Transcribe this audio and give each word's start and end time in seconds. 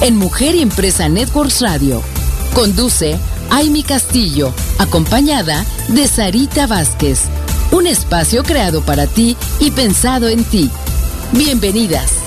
en 0.00 0.16
Mujer 0.16 0.54
y 0.54 0.62
Empresa 0.62 1.08
Networks 1.08 1.60
Radio. 1.60 2.02
Conduce 2.54 3.18
Aimi 3.50 3.82
Castillo, 3.82 4.52
acompañada 4.78 5.64
de 5.88 6.06
Sarita 6.06 6.66
Vázquez. 6.66 7.22
Un 7.72 7.86
espacio 7.86 8.42
creado 8.42 8.82
para 8.82 9.06
ti 9.06 9.36
y 9.60 9.70
pensado 9.70 10.28
en 10.28 10.44
ti. 10.44 10.70
Bienvenidas. 11.32 12.25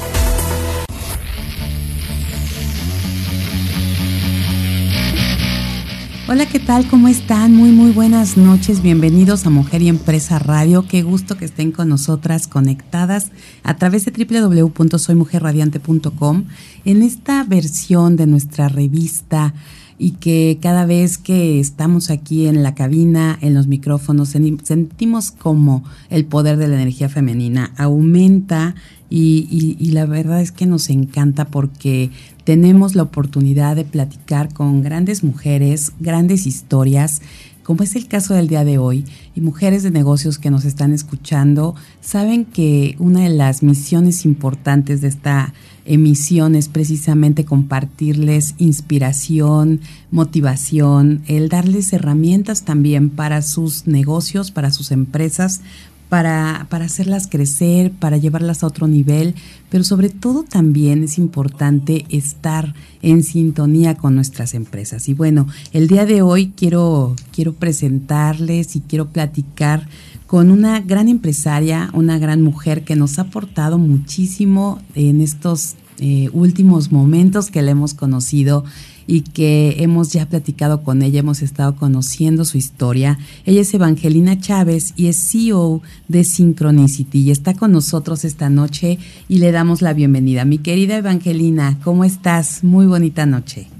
Hola, 6.31 6.45
¿qué 6.45 6.59
tal? 6.59 6.88
¿Cómo 6.88 7.08
están? 7.08 7.55
Muy, 7.55 7.72
muy 7.72 7.89
buenas 7.89 8.38
noches. 8.38 8.83
Bienvenidos 8.83 9.47
a 9.47 9.49
Mujer 9.49 9.81
y 9.81 9.88
Empresa 9.88 10.38
Radio. 10.38 10.86
Qué 10.88 11.02
gusto 11.02 11.38
que 11.38 11.45
estén 11.45 11.71
con 11.71 11.89
nosotras 11.89 12.47
conectadas 12.47 13.31
a 13.63 13.77
través 13.77 14.05
de 14.05 14.11
www.soymujerradiante.com 14.11 16.45
en 16.86 17.02
esta 17.02 17.44
versión 17.45 18.16
de 18.16 18.27
nuestra 18.27 18.69
revista 18.69 19.55
y 20.00 20.11
que 20.11 20.58
cada 20.61 20.86
vez 20.86 21.17
que 21.17 21.59
estamos 21.59 22.09
aquí 22.09 22.47
en 22.47 22.64
la 22.64 22.73
cabina, 22.73 23.38
en 23.42 23.53
los 23.53 23.67
micrófonos, 23.67 24.30
sentimos 24.30 25.31
como 25.31 25.83
el 26.09 26.25
poder 26.25 26.58
de 26.58 26.69
la 26.69 26.75
energía 26.75 27.09
femenina 27.09 27.73
aumenta 27.78 28.75
y, 29.09 29.75
y, 29.80 29.92
la 29.92 30.05
verdad 30.05 30.39
es 30.39 30.52
que 30.52 30.67
nos 30.67 30.89
encanta 30.92 31.45
porque 31.45 32.11
tenemos 32.44 32.95
la 32.95 33.03
oportunidad 33.03 33.75
de 33.75 33.83
platicar 33.83 34.53
con 34.53 34.83
grandes 34.83 35.23
mujeres, 35.23 35.94
grandes 36.00 36.45
historias, 36.45 37.23
como 37.70 37.84
es 37.84 37.95
el 37.95 38.08
caso 38.08 38.34
del 38.34 38.48
día 38.48 38.66
de 38.66 38.80
hoy, 38.80 39.06
y 39.36 39.42
mujeres 39.42 39.84
de 39.84 39.92
negocios 39.92 40.39
que 40.39 40.50
nos 40.50 40.66
están 40.66 40.92
escuchando, 40.92 41.76
saben 42.02 42.44
que 42.45 42.95
una 42.98 43.20
de 43.20 43.30
las 43.30 43.61
misiones 43.61 44.26
importantes 44.26 45.02
de 45.02 45.08
esta 45.08 45.53
emisión 45.86 46.56
es 46.56 46.67
precisamente 46.67 47.45
compartirles 47.45 48.56
inspiración, 48.58 49.81
motivación, 50.09 51.22
el 51.28 51.48
darles 51.48 51.94
herramientas 51.94 52.64
también 52.64 53.11
para 53.11 53.43
sus 53.43 53.86
negocios, 53.86 54.49
para 54.49 54.72
sus 54.72 54.89
empresas, 54.92 55.61
para, 56.09 56.65
para 56.70 56.86
hacerlas 56.86 57.27
crecer, 57.27 57.92
para 57.92 58.17
llevarlas 58.17 58.64
a 58.64 58.67
otro 58.67 58.87
nivel, 58.87 59.36
pero 59.70 59.83
sobre 59.83 60.09
todo 60.09 60.43
también 60.43 61.03
es 61.03 61.17
importante 61.20 62.05
estar 62.09 62.73
en 63.02 63.23
sintonía 63.23 63.95
con 63.95 64.15
nuestras 64.15 64.55
empresas. 64.55 65.08
Y 65.08 65.14
bueno, 65.14 65.48
el 65.71 65.87
día 65.87 66.05
de 66.05 66.23
hoy 66.23 66.52
quiero, 66.55 67.15
quiero 67.31 67.53
presentarles 67.53 68.75
y 68.75 68.81
quiero 68.81 69.09
platicar 69.09 69.87
con 70.25 70.52
una 70.52 70.80
gran 70.80 71.08
empresaria, 71.08 71.89
una 71.93 72.17
gran 72.17 72.42
mujer 72.42 72.83
que 72.83 72.95
nos 72.95 73.19
ha 73.19 73.23
aportado 73.23 73.77
muchísimo 73.77 74.80
en 74.95 75.21
estos 75.21 75.75
eh, 75.99 76.30
últimos 76.33 76.92
momentos 76.92 77.52
que 77.52 77.61
le 77.61 77.71
hemos 77.71 77.93
conocido 77.93 78.64
y 79.08 79.21
que 79.21 79.77
hemos 79.80 80.14
ya 80.14 80.27
platicado 80.27 80.83
con 80.83 81.02
ella, 81.02 81.21
hemos 81.21 81.42
estado 81.42 81.76
conociendo 81.76 82.45
su 82.45 82.58
historia. 82.58 83.17
Ella 83.45 83.61
es 83.61 83.73
Evangelina 83.73 84.39
Chávez 84.39 84.93
y 84.95 85.08
es 85.08 85.17
CEO 85.32 85.82
de 86.08 86.23
Synchronicity 86.23 87.21
y 87.21 87.32
está 87.32 87.55
con 87.55 87.71
nosotros 87.71 88.23
esta 88.23 88.49
noche 88.49 88.99
y 89.27 89.39
le 89.39 89.52
damos 89.52 89.82
la 89.82 89.93
bienvenida. 89.93 90.45
Mi 90.45 90.60
querida 90.60 90.98
Evangelina, 90.98 91.80
¿cómo 91.83 92.04
estás? 92.04 92.64
Muy 92.64 92.86
bonita 92.86 93.26
noche. 93.26 93.79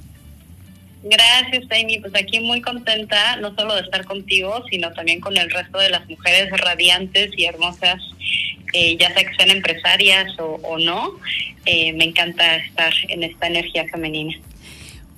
Gracias, 1.09 1.64
Amy. 1.72 2.00
Pues 2.00 2.14
aquí 2.16 2.40
muy 2.40 2.62
contenta, 2.62 3.38
no 3.38 3.56
solo 3.56 3.75
de 3.75 3.81
estar 3.81 4.06
contigo, 4.06 4.64
sino 4.70 4.92
también 4.94 5.20
con 5.20 5.36
el 5.38 5.50
resto 5.50 5.80
de 5.80 5.90
las 5.90 6.08
mujeres 6.08 6.52
radiantes 6.52 7.31
y 7.36 7.46
hermosas, 7.46 8.02
eh, 8.74 8.96
ya 8.97 9.12
sea 9.14 9.24
que 9.24 9.36
sean 9.36 9.50
empresarias 9.50 10.31
o, 10.40 10.78
no. 10.78 11.14
Eh, 11.66 11.94
me 11.94 12.06
encanta 12.06 12.58
estar 12.58 12.94
en 13.08 13.24
esta 13.24 13.48
energía 13.48 13.86
femenina. 13.88 14.36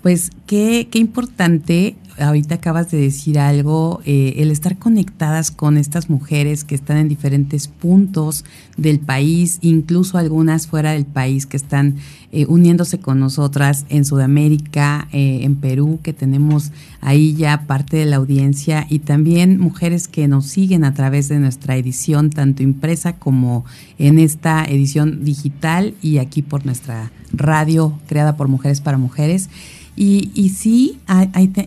Pues 0.01 0.31
qué, 0.47 0.88
qué 0.91 0.97
importante, 0.97 1.96
ahorita 2.17 2.55
acabas 2.55 2.91
de 2.91 2.97
decir 2.97 3.39
algo, 3.39 4.01
eh, 4.05 4.35
el 4.38 4.51
estar 4.51 4.77
conectadas 4.77 5.51
con 5.51 5.77
estas 5.77 6.09
mujeres 6.09 6.63
que 6.63 6.75
están 6.75 6.97
en 6.97 7.09
diferentes 7.09 7.67
puntos 7.67 8.45
del 8.77 8.99
país, 8.99 9.59
incluso 9.61 10.17
algunas 10.17 10.67
fuera 10.67 10.91
del 10.91 11.05
país 11.05 11.45
que 11.45 11.57
están 11.57 11.97
eh, 12.31 12.45
uniéndose 12.47 13.00
con 13.00 13.19
nosotras 13.19 13.85
en 13.89 14.05
Sudamérica, 14.05 15.07
eh, 15.11 15.39
en 15.44 15.55
Perú, 15.55 16.00
que 16.01 16.13
tenemos 16.13 16.71
ahí 17.01 17.33
ya 17.33 17.66
parte 17.67 17.97
de 17.97 18.05
la 18.05 18.17
audiencia, 18.17 18.85
y 18.89 19.00
también 19.00 19.59
mujeres 19.59 20.07
que 20.07 20.27
nos 20.27 20.45
siguen 20.45 20.83
a 20.83 20.94
través 20.94 21.29
de 21.29 21.39
nuestra 21.39 21.75
edición, 21.75 22.29
tanto 22.29 22.63
impresa 22.63 23.13
como 23.13 23.66
en 23.97 24.19
esta 24.19 24.63
edición 24.66 25.23
digital 25.23 25.94
y 26.01 26.17
aquí 26.17 26.41
por 26.41 26.66
nuestra 26.66 27.11
radio 27.33 28.00
creada 28.07 28.35
por 28.35 28.47
Mujeres 28.47 28.81
para 28.81 28.97
Mujeres. 28.97 29.50
Y, 30.03 30.31
y 30.34 30.50
sí, 30.50 30.97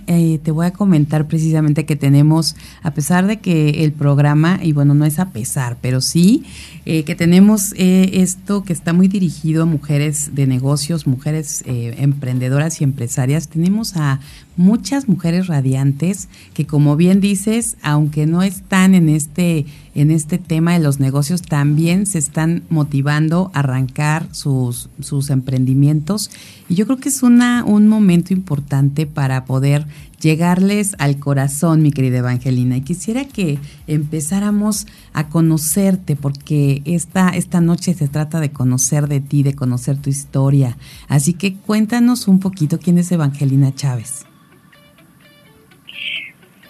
eh, 0.09 0.41
te, 0.43 0.51
voy 0.51 0.67
a 0.67 0.73
comentar 0.73 1.29
precisamente 1.29 1.87
que 1.87 1.95
tenemos, 1.95 2.57
a 2.83 2.91
pesar 2.91 3.29
de 3.29 3.37
que 3.37 3.85
el 3.85 3.93
programa, 3.93 4.59
y 4.61 4.73
bueno, 4.73 4.93
no 4.93 5.05
es 5.05 5.21
a 5.21 5.31
pesar, 5.31 5.77
pero 5.81 6.01
sí, 6.01 6.43
eh, 6.85 7.05
que 7.05 7.15
tenemos 7.15 7.73
eh, 7.77 8.11
esto 8.15 8.65
que 8.65 8.73
está 8.73 8.93
muy 8.93 9.07
dirigido 9.07 9.63
a 9.63 9.67
mujeres 9.67 10.35
de 10.35 10.49
negocios, 10.49 11.07
mujeres 11.07 11.63
emprendedoras 11.65 12.81
y 12.81 12.85
empresarias. 12.85 13.47
Tenemos 13.47 13.97
a 13.97 14.19
muchas 14.57 15.09
mujeres 15.09 15.47
radiantes 15.47 16.29
que, 16.53 16.67
como 16.67 16.97
bien 16.97 17.21
dices, 17.21 17.77
aunque 17.83 18.27
no 18.27 18.43
están 18.43 18.95
en 18.95 19.09
este 19.09 19.67
en 19.95 20.11
este 20.11 20.39
tema 20.39 20.73
de 20.73 20.81
los 20.81 20.99
negocios 20.99 21.43
también 21.43 22.07
se 22.07 22.19
están 22.19 22.65
motivando 22.69 23.53
a 23.55 23.61
arrancar 23.61 24.27
sus, 24.33 24.89
sus 25.01 25.31
emprendimientos 25.31 26.33
y 26.69 26.75
yo 26.75 26.87
creo 26.87 26.99
que 26.99 27.11
es 27.11 27.23
una, 27.23 27.65
un 27.65 27.87
momento 27.87 28.33
importante 28.33 29.07
para 29.07 29.45
poder 29.45 29.87
llegarles 30.21 30.97
al 30.99 31.19
corazón, 31.19 31.83
mi 31.83 31.93
querida 31.93 32.19
Evangelina. 32.19 32.79
Y 32.79 32.81
quisiera 32.81 33.27
que 33.27 33.59
empezáramos 33.87 34.87
a 35.13 35.29
conocerte, 35.29 36.17
porque 36.17 36.81
esta, 36.87 37.29
esta 37.29 37.61
noche 37.61 37.93
se 37.93 38.09
trata 38.09 38.41
de 38.41 38.51
conocer 38.51 39.07
de 39.07 39.21
ti, 39.21 39.43
de 39.43 39.55
conocer 39.55 39.99
tu 39.99 40.09
historia. 40.09 40.79
Así 41.09 41.35
que 41.35 41.55
cuéntanos 41.55 42.27
un 42.27 42.41
poquito 42.41 42.79
quién 42.79 42.97
es 42.97 43.13
Evangelina 43.13 43.75
Chávez. 43.75 44.25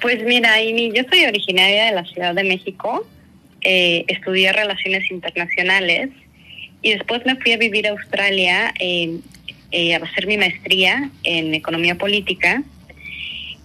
Pues 0.04 0.22
mira, 0.22 0.56
Amy, 0.56 0.92
yo 0.92 1.02
soy 1.10 1.24
originaria 1.24 1.86
de 1.86 1.92
la 1.92 2.04
Ciudad 2.04 2.34
de 2.34 2.44
México 2.44 3.06
eh, 3.62 4.04
estudié 4.06 4.52
relaciones 4.52 5.10
internacionales 5.10 6.10
y 6.82 6.90
después 6.92 7.24
me 7.24 7.36
fui 7.36 7.52
a 7.52 7.56
vivir 7.56 7.86
a 7.86 7.92
Australia 7.92 8.74
eh, 8.80 9.18
a 9.94 10.04
hacer 10.04 10.26
mi 10.26 10.36
maestría 10.36 11.08
en 11.22 11.54
economía 11.54 11.94
política. 11.94 12.62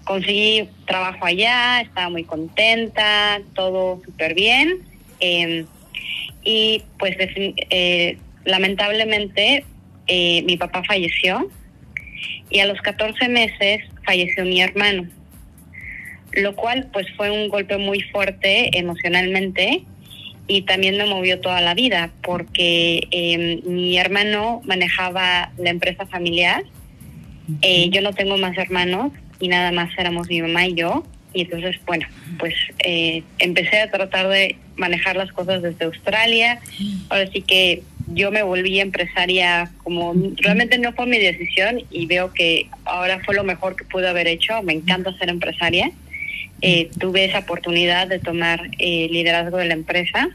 Conseguí 0.05 0.69
trabajo 0.87 1.25
allá, 1.25 1.81
estaba 1.81 2.07
muy 2.09 2.23
contenta, 2.23 3.41
todo 3.53 4.01
súper 4.05 4.33
bien. 4.33 4.77
Em, 5.19 5.65
y 6.41 6.83
pues 6.99 7.17
eh, 7.19 8.17
lamentablemente 8.45 9.65
mi 10.07 10.55
papá 10.55 10.85
falleció 10.85 11.51
y 12.49 12.61
a 12.61 12.65
los 12.65 12.79
14 12.79 13.27
meses 13.27 13.81
falleció 14.05 14.45
mi 14.45 14.61
hermano 14.61 15.18
lo 16.39 16.55
cual 16.55 16.87
pues 16.91 17.07
fue 17.15 17.31
un 17.31 17.49
golpe 17.49 17.77
muy 17.77 18.01
fuerte 18.01 18.77
emocionalmente 18.77 19.83
y 20.49 20.63
también 20.63 20.97
me 20.97 21.05
movió 21.05 21.39
toda 21.39 21.61
la 21.61 21.75
vida 21.75 22.11
porque 22.23 23.07
em, 23.11 23.61
mi 23.65 23.97
hermano 23.97 24.61
manejaba 24.65 25.51
la 25.57 25.69
empresa 25.69 26.07
familiar. 26.07 26.63
Eh, 27.61 27.89
yo 27.91 28.01
no 28.01 28.13
tengo 28.13 28.37
más 28.37 28.57
hermanos 28.57 29.11
y 29.39 29.47
nada 29.47 29.71
más 29.71 29.91
éramos 29.97 30.27
mi 30.27 30.41
mamá 30.41 30.65
y 30.65 30.73
yo. 30.73 31.05
Y 31.33 31.41
entonces, 31.41 31.75
bueno, 31.85 32.07
pues 32.39 32.55
eh, 32.79 33.21
empecé 33.37 33.81
a 33.81 33.91
tratar 33.91 34.27
de 34.27 34.55
manejar 34.75 35.15
las 35.15 35.31
cosas 35.31 35.61
desde 35.61 35.85
Australia. 35.85 36.59
Ahora 37.09 37.29
sí 37.31 37.41
que 37.41 37.83
yo 38.07 38.31
me 38.31 38.41
volví 38.41 38.79
empresaria 38.79 39.69
como 39.83 40.15
realmente 40.37 40.79
no 40.79 40.93
fue 40.93 41.05
mi 41.05 41.19
decisión 41.19 41.83
y 41.91 42.07
veo 42.07 42.33
que 42.33 42.67
ahora 42.85 43.19
fue 43.23 43.35
lo 43.35 43.43
mejor 43.43 43.75
que 43.75 43.83
pude 43.83 44.09
haber 44.09 44.27
hecho. 44.27 44.63
Me 44.63 44.73
encanta 44.73 45.15
ser 45.19 45.29
empresaria. 45.29 45.91
Eh, 46.61 46.89
tuve 46.99 47.25
esa 47.25 47.39
oportunidad 47.39 48.07
de 48.07 48.19
tomar 48.19 48.69
eh, 48.79 49.07
liderazgo 49.09 49.57
de 49.57 49.65
la 49.65 49.73
empresa 49.73 50.29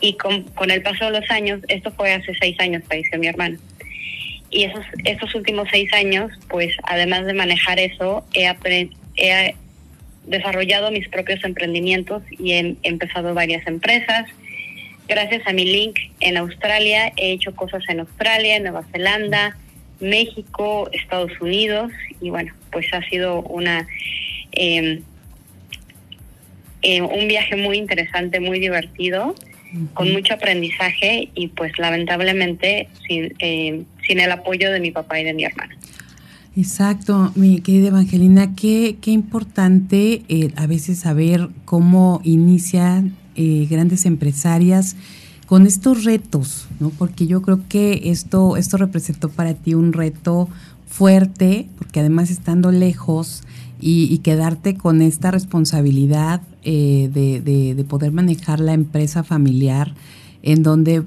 y 0.00 0.14
con, 0.14 0.42
con, 0.42 0.70
el 0.70 0.82
paso 0.82 1.06
de 1.06 1.20
los 1.20 1.30
años, 1.30 1.60
esto 1.68 1.92
fue 1.92 2.12
hace 2.12 2.34
seis 2.40 2.58
años, 2.58 2.82
falleció 2.88 3.18
mi 3.18 3.28
hermano. 3.28 3.58
Y 4.50 4.64
esos, 4.64 4.84
estos 5.04 5.34
últimos 5.34 5.68
seis 5.70 5.92
años, 5.92 6.32
pues 6.48 6.74
además 6.82 7.24
de 7.26 7.34
manejar 7.34 7.78
eso, 7.78 8.24
he, 8.34 8.52
he 9.16 9.54
desarrollado 10.24 10.90
mis 10.90 11.08
propios 11.08 11.42
emprendimientos 11.44 12.22
y 12.30 12.52
he 12.52 12.76
empezado 12.82 13.32
varias 13.32 13.66
empresas. 13.66 14.26
Gracias 15.08 15.46
a 15.46 15.52
mi 15.52 15.64
link 15.64 15.98
en 16.20 16.36
Australia, 16.36 17.12
he 17.16 17.32
hecho 17.32 17.54
cosas 17.54 17.82
en 17.88 18.00
Australia, 18.00 18.58
Nueva 18.58 18.84
Zelanda, 18.92 19.56
México, 20.00 20.90
Estados 20.92 21.32
Unidos 21.40 21.92
y 22.20 22.30
bueno, 22.30 22.52
pues 22.72 22.92
ha 22.92 23.02
sido 23.08 23.42
una 23.42 23.86
eh, 24.56 25.02
eh, 26.88 27.02
un 27.02 27.26
viaje 27.26 27.56
muy 27.56 27.78
interesante, 27.78 28.38
muy 28.38 28.60
divertido, 28.60 29.34
con 29.92 30.12
mucho 30.12 30.34
aprendizaje 30.34 31.30
y 31.34 31.48
pues 31.48 31.72
lamentablemente 31.78 32.88
sin, 33.06 33.34
eh, 33.40 33.82
sin 34.06 34.20
el 34.20 34.30
apoyo 34.30 34.70
de 34.70 34.78
mi 34.78 34.92
papá 34.92 35.18
y 35.18 35.24
de 35.24 35.34
mi 35.34 35.44
hermana. 35.44 35.76
Exacto, 36.56 37.32
mi 37.34 37.60
querida 37.60 37.88
Evangelina, 37.88 38.54
qué, 38.54 38.98
qué 39.00 39.10
importante 39.10 40.22
eh, 40.28 40.52
a 40.54 40.68
veces 40.68 41.00
saber 41.00 41.48
cómo 41.64 42.20
inician 42.22 43.16
grandes 43.68 44.06
empresarias 44.06 44.96
con 45.46 45.66
estos 45.66 46.04
retos, 46.04 46.68
¿no? 46.80 46.90
Porque 46.90 47.26
yo 47.26 47.42
creo 47.42 47.60
que 47.68 48.02
esto, 48.04 48.56
esto 48.56 48.78
representó 48.78 49.28
para 49.28 49.54
ti 49.54 49.74
un 49.74 49.92
reto 49.92 50.48
fuerte, 50.86 51.66
porque 51.76 52.00
además 52.00 52.30
estando 52.30 52.70
lejos, 52.70 53.42
y, 53.80 54.18
quedarte 54.18 54.76
con 54.76 55.02
esta 55.02 55.30
responsabilidad 55.30 56.40
eh, 56.62 57.10
de, 57.12 57.84
poder 57.84 58.12
manejar 58.12 58.60
la 58.60 58.72
empresa 58.72 59.22
familiar 59.22 59.94
en 60.42 60.62
donde 60.62 61.02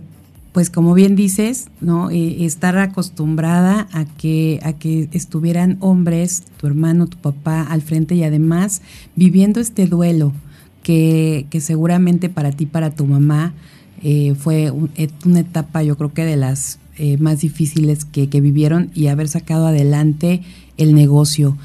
pues 0.51 0.71
como 0.71 0.95
bien 0.95 1.15
dices, 1.15 1.67
¿no? 1.79 2.09
Eh, 2.09 2.43
estar 2.43 2.75
acostumbrada 2.79 3.87
a 3.91 4.05
que, 4.05 4.59
a 4.63 4.73
que 4.73 5.07
estuvieran 5.11 5.77
hombres, 5.79 6.43
tu 6.57 6.65
hermano, 6.65 7.05
tu 7.05 7.17
papá 7.17 7.61
al 7.61 7.83
frente 7.83 8.15
y 8.15 8.23
además 8.23 8.81
viviendo 9.15 9.59
este 9.59 9.85
duelo 9.85 10.33
que, 10.81 11.45
que 11.51 11.61
seguramente 11.61 12.29
para 12.29 12.51
ti, 12.51 12.65
para 12.65 12.89
tu 12.89 13.05
mamá, 13.05 13.53
eh, 14.01 14.33
fue 14.33 14.71
una 14.71 15.39
etapa 15.39 15.83
yo 15.83 15.97
creo 15.97 16.13
que 16.13 16.25
de 16.25 16.37
las 16.37 16.79
más 17.19 17.39
difíciles 17.39 18.03
que, 18.03 18.27
vivieron 18.41 18.91
y 18.93 19.07
haber 19.07 19.29
sacado 19.29 19.67
adelante 19.67 20.41
el 20.77 20.93
negocio. 20.95 21.57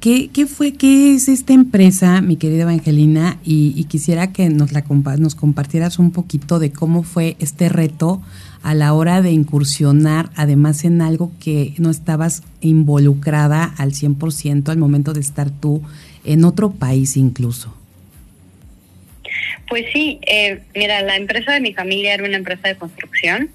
¿Qué, 0.00 0.30
¿Qué, 0.32 0.46
fue, 0.46 0.72
qué 0.72 1.14
es 1.14 1.28
esta 1.28 1.52
empresa, 1.52 2.22
mi 2.22 2.36
querida 2.36 2.62
Evangelina? 2.62 3.38
Y, 3.44 3.84
quisiera 3.84 4.32
que 4.32 4.48
nos, 4.48 4.72
la, 4.72 4.82
nos 5.18 5.34
compartieras 5.34 5.98
un 5.98 6.10
poquito 6.10 6.58
de 6.58 6.72
cómo 6.72 7.02
fue 7.02 7.36
este 7.38 7.68
reto 7.68 8.22
a 8.62 8.74
la 8.74 8.94
hora 8.94 9.20
de 9.20 9.30
incursionar, 9.30 10.30
además 10.36 10.84
en 10.84 11.02
algo 11.02 11.32
que 11.38 11.74
no 11.76 11.90
estabas 11.90 12.42
involucrada 12.62 13.74
al 13.76 13.92
100% 13.92 14.70
al 14.70 14.78
momento 14.78 15.12
de 15.12 15.20
estar 15.20 15.50
tú 15.50 15.82
en 16.24 16.44
otro 16.44 16.70
país 16.70 17.18
incluso. 17.18 17.76
Pues 19.68 19.84
sí, 19.92 20.18
eh, 20.26 20.62
mira, 20.74 21.02
la 21.02 21.16
empresa 21.16 21.52
de 21.52 21.60
mi 21.60 21.74
familia 21.74 22.14
era 22.14 22.24
una 22.24 22.36
empresa 22.36 22.68
de 22.68 22.76
construcción 22.76 23.50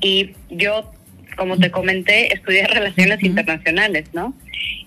y 0.00 0.30
yo, 0.50 0.90
como 1.36 1.58
te 1.58 1.70
comenté, 1.70 2.32
estudié 2.32 2.66
relaciones 2.68 3.22
internacionales, 3.22 4.06
¿no? 4.12 4.34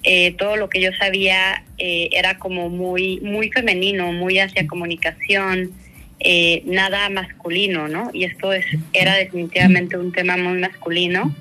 Eh, 0.03 0.35
todo 0.37 0.55
lo 0.55 0.69
que 0.69 0.79
yo 0.79 0.91
sabía 0.93 1.63
eh, 1.77 2.09
era 2.11 2.37
como 2.37 2.69
muy, 2.69 3.19
muy 3.21 3.49
femenino, 3.49 4.11
muy 4.13 4.39
hacia 4.39 4.67
comunicación, 4.67 5.71
eh, 6.19 6.61
nada 6.65 7.09
masculino, 7.09 7.87
¿no? 7.87 8.09
Y 8.13 8.23
esto 8.23 8.53
es, 8.53 8.65
era 8.93 9.15
definitivamente 9.15 9.97
un 9.97 10.11
tema 10.11 10.37
muy 10.37 10.59
masculino 10.59 11.35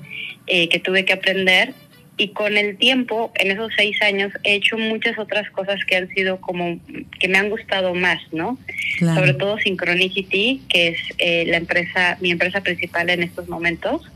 que 0.45 0.79
tuve 0.79 1.03
que 1.03 1.11
aprender. 1.11 1.73
Y 2.15 2.29
con 2.29 2.57
el 2.57 2.77
tiempo, 2.77 3.33
en 3.35 3.51
esos 3.51 3.71
seis 3.75 4.01
años, 4.01 4.31
he 4.43 4.55
hecho 4.55 4.77
muchas 4.77 5.19
otras 5.19 5.49
cosas 5.51 5.83
que 5.85 5.97
han 5.97 6.07
sido 6.07 6.39
como, 6.39 6.79
que 7.19 7.27
me 7.27 7.37
han 7.37 7.49
gustado 7.49 7.93
más, 7.93 8.21
¿no? 8.31 8.57
Sobre 8.99 9.33
todo 9.33 9.59
Synchronicity, 9.59 10.61
que 10.69 10.87
es 10.87 11.47
la 11.47 11.57
empresa, 11.57 12.17
mi 12.21 12.31
empresa 12.31 12.61
principal 12.61 13.09
en 13.09 13.23
estos 13.23 13.49
momentos. 13.49 14.09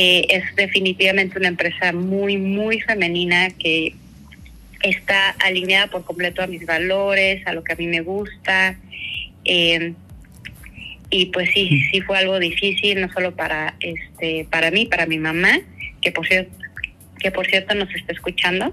Eh, 0.00 0.26
es 0.30 0.54
definitivamente 0.54 1.36
una 1.40 1.48
empresa 1.48 1.92
muy, 1.92 2.36
muy 2.36 2.80
femenina 2.80 3.50
que 3.50 3.96
está 4.80 5.30
alineada 5.40 5.88
por 5.88 6.04
completo 6.04 6.40
a 6.40 6.46
mis 6.46 6.64
valores, 6.64 7.44
a 7.48 7.52
lo 7.52 7.64
que 7.64 7.72
a 7.72 7.74
mí 7.76 7.88
me 7.88 8.00
gusta. 8.02 8.76
Eh, 9.44 9.94
y 11.10 11.26
pues 11.26 11.50
sí, 11.52 11.82
sí 11.90 12.00
fue 12.02 12.16
algo 12.16 12.38
difícil, 12.38 13.00
no 13.00 13.12
solo 13.12 13.34
para 13.34 13.74
este, 13.80 14.46
para 14.48 14.70
mí, 14.70 14.86
para 14.86 15.04
mi 15.06 15.18
mamá, 15.18 15.58
que 16.00 16.12
por 16.12 16.28
cierto, 16.28 16.52
que 17.18 17.32
por 17.32 17.48
cierto 17.48 17.74
nos 17.74 17.92
está 17.92 18.12
escuchando. 18.12 18.72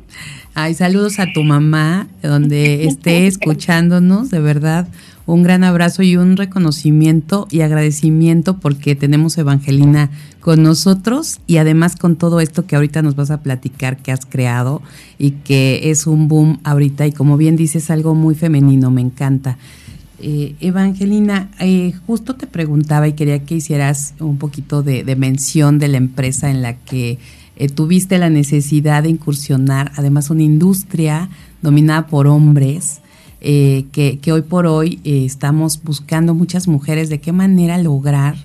Ay, 0.53 0.75
saludos 0.75 1.17
a 1.17 1.25
tu 1.33 1.41
mamá, 1.41 2.07
donde 2.21 2.83
esté 2.85 3.25
escuchándonos, 3.25 4.29
de 4.29 4.41
verdad 4.41 4.87
un 5.25 5.43
gran 5.43 5.63
abrazo 5.63 6.03
y 6.03 6.17
un 6.17 6.37
reconocimiento 6.37 7.47
y 7.49 7.61
agradecimiento 7.61 8.59
porque 8.59 8.95
tenemos 8.95 9.37
Evangelina 9.37 10.11
con 10.39 10.61
nosotros 10.61 11.39
y 11.47 11.57
además 11.57 11.95
con 11.95 12.15
todo 12.15 12.39
esto 12.39 12.67
que 12.67 12.75
ahorita 12.75 13.01
nos 13.01 13.15
vas 13.15 13.31
a 13.31 13.41
platicar 13.41 13.97
que 13.97 14.11
has 14.11 14.25
creado 14.25 14.81
y 15.17 15.31
que 15.31 15.89
es 15.89 16.05
un 16.05 16.27
boom 16.27 16.59
ahorita 16.63 17.07
y 17.07 17.11
como 17.11 17.37
bien 17.37 17.55
dices 17.55 17.89
algo 17.89 18.13
muy 18.13 18.35
femenino, 18.35 18.91
me 18.91 19.01
encanta. 19.01 19.57
Eh, 20.19 20.55
Evangelina, 20.61 21.49
eh, 21.59 21.93
justo 22.07 22.35
te 22.35 22.47
preguntaba 22.47 23.07
y 23.07 23.13
quería 23.13 23.43
que 23.43 23.55
hicieras 23.55 24.13
un 24.19 24.37
poquito 24.37 24.81
de, 24.81 25.03
mención 25.15 25.77
de 25.77 25.87
la 25.87 25.97
empresa 25.97 26.49
en 26.49 26.61
la 26.61 26.77
que 26.77 27.17
eh, 27.57 27.69
tuviste 27.69 28.17
la 28.17 28.29
necesidad 28.29 29.03
de 29.03 29.09
incursionar, 29.09 29.91
además 29.95 30.29
una 30.29 30.43
industria 30.43 31.29
dominada 31.61 32.07
por 32.07 32.27
hombres, 32.27 33.01
eh, 33.47 33.85
que, 33.91 34.31
hoy 34.31 34.41
por 34.41 34.65
hoy 34.65 34.99
eh, 35.03 35.23
estamos 35.23 35.79
buscando 35.83 36.33
muchas 36.33 36.67
mujeres 36.67 37.09
de 37.09 37.19
qué 37.19 37.31
manera 37.31 37.77
lograr 37.77 38.35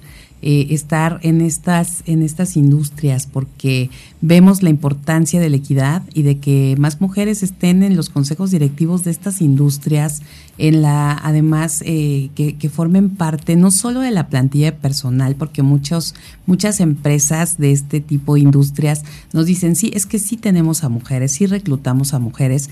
eh, 0.42 0.66
estar 0.71 1.21
en 1.23 1.40
estas, 1.40 2.02
en 2.04 2.23
estas 2.23 2.54
industrias, 2.54 3.26
porque 3.26 3.88
vemos 4.21 4.62
la 4.62 4.69
importancia 4.69 5.40
de 5.40 5.49
la 5.49 5.57
equidad 5.57 6.02
y 6.12 6.21
de 6.21 6.37
que 6.37 6.76
más 6.78 7.00
mujeres 7.00 7.42
estén 7.42 7.83
en 7.83 7.97
los 7.97 8.11
consejos 8.11 8.50
directivos 8.50 9.02
de 9.04 9.11
estas 9.12 9.40
industrias, 9.40 10.21
en 10.59 10.83
la, 10.83 11.12
además 11.12 11.83
que, 11.83 12.71
formen 12.71 13.09
parte 13.09 13.57
no 13.57 13.71
solo 13.71 14.00
de 14.00 14.11
la 14.11 14.28
plantilla 14.28 14.76
personal, 14.76 15.35
porque 15.35 15.62
muchos, 15.62 16.14
muchas 16.45 16.80
empresas 16.80 17.57
de 17.57 17.73
este 17.73 18.02
tipo 18.02 18.35
de 18.35 18.40
industrias 18.40 19.02
nos 19.33 19.47
dicen, 19.47 19.76
sí, 19.76 19.90
es 19.95 20.04
que 20.04 20.19
sí 20.19 20.37
tenemos 20.37 20.85
a 20.85 20.90
mujeres, 20.90 21.33
sí 21.33 21.47
reclutamos 21.47 22.12
a 22.12 22.19
mujeres, 22.19 22.69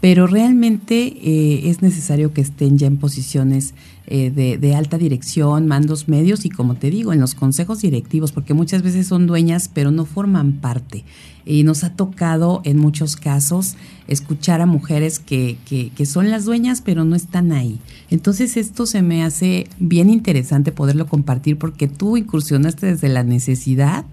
pero 0.00 0.26
realmente 0.26 1.14
eh, 1.22 1.68
es 1.68 1.82
necesario 1.82 2.32
que 2.32 2.40
estén 2.40 2.78
ya 2.78 2.86
en 2.86 2.96
posiciones 2.96 3.74
eh, 4.06 4.30
de, 4.30 4.74
alta 4.74 4.98
dirección, 4.98 5.68
mandos 5.68 6.08
medios 6.08 6.44
y 6.44 6.50
como 6.50 6.74
te 6.74 6.90
digo, 6.90 7.12
en 7.12 7.20
los 7.20 7.34
consejos 7.34 7.82
directivos, 7.82 8.32
porque 8.32 8.54
muchas 8.54 8.82
veces 8.82 9.06
son 9.06 9.26
dueñas 9.26 9.70
pero 9.72 9.90
no 9.90 10.06
forman 10.06 10.54
parte. 10.54 11.04
Y 11.44 11.64
nos 11.64 11.84
ha 11.84 11.94
tocado 11.94 12.62
en 12.64 12.78
muchos 12.78 13.16
casos 13.16 13.76
escuchar 14.08 14.62
a 14.62 14.66
mujeres 14.66 15.18
que, 15.18 15.58
que, 15.66 16.06
son 16.06 16.30
las 16.30 16.44
dueñas 16.44 16.80
pero 16.80 17.04
no 17.04 17.14
están 17.14 17.52
ahí. 17.52 17.78
Entonces 18.10 18.56
esto 18.56 18.86
se 18.86 19.02
me 19.02 19.22
hace 19.22 19.68
bien 19.78 20.08
interesante 20.08 20.72
poderlo 20.72 21.06
compartir 21.06 21.58
porque 21.58 21.88
tú 21.88 22.16
incursionaste 22.16 22.86
desde 22.86 23.08
la 23.10 23.22
necesidad, 23.22 24.06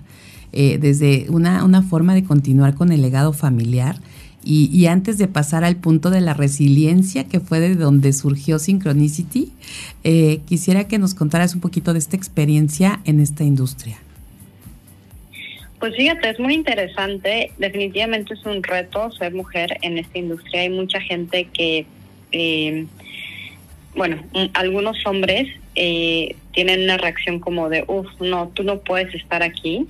eh, 0.51 0.77
desde 0.79 1.27
una, 1.29 1.63
una 1.63 1.81
forma 1.81 2.13
de 2.13 2.23
continuar 2.23 2.75
con 2.75 2.91
el 2.91 3.01
legado 3.01 3.31
familiar 3.31 3.99
y, 4.49 4.87
antes 4.87 5.17
de 5.17 5.27
pasar 5.27 5.65
al 5.65 5.75
punto 5.75 6.09
de 6.09 6.21
la 6.21 6.33
resiliencia, 6.33 7.25
que 7.25 7.41
fue 7.41 7.59
de 7.59 7.75
donde 7.75 8.13
surgió 8.13 8.59
Synchronicity, 8.59 9.51
eh, 10.05 10.39
quisiera 10.47 10.87
que 10.87 10.97
nos 10.97 11.13
contaras 11.13 11.53
un 11.53 11.59
poquito 11.59 11.91
de 11.91 11.99
esta 11.99 12.15
experiencia 12.15 13.01
en 13.03 13.19
esta 13.19 13.43
industria. 13.43 13.97
Pues 15.79 15.95
fíjate, 15.95 16.29
es 16.29 16.39
muy 16.39 16.53
interesante. 16.53 17.51
Definitivamente 17.57 18.33
es 18.33 18.45
un 18.45 18.63
reto 18.63 19.11
ser 19.11 19.33
mujer 19.33 19.77
en 19.81 19.97
esta 19.97 20.17
industria. 20.17 20.61
Hay 20.61 20.69
mucha 20.69 21.01
gente 21.01 21.49
que, 21.53 21.85
eh, 22.31 22.85
bueno, 23.95 24.23
algunos 24.53 25.05
hombres 25.05 25.49
eh, 25.75 26.35
tienen 26.53 26.83
una 26.83 26.97
reacción 26.97 27.39
como 27.39 27.69
de, 27.69 27.83
uff, 27.87 28.07
no, 28.21 28.49
tú 28.53 28.63
no 28.63 28.79
puedes 28.79 29.13
estar 29.13 29.43
aquí. 29.43 29.87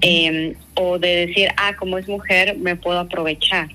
Em, 0.00 0.54
o 0.74 0.98
de 0.98 1.26
decir, 1.26 1.48
ah, 1.56 1.74
como 1.76 1.98
es 1.98 2.08
mujer, 2.08 2.56
me 2.58 2.76
puedo 2.76 2.98
aprovechar. 2.98 3.68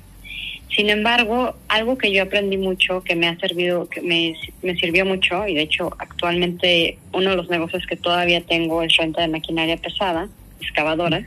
Sin 0.75 0.89
embargo, 0.89 1.56
algo 1.70 1.98
que 1.98 2.12
yo 2.12 2.24
aprendí 2.24 2.58
mucho, 2.58 3.04
que 3.04 3.16
me 3.16 3.27
ha 3.27 3.38
servido, 3.39 3.89
que 3.89 4.01
me, 4.01 4.36
me 4.62 4.75
sirvió 4.75 5.06
mucho, 5.06 5.48
y 5.48 5.56
de 5.56 5.62
hecho 5.62 5.96
actualmente 5.98 6.98
uno 7.13 7.32
de 7.32 7.36
los 7.36 7.50
negocios 7.50 7.86
que 7.88 7.96
todavía 7.96 8.42
tengo 8.42 8.84
es 8.84 8.96
renta 8.98 9.22
de 9.22 9.30
maquinaria 9.30 9.77
pesada, 9.77 10.27
excavadora, 10.62 11.25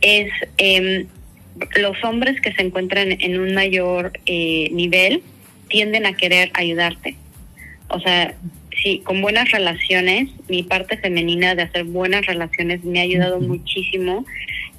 es 0.00 0.30
eh, 0.58 1.06
los 1.76 2.04
hombres 2.04 2.40
que 2.40 2.52
se 2.52 2.62
encuentran 2.62 3.12
en 3.20 3.40
un 3.40 3.54
mayor 3.54 4.12
eh, 4.26 4.68
nivel 4.72 5.22
tienden 5.68 6.06
a 6.06 6.12
querer 6.12 6.50
ayudarte. 6.54 7.16
O 7.88 8.00
sea, 8.00 8.34
sí, 8.82 9.02
con 9.04 9.20
buenas 9.20 9.50
relaciones, 9.50 10.28
mi 10.48 10.62
parte 10.62 10.96
femenina 10.96 11.54
de 11.54 11.62
hacer 11.62 11.84
buenas 11.84 12.26
relaciones 12.26 12.84
me 12.84 13.00
ha 13.00 13.02
ayudado 13.02 13.40
muchísimo 13.40 14.24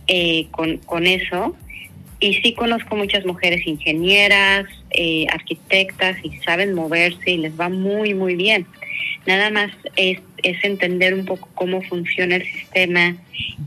eh, 0.08 0.48
con, 0.52 0.78
con 0.78 1.08
eso. 1.08 1.56
Y 2.22 2.34
sí 2.36 2.54
conozco 2.54 2.98
muchas 2.98 3.26
mujeres 3.26 3.66
ingenieras, 3.66 4.66
eh, 4.92 5.26
arquitectas 5.32 6.18
y 6.24 6.32
saben 6.40 6.74
moverse 6.74 7.32
y 7.32 7.38
les 7.38 7.58
va 7.58 7.70
muy, 7.70 8.14
muy 8.14 8.36
bien. 8.36 8.66
Nada 9.26 9.50
más 9.52 9.72
es, 9.96 10.20
es 10.44 10.64
entender 10.64 11.14
un 11.14 11.26
poco 11.26 11.48
cómo 11.54 11.82
funciona 11.82 12.36
el 12.38 12.44
sistema 12.44 13.16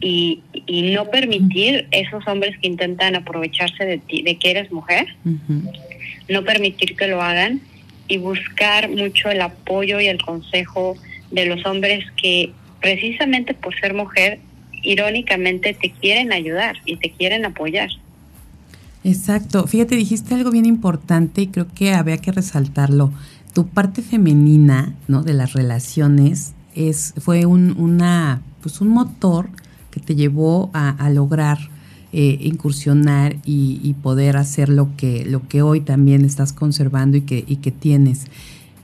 y, 0.01 0.41
y 0.67 0.93
no 0.93 1.11
permitir 1.11 1.87
esos 1.93 2.27
hombres 2.27 2.59
que 2.59 2.67
intentan 2.67 3.17
aprovecharse 3.17 3.87
de 3.87 3.99
ti, 3.99 4.23
de 4.23 4.37
que 4.37 4.51
eres 4.51 4.71
mujer, 4.71 5.07
no 6.29 6.45
permitir 6.45 6.95
que 6.97 7.07
lo 7.07 7.23
hagan 7.23 7.63
y 8.13 8.19
buscar 8.19 8.91
mucho 8.91 9.31
el 9.31 9.41
apoyo 9.41 9.99
y 9.99 10.07
el 10.07 10.21
consejo 10.21 10.99
de 11.31 11.47
los 11.47 11.65
hombres 11.65 12.05
que 12.21 12.53
precisamente 12.83 13.55
por 13.55 13.75
ser 13.81 13.95
mujer, 13.95 14.39
irónicamente 14.83 15.73
te 15.73 15.91
quieren 15.93 16.31
ayudar 16.31 16.77
y 16.85 16.97
te 16.97 17.11
quieren 17.11 17.47
apoyar. 17.47 17.89
Exacto. 19.03 19.67
Fíjate, 19.67 19.97
dijiste 19.97 20.35
algo 20.35 20.51
bien 20.51 20.67
importante 20.67 21.41
y 21.41 21.47
creo 21.47 21.69
que 21.75 21.95
había 21.95 22.19
que 22.19 22.33
resaltarlo. 22.33 23.15
Tu 23.55 23.67
parte 23.67 24.03
femenina, 24.03 24.95
¿no? 25.09 25.23
De 25.23 25.33
las 25.33 25.55
relaciones 25.55 26.53
es 26.75 27.15
fue 27.19 27.47
un, 27.47 27.75
una 27.79 28.43
pues 28.61 28.83
un 28.83 28.89
motor 28.89 29.49
que 29.91 30.01
te 30.01 30.15
llevó 30.15 30.71
a, 30.75 31.09
lograr 31.09 31.59
eh, 32.13 32.39
incursionar 32.43 33.37
y, 33.45 33.95
poder 34.03 34.37
hacer 34.37 34.69
lo 34.69 34.97
que 34.97 35.25
lo 35.25 35.47
que 35.49 35.63
hoy 35.63 35.81
también 35.81 36.25
estás 36.25 36.53
conservando 36.53 37.17
y 37.17 37.23
que 37.23 37.45
y 37.47 37.57
que 37.57 37.71
tienes 37.71 38.27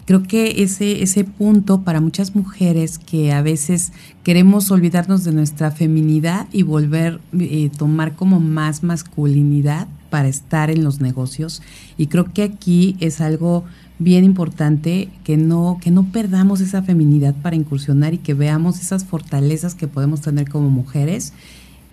creo 0.08 0.22
que 0.22 0.62
ese, 0.62 1.02
ese 1.02 1.24
punto 1.24 1.82
para 1.82 2.00
muchas 2.00 2.34
mujeres 2.34 2.98
que 2.98 3.30
a 3.30 3.42
veces 3.42 3.92
queremos 4.22 4.70
olvidarnos 4.70 5.22
de 5.22 5.32
nuestra 5.32 5.70
feminidad 5.70 6.48
y 6.50 6.62
volver 6.62 7.20
a 7.34 7.36
eh, 7.38 7.70
tomar 7.76 8.16
como 8.16 8.40
más 8.40 8.82
masculinidad 8.82 9.86
para 10.08 10.28
estar 10.28 10.70
en 10.70 10.82
los 10.82 11.02
negocios. 11.02 11.60
Y 11.98 12.06
creo 12.06 12.32
que 12.32 12.42
aquí 12.42 12.96
es 13.00 13.20
algo 13.20 13.64
bien 13.98 14.24
importante 14.24 15.10
que 15.24 15.36
no, 15.36 15.78
que 15.78 15.90
no 15.90 16.04
perdamos 16.10 16.62
esa 16.62 16.82
feminidad 16.82 17.34
para 17.42 17.56
incursionar 17.56 18.14
y 18.14 18.18
que 18.18 18.32
veamos 18.32 18.80
esas 18.80 19.04
fortalezas 19.04 19.74
que 19.74 19.88
podemos 19.88 20.22
tener 20.22 20.48
como 20.48 20.70
mujeres. 20.70 21.34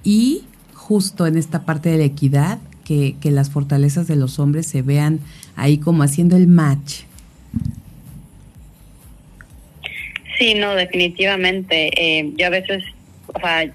Y 0.06 0.44
justo 0.88 1.26
en 1.26 1.38
esta 1.38 1.66
parte 1.66 1.90
de 1.90 1.98
la 1.98 2.04
equidad, 2.04 2.60
que, 2.84 3.16
que 3.20 3.32
las 3.32 3.50
fortalezas 3.50 4.08
de 4.08 4.16
los 4.16 4.38
hombres 4.38 4.68
se 4.68 4.84
vean 4.84 5.20
ahí 5.56 5.80
como 5.80 6.04
haciendo 6.04 6.38
el 6.38 6.48
match 6.48 7.06
Sí, 10.38 10.54
no, 10.56 10.76
definitivamente. 10.76 11.90
Eh, 11.96 12.32
yo 12.38 12.48
a 12.48 12.50
veces, 12.50 12.84
o 13.28 13.40
sea, 13.40 13.72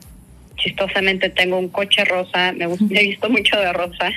chistosamente 0.57 1.31
tengo 1.31 1.59
un 1.59 1.69
coche 1.69 2.05
rosa, 2.05 2.53
me, 2.53 2.67
gusta, 2.67 2.85
he 2.91 3.09
visto 3.09 3.31
mucho 3.31 3.57
de 3.57 3.73
rosa. 3.73 4.13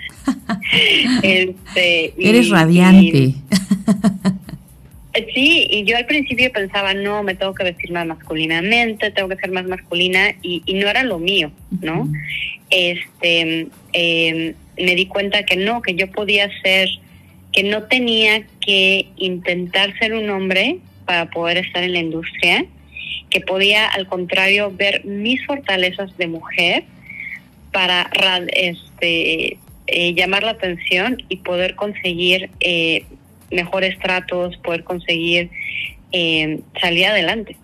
este, 1.24 2.14
Eres 2.18 2.50
radiante. 2.50 3.36
Sí, 5.34 5.68
y 5.70 5.84
yo 5.84 5.98
al 5.98 6.06
principio 6.06 6.52
pensaba, 6.52 6.94
no, 6.94 7.24
me 7.24 7.36
tengo 7.36 7.54
que 7.54 7.64
vestir 7.64 7.92
más 7.92 8.06
masculinamente, 8.06 9.12
tengo 9.12 9.30
que 9.30 9.36
ser 9.38 9.52
más 9.52 9.66
masculina, 9.66 10.34
y, 10.42 10.62
no 10.74 10.90
era 10.90 11.04
lo 11.04 11.20
mío, 11.20 11.52
¿no? 11.82 12.08
Este, 12.70 13.68
em, 13.94 14.54
me 14.78 14.96
di 14.96 15.06
cuenta 15.06 15.44
que 15.44 15.56
no, 15.56 15.82
que 15.82 15.96
yo 15.96 16.10
podía 16.12 16.50
ser, 16.62 16.90
que 17.52 17.64
no 17.64 17.84
tenía 17.84 18.44
que 18.66 19.08
intentar 19.18 19.98
ser 20.00 20.14
un 20.16 20.30
hombre 20.30 20.80
para 21.06 21.30
poder 21.30 21.58
estar 21.58 21.84
en 21.84 21.94
la 21.94 22.00
industria, 22.00 22.66
que 23.30 23.42
podía 23.42 23.88
al 23.88 24.08
contrario 24.08 24.72
ver 24.76 25.06
mis 25.06 25.46
fortalezas 25.46 26.16
de 26.18 26.28
mujer 26.28 26.84
para 27.72 28.10
este, 28.56 29.58
eh, 29.88 30.14
llamar 30.14 30.44
la 30.44 30.52
atención 30.52 31.22
y 31.30 31.38
poder 31.38 31.76
conseguir 31.76 32.50
eh, 32.60 33.04
mejores 33.54 33.98
tratos, 34.00 34.58
poder 34.58 34.84
conseguir 34.84 35.50
eh, 36.12 36.62
salir 36.80 37.06
adelante. 37.06 37.58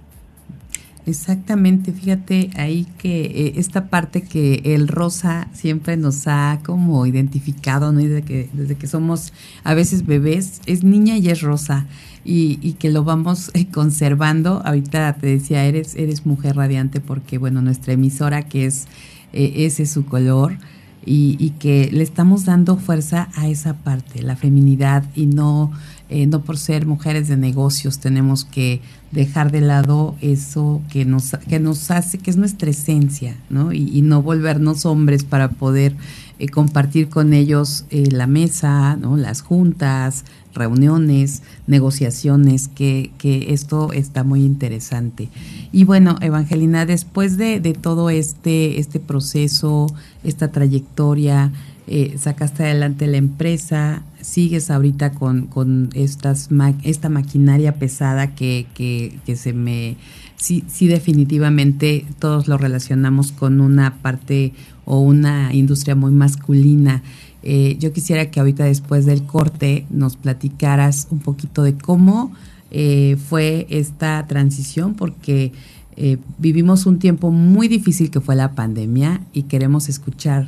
Exactamente, 1.05 1.91
fíjate 1.91 2.51
ahí 2.55 2.86
que 3.00 3.53
esta 3.55 3.89
parte 3.89 4.22
que 4.22 4.62
el 4.63 4.88
rosa 4.88 5.48
siempre 5.53 5.98
nos 5.98 6.27
ha 6.27 6.60
como 6.63 7.03
identificado, 7.08 7.91
¿no? 7.91 8.00
Desde 8.00 8.22
que, 8.22 8.48
desde 8.53 8.75
que 8.75 8.86
somos 8.86 9.34
a 9.63 9.74
veces 9.74 10.05
bebés, 10.05 10.62
es 10.67 10.84
niña 10.84 11.17
y 11.17 11.29
es 11.29 11.41
rosa 11.41 11.88
y, 12.24 12.74
que 12.74 12.89
lo 12.89 13.03
vamos 13.03 13.50
eh, 13.55 13.65
conservando. 13.72 14.62
Ahorita 14.63 15.13
te 15.19 15.27
decía, 15.27 15.65
eres, 15.65 15.96
eres 15.96 16.27
mujer 16.27 16.55
radiante 16.55 17.01
porque, 17.01 17.39
bueno, 17.39 17.62
nuestra 17.63 17.93
emisora 17.93 18.43
que 18.43 18.65
es 18.65 18.86
eh, 19.34 19.65
ese 19.65 19.88
su 19.88 20.05
color 20.05 20.58
y, 21.06 21.38
y, 21.39 21.51
que 21.51 21.89
le 21.91 22.03
estamos 22.03 22.46
dando 22.46 22.77
fuerza 22.77 23.29
a 23.36 23.48
esa 23.48 23.74
parte, 23.74 24.22
la 24.22 24.36
feminidad 24.36 25.03
y 25.15 25.25
no, 25.25 25.72
eh, 26.10 26.27
no 26.27 26.41
por 26.41 26.58
ser 26.58 26.86
mujeres 26.86 27.27
de 27.27 27.38
negocios 27.38 28.00
tenemos 28.00 28.46
que 28.46 28.82
dejar 29.12 29.51
de 29.51 29.62
lado 29.62 30.15
eso 30.22 30.82
que 30.91 31.06
nos, 31.06 31.32
que 31.48 31.60
nos 31.60 31.89
hace, 31.89 32.18
que 32.18 32.29
es 32.29 32.38
nuestra 32.38 32.70
esencia, 32.70 33.36
¿no? 33.50 33.74
Y, 33.74 33.89
y 33.98 34.01
no 34.01 34.22
volvernos 34.22 34.86
hombres 34.86 35.24
para 35.24 35.50
poder 35.50 35.96
compartir 36.53 37.10
con 37.10 37.34
ellos 37.34 37.86
la 37.91 38.27
mesa, 38.27 38.96
¿no? 38.96 39.18
Las 39.18 39.41
juntas, 39.41 40.24
reuniones, 40.53 41.44
negociaciones, 41.68 42.68
que, 42.68 43.12
que, 43.18 43.53
esto 43.53 43.94
está 43.94 44.24
muy 44.24 44.44
interesante. 44.44 45.29
Y 45.72 45.84
bueno, 45.84 46.18
Evangelina, 46.22 46.86
después 46.86 47.38
de, 47.38 47.60
de 47.60 47.74
todo 47.74 48.10
este, 48.10 48.79
este 48.79 49.00
proceso, 49.00 49.88
esta 50.24 50.51
trayectoria, 50.51 51.51
eh, 51.88 52.15
sacaste 52.18 52.63
adelante 52.63 53.08
la 53.08 53.18
empresa, 53.18 54.03
sigues 54.22 54.70
ahorita 54.70 55.12
con, 55.12 55.48
con 55.48 55.89
estas 55.94 56.50
esta 56.84 57.10
maquinaria 57.10 57.75
pesada 57.75 58.36
que, 58.36 58.68
que 58.75 59.36
se 59.36 59.53
me... 59.53 59.98
Sí, 60.39 60.63
sí, 60.69 60.88
definitivamente 60.88 62.05
todos 62.17 62.48
lo 62.48 62.58
relacionamos 62.58 63.34
con 63.34 63.60
una 63.60 63.98
parte 63.98 64.53
o 64.86 65.01
una 65.01 65.53
industria 65.53 65.96
muy 65.96 66.13
masculina. 66.13 67.03
Eh, 67.43 67.75
yo 67.77 67.91
quisiera 67.91 68.31
que 68.31 68.39
ahorita 68.39 68.63
después 68.63 69.05
del 69.05 69.24
corte 69.24 69.86
nos 69.89 70.15
platicaras 70.15 71.08
un 71.12 71.19
poquito 71.19 71.62
de 71.62 71.74
cómo 71.74 72.31
eh, 72.72 73.17
fue 73.27 73.67
esta 73.69 74.25
transición, 74.27 74.93
porque 74.93 75.51
eh, 75.98 76.17
vivimos 76.38 76.86
un 76.86 77.00
tiempo 77.00 77.31
muy 77.31 77.67
difícil 77.67 78.10
que 78.10 78.22
fue 78.22 78.38
la 78.38 78.53
pandemia 78.53 79.19
y 79.34 79.43
queremos 79.43 79.89
escuchar 79.89 80.48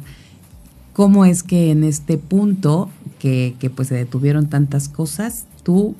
cómo 0.94 1.26
es 1.26 1.44
que 1.44 1.70
en 1.70 1.84
este 1.84 2.18
punto 2.18 2.90
que, 3.20 3.56
pues 3.76 3.90
se 3.90 3.96
detuvieron 3.96 4.48
tantas 4.48 4.88
cosas, 4.88 5.48
tú 5.64 5.96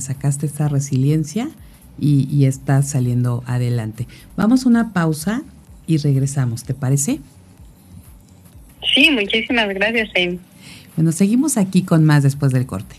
sacaste 0.00 0.46
esta 0.46 0.68
resiliencia 0.68 1.50
y, 1.98 2.28
y 2.30 2.46
estás 2.46 2.90
saliendo 2.90 3.42
adelante. 3.46 4.06
Vamos 4.36 4.64
a 4.64 4.68
una 4.68 4.92
pausa 4.92 5.42
y 5.86 5.98
regresamos, 5.98 6.64
¿te 6.64 6.74
parece? 6.74 7.20
Sí, 8.94 9.10
muchísimas 9.10 9.68
gracias, 9.68 10.08
Amy. 10.16 10.38
Bueno, 10.96 11.12
seguimos 11.12 11.56
aquí 11.56 11.82
con 11.82 12.04
más 12.04 12.22
después 12.22 12.52
del 12.52 12.66
corte. 12.66 12.96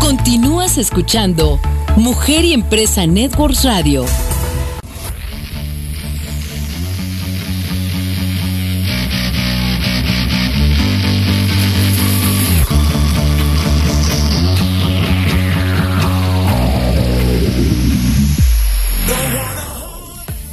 Continúas 0.00 0.76
escuchando 0.78 1.58
Mujer 1.96 2.44
y 2.44 2.52
Empresa 2.52 3.06
Networks 3.06 3.64
Radio. 3.64 4.04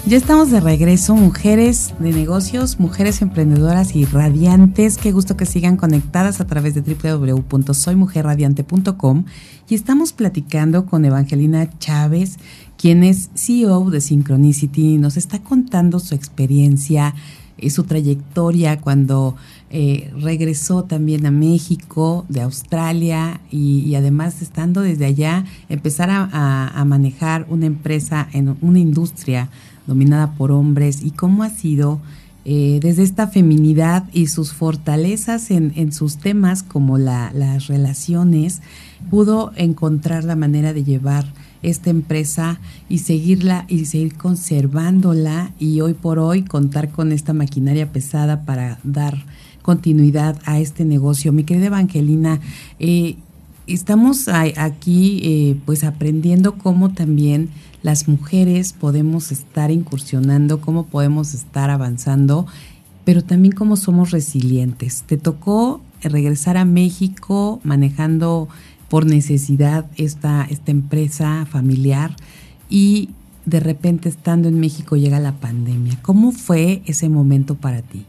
Ya 0.10 0.18
estamos 0.18 0.50
de 0.50 0.60
regreso, 0.60 1.16
mujeres 1.16 1.94
de 2.00 2.12
negocios, 2.12 2.80
mujeres 2.80 3.22
emprendedoras 3.22 3.96
y 3.96 4.06
radiantes. 4.06 4.98
Qué 4.98 5.12
gusto 5.12 5.38
que 5.38 5.46
sigan 5.46 5.78
conectadas 5.78 6.42
a 6.42 6.48
través 6.48 6.74
de 6.74 6.82
www.soymujerradiante.com 6.82 9.26
y 9.70 9.76
estamos 9.76 10.14
platicando 10.14 10.88
con 10.88 11.06
Evangelina 11.06 11.70
Chávez, 11.78 12.38
quien 12.76 13.04
es 13.04 13.30
CEO 13.36 13.92
de 13.92 14.02
Synchronicity. 14.02 14.98
Nos 14.98 15.16
está 15.16 15.44
contando 15.44 16.00
su 16.00 16.16
experiencia, 16.16 17.14
y 17.62 17.70
su 17.70 17.84
trayectoria 17.84 18.82
cuando 18.82 19.36
eh, 19.70 20.12
regresó 20.20 20.84
también 20.84 21.26
a 21.26 21.32
México, 21.32 22.26
de 22.30 22.42
Australia 22.42 23.42
y, 23.52 23.94
además 23.96 24.42
estando 24.42 24.82
desde 24.82 25.06
allá, 25.06 25.46
empezar 25.68 26.10
a, 26.12 26.84
manejar 26.86 27.46
una 27.50 27.66
empresa 27.66 28.28
en 28.34 28.58
una 28.62 28.80
industria 28.80 29.50
dominada 29.90 30.34
por 30.34 30.52
hombres 30.52 31.02
y 31.04 31.12
cómo 31.12 31.44
ha 31.44 31.50
sido 31.50 32.00
eh, 32.46 32.80
desde 32.82 33.04
esta 33.04 33.28
feminidad 33.28 34.06
y 34.14 34.28
sus 34.28 34.54
fortalezas 34.54 35.52
en, 35.52 35.92
sus 35.92 36.18
temas 36.18 36.64
como 36.64 36.98
las 36.98 37.68
relaciones, 37.68 38.62
pudo 39.10 39.52
encontrar 39.56 40.24
la 40.24 40.38
manera 40.38 40.72
de 40.72 40.84
llevar 40.84 41.26
esta 41.62 41.90
empresa 41.90 42.60
y 42.88 43.00
seguirla 43.00 43.66
y 43.68 43.86
seguir 43.86 44.16
conservándola 44.16 45.52
y 45.60 45.82
hoy 45.82 45.94
por 45.94 46.18
hoy 46.18 46.44
contar 46.44 46.90
con 46.90 47.12
esta 47.12 47.34
maquinaria 47.34 47.92
pesada 47.92 48.46
para 48.46 48.80
dar 48.84 49.26
continuidad 49.62 50.40
a 50.46 50.60
este 50.60 50.86
negocio. 50.86 51.34
Mi 51.34 51.44
querida 51.44 51.68
Evangelina, 51.68 52.40
eh, 52.80 53.18
estamos 53.68 54.30
aquí 54.30 55.20
eh, 55.24 55.58
pues 55.66 55.84
aprendiendo 55.84 56.56
cómo 56.56 56.94
también 56.94 57.50
las 57.82 58.08
mujeres 58.08 58.74
podemos 58.74 59.32
estar 59.32 59.72
incursionando, 59.72 60.62
cómo 60.62 60.86
podemos 60.88 61.34
estar 61.34 61.70
avanzando, 61.70 62.46
pero 63.06 63.24
también 63.24 63.54
cómo 63.54 63.76
somos 63.76 64.12
resilientes. 64.12 65.04
Te 65.04 65.18
tocó 65.18 65.82
regresar 66.02 66.58
a 66.58 66.66
México 66.66 67.60
manejando 67.64 68.50
por 68.90 69.06
necesidad 69.06 69.86
esta, 69.98 70.46
esta 70.50 70.72
empresa 70.72 71.46
familiar 71.46 72.16
y 72.70 73.10
de 73.46 73.60
repente 73.60 74.10
estando 74.10 74.48
en 74.48 74.60
México 74.60 74.96
llega 74.96 75.20
la 75.20 75.34
pandemia. 75.34 75.98
¿Cómo 76.02 76.32
fue 76.32 76.82
ese 76.86 77.10
momento 77.10 77.56
para 77.56 77.82
ti? 77.82 78.06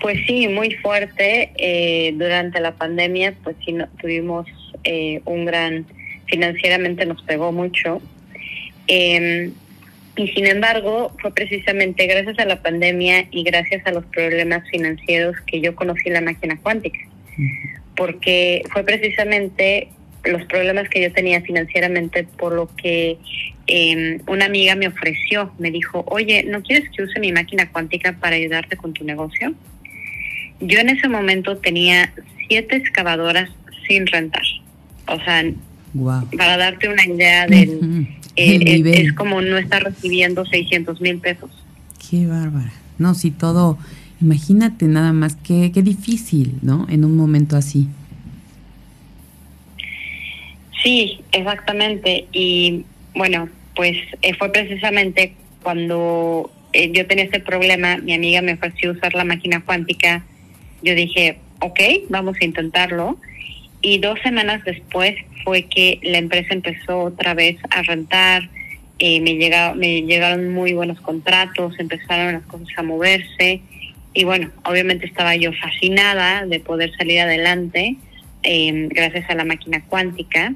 Pues 0.00 0.18
sí, 0.26 0.48
muy 0.48 0.72
fuerte. 0.76 1.52
Eh, 1.56 2.14
durante 2.16 2.60
la 2.60 2.72
pandemia, 2.72 3.34
pues 3.44 3.56
sí, 3.64 3.74
tuvimos 4.00 4.46
eh, 4.84 5.20
un 5.26 5.44
gran, 5.44 5.86
financieramente 6.30 7.04
nos 7.06 7.22
pegó 7.22 7.52
mucho. 7.52 8.00
Em, 8.86 9.52
y 10.16 10.28
sin 10.28 10.46
embargo, 10.46 11.14
fue 11.20 11.32
precisamente 11.32 12.06
gracias 12.06 12.38
a 12.38 12.44
la 12.44 12.62
pandemia 12.62 13.26
y 13.30 13.42
gracias 13.42 13.86
a 13.86 13.92
los 13.92 14.04
problemas 14.06 14.68
financieros 14.68 15.36
que 15.46 15.60
yo 15.60 15.74
conocí 15.74 16.10
la 16.10 16.20
máquina 16.20 16.58
cuántica. 16.62 16.98
Porque 17.96 18.62
fue 18.72 18.84
precisamente 18.84 19.88
los 20.24 20.44
problemas 20.44 20.88
que 20.88 21.02
yo 21.02 21.12
tenía 21.12 21.40
financieramente 21.40 22.24
por 22.24 22.52
lo 22.52 22.68
que 22.76 23.16
em, 23.66 24.20
una 24.26 24.46
amiga 24.46 24.74
me 24.74 24.88
ofreció, 24.88 25.52
me 25.58 25.70
dijo, 25.70 26.04
oye, 26.08 26.44
¿no 26.44 26.62
quieres 26.62 26.90
que 26.90 27.02
use 27.02 27.18
mi 27.20 27.32
máquina 27.32 27.70
cuántica 27.70 28.12
para 28.12 28.36
ayudarte 28.36 28.76
con 28.76 28.92
tu 28.92 29.04
negocio? 29.04 29.54
Yo 30.60 30.78
en 30.80 30.90
ese 30.90 31.08
momento 31.08 31.56
tenía 31.56 32.12
siete 32.48 32.76
excavadoras 32.76 33.48
sin 33.88 34.06
rentar. 34.06 34.42
O 35.06 35.18
sea, 35.24 35.44
para 36.36 36.56
darte 36.56 36.88
una 36.88 37.04
idea 37.04 37.46
del... 37.46 38.08
Eh, 38.36 38.82
es, 38.86 39.12
como 39.12 39.42
no 39.42 39.58
estar 39.58 39.82
recibiendo 39.82 40.46
600 40.46 41.00
mil 41.00 41.18
pesos. 41.18 41.50
Qué 42.08 42.26
bárbara. 42.26 42.72
No, 42.98 43.14
si 43.14 43.30
todo... 43.30 43.78
Imagínate 44.22 44.84
nada 44.86 45.12
más 45.12 45.36
qué, 45.36 45.72
qué 45.72 45.82
difícil, 45.82 46.58
¿no? 46.62 46.86
En 46.90 47.04
un 47.04 47.16
momento 47.16 47.56
así. 47.56 47.88
Sí, 50.82 51.20
exactamente. 51.32 52.26
Y 52.32 52.84
bueno, 53.14 53.48
pues 53.74 53.96
eh, 54.22 54.34
fue 54.34 54.52
precisamente 54.52 55.34
cuando 55.62 56.50
eh, 56.72 56.92
yo 56.92 57.06
tenía 57.06 57.24
este 57.24 57.40
problema, 57.40 57.96
mi 57.96 58.14
amiga 58.14 58.42
me 58.42 58.54
ofreció 58.54 58.92
usar 58.92 59.14
la 59.14 59.24
máquina 59.24 59.62
cuántica 59.64 60.22
yo 60.82 60.94
dije, 60.94 61.38
ok, 61.60 61.80
vamos 62.08 62.36
a 62.40 62.44
intentarlo. 62.44 63.18
Y 63.82 63.98
dos 63.98 64.18
semanas 64.22 64.64
después 64.64 65.14
fue 65.44 65.62
que 65.62 65.98
la 66.02 66.18
empresa 66.18 66.52
empezó 66.52 66.98
otra 66.98 67.34
vez 67.34 67.56
a 67.70 67.82
rentar, 67.82 68.48
eh, 68.98 69.20
me, 69.20 69.36
llegaba, 69.36 69.74
me 69.74 70.02
llegaron 70.02 70.52
muy 70.52 70.74
buenos 70.74 71.00
contratos, 71.00 71.78
empezaron 71.78 72.34
las 72.34 72.42
cosas 72.42 72.68
a 72.76 72.82
moverse 72.82 73.62
y 74.12 74.24
bueno, 74.24 74.50
obviamente 74.64 75.06
estaba 75.06 75.36
yo 75.36 75.52
fascinada 75.52 76.44
de 76.44 76.60
poder 76.60 76.92
salir 76.96 77.20
adelante 77.20 77.96
em, 78.42 78.88
gracias 78.88 79.30
a 79.30 79.34
la 79.34 79.44
máquina 79.44 79.82
cuántica, 79.88 80.52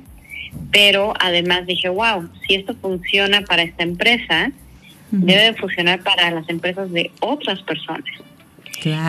pero 0.72 1.14
además 1.20 1.66
dije, 1.66 1.88
wow, 1.88 2.28
si 2.46 2.56
esto 2.56 2.74
funciona 2.74 3.42
para 3.42 3.62
esta 3.62 3.82
empresa, 3.82 4.50
debe 5.10 5.42
de 5.44 5.54
funcionar 5.54 6.02
para 6.02 6.30
las 6.30 6.48
empresas 6.48 6.90
de 6.90 7.10
otras 7.20 7.62
personas. 7.62 8.04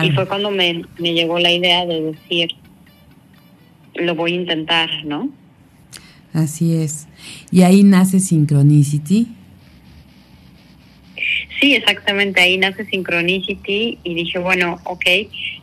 Y 0.02 0.10
fue 0.12 0.26
cuando 0.26 0.50
me, 0.50 0.84
me 0.98 1.12
llegó 1.12 1.38
la 1.38 1.50
idea 1.50 1.84
de 1.84 2.00
decir, 2.12 2.54
lo 3.98 4.14
voy 4.14 4.32
a 4.32 4.36
intentar, 4.36 4.88
¿no? 5.04 5.30
Así 6.32 6.74
es. 6.74 7.08
Y 7.50 7.62
ahí 7.62 7.82
nace 7.82 8.20
Synchronicity. 8.20 9.28
Sí, 11.60 11.74
exactamente, 11.74 12.40
ahí 12.40 12.58
nace 12.58 12.84
Synchronicity 12.84 13.98
y 14.04 14.14
dije, 14.14 14.38
bueno, 14.38 14.78
ok, 14.84 15.04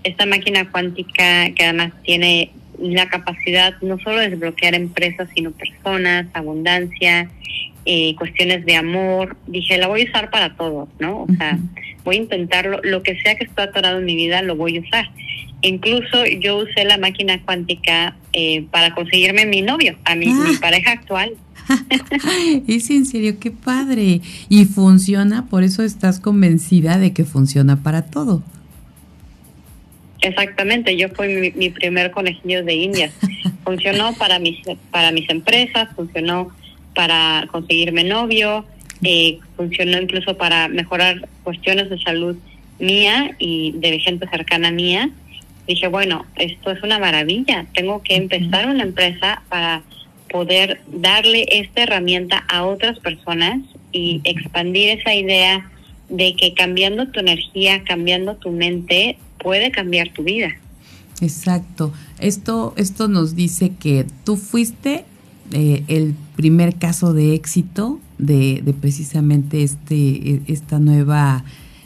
esta 0.04 0.26
máquina 0.26 0.70
cuántica 0.72 1.52
que 1.52 1.64
además 1.64 1.94
tiene 2.04 2.52
la 2.80 3.08
capacidad 3.08 3.80
no 3.82 4.00
solo 4.00 4.20
de 4.20 4.32
desbloquear 4.32 4.74
empresas, 4.74 5.30
sino 5.36 5.52
personas, 5.52 6.26
abundancia, 6.34 7.30
eh, 7.86 8.16
cuestiones 8.16 8.66
de 8.66 8.76
amor, 8.76 9.36
dije, 9.48 9.78
la 9.78 9.88
voy 9.88 10.02
a 10.02 10.06
usar 10.06 10.30
para 10.30 10.56
todo, 10.56 10.88
¿no? 11.00 11.24
O 11.24 11.28
sea, 11.38 11.60
voy 12.04 12.16
a 12.18 12.20
intentarlo, 12.20 12.80
lo 12.84 13.04
que 13.04 13.20
sea 13.22 13.36
que 13.36 13.46
esté 13.46 13.62
atorado 13.62 14.00
en 14.00 14.06
mi 14.06 14.16
vida, 14.16 14.42
lo 14.42 14.56
voy 14.56 14.78
a 14.78 14.82
usar. 14.82 15.10
Incluso 15.62 16.26
yo 16.26 16.58
usé 16.58 16.84
la 16.86 16.98
máquina 16.98 17.42
cuántica 17.42 18.16
eh, 18.34 18.66
para 18.72 18.94
conseguirme 18.94 19.46
mi 19.46 19.62
novio, 19.62 19.98
a 20.06 20.16
mi, 20.16 20.28
mi 20.28 20.56
ah. 20.56 20.60
pareja 20.62 20.92
actual. 20.92 21.34
es 22.68 22.90
en 22.90 23.06
serio, 23.06 23.40
qué 23.40 23.52
padre. 23.52 24.22
Y 24.50 24.66
funciona, 24.66 25.48
por 25.48 25.64
eso 25.64 25.84
estás 25.84 26.20
convencida 26.20 26.98
de 26.98 27.14
que 27.14 27.24
funciona 27.24 27.82
para 27.82 28.06
todo. 28.06 28.44
Exactamente, 30.22 30.98
yo 30.98 31.10
fui 31.10 31.28
mi, 31.28 31.52
mi 31.52 31.70
primer 31.70 32.12
conejillo 32.12 32.64
de 32.64 32.76
indias. 32.76 33.14
funcionó 33.64 34.14
para 34.14 34.40
mis, 34.40 34.60
para 34.92 35.12
mis 35.12 35.30
empresas, 35.30 35.90
funcionó 35.96 36.50
para 36.94 37.48
conseguirme 37.52 38.04
novio, 38.04 38.66
eh, 39.04 39.40
funcionó 39.58 40.02
incluso 40.02 40.38
para 40.38 40.68
mejorar 40.68 41.28
cuestiones 41.44 41.90
de 41.90 42.00
salud 42.00 42.38
mía 42.80 43.36
y 43.40 43.74
de 43.78 44.00
gente 44.00 44.28
cercana 44.30 44.72
mía. 44.72 45.10
Dije, 45.68 45.88
bueno, 45.88 46.26
esto 46.36 46.72
es 46.72 46.84
una 46.84 47.00
maravilla, 47.00 47.66
tengo 47.74 48.02
que 48.02 48.16
empezar 48.16 48.68
una 48.68 48.84
empresa 48.84 49.42
para 49.50 49.84
poder 50.30 50.82
darle 50.88 51.46
esta 51.50 51.84
herramienta 51.84 52.44
a 52.50 52.66
otras 52.66 53.00
personas 53.00 53.60
y 53.92 54.22
expandir 54.24 54.90
esa 55.00 55.14
idea 55.14 55.70
de 56.10 56.36
que 56.36 56.54
cambiando 56.54 57.08
tu 57.08 57.20
energía, 57.20 57.84
cambiando 57.84 58.36
tu 58.36 58.52
mente, 58.52 59.18
puede 59.38 59.72
cambiar 59.72 60.10
tu 60.10 60.24
vida. 60.24 60.50
Exacto. 61.22 61.94
Esto, 62.20 62.74
esto 62.78 63.08
nos 63.08 63.36
dice 63.36 63.72
que 63.80 64.06
tú 64.26 64.36
fuiste 64.36 65.06
eh, 65.54 65.84
el 65.88 66.16
primer 66.36 66.76
caso 66.76 67.14
de 67.14 67.34
éxito 67.34 68.00
de, 68.18 68.76
precisamente 68.80 69.64
este, 69.64 70.42
esta 70.48 70.80
nueva 70.80 71.44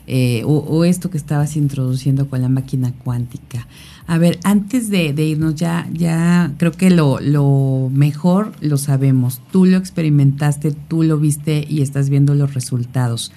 eh, 0.10 0.44
o, 0.46 0.86
esto 0.86 1.10
que 1.10 1.18
estabas 1.18 1.58
introduciendo 1.58 2.30
con 2.30 2.42
la 2.42 2.48
máquina 2.48 2.94
cuántica. 2.94 3.68
A 4.08 4.18
ver, 4.18 4.40
antes 4.44 4.90
de, 4.90 5.12
irnos 5.22 5.56
ya, 5.56 5.86
ya 5.92 6.54
creo 6.58 6.72
que 6.72 6.90
lo, 6.90 7.20
lo, 7.20 7.90
mejor 7.94 8.54
lo 8.62 8.78
sabemos. 8.78 9.42
Tú 9.52 9.66
lo 9.66 9.76
experimentaste, 9.76 10.72
tú 10.72 11.04
lo 11.04 11.18
viste 11.18 11.66
y 11.68 11.82
estás 11.82 12.10
viendo 12.10 12.36
los 12.36 12.54
resultados. 12.54 13.34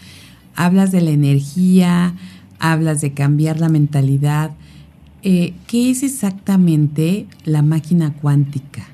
Hablas 0.54 0.92
de 0.92 1.00
la 1.00 1.10
energía, 1.10 2.14
hablas 2.60 3.00
de 3.00 3.14
cambiar 3.14 3.58
la 3.58 3.68
mentalidad. 3.68 4.52
Eh, 5.24 5.54
¿Qué 5.66 5.90
es 5.90 6.04
exactamente 6.04 7.26
la 7.44 7.62
máquina 7.62 8.12
cuántica? 8.12 8.86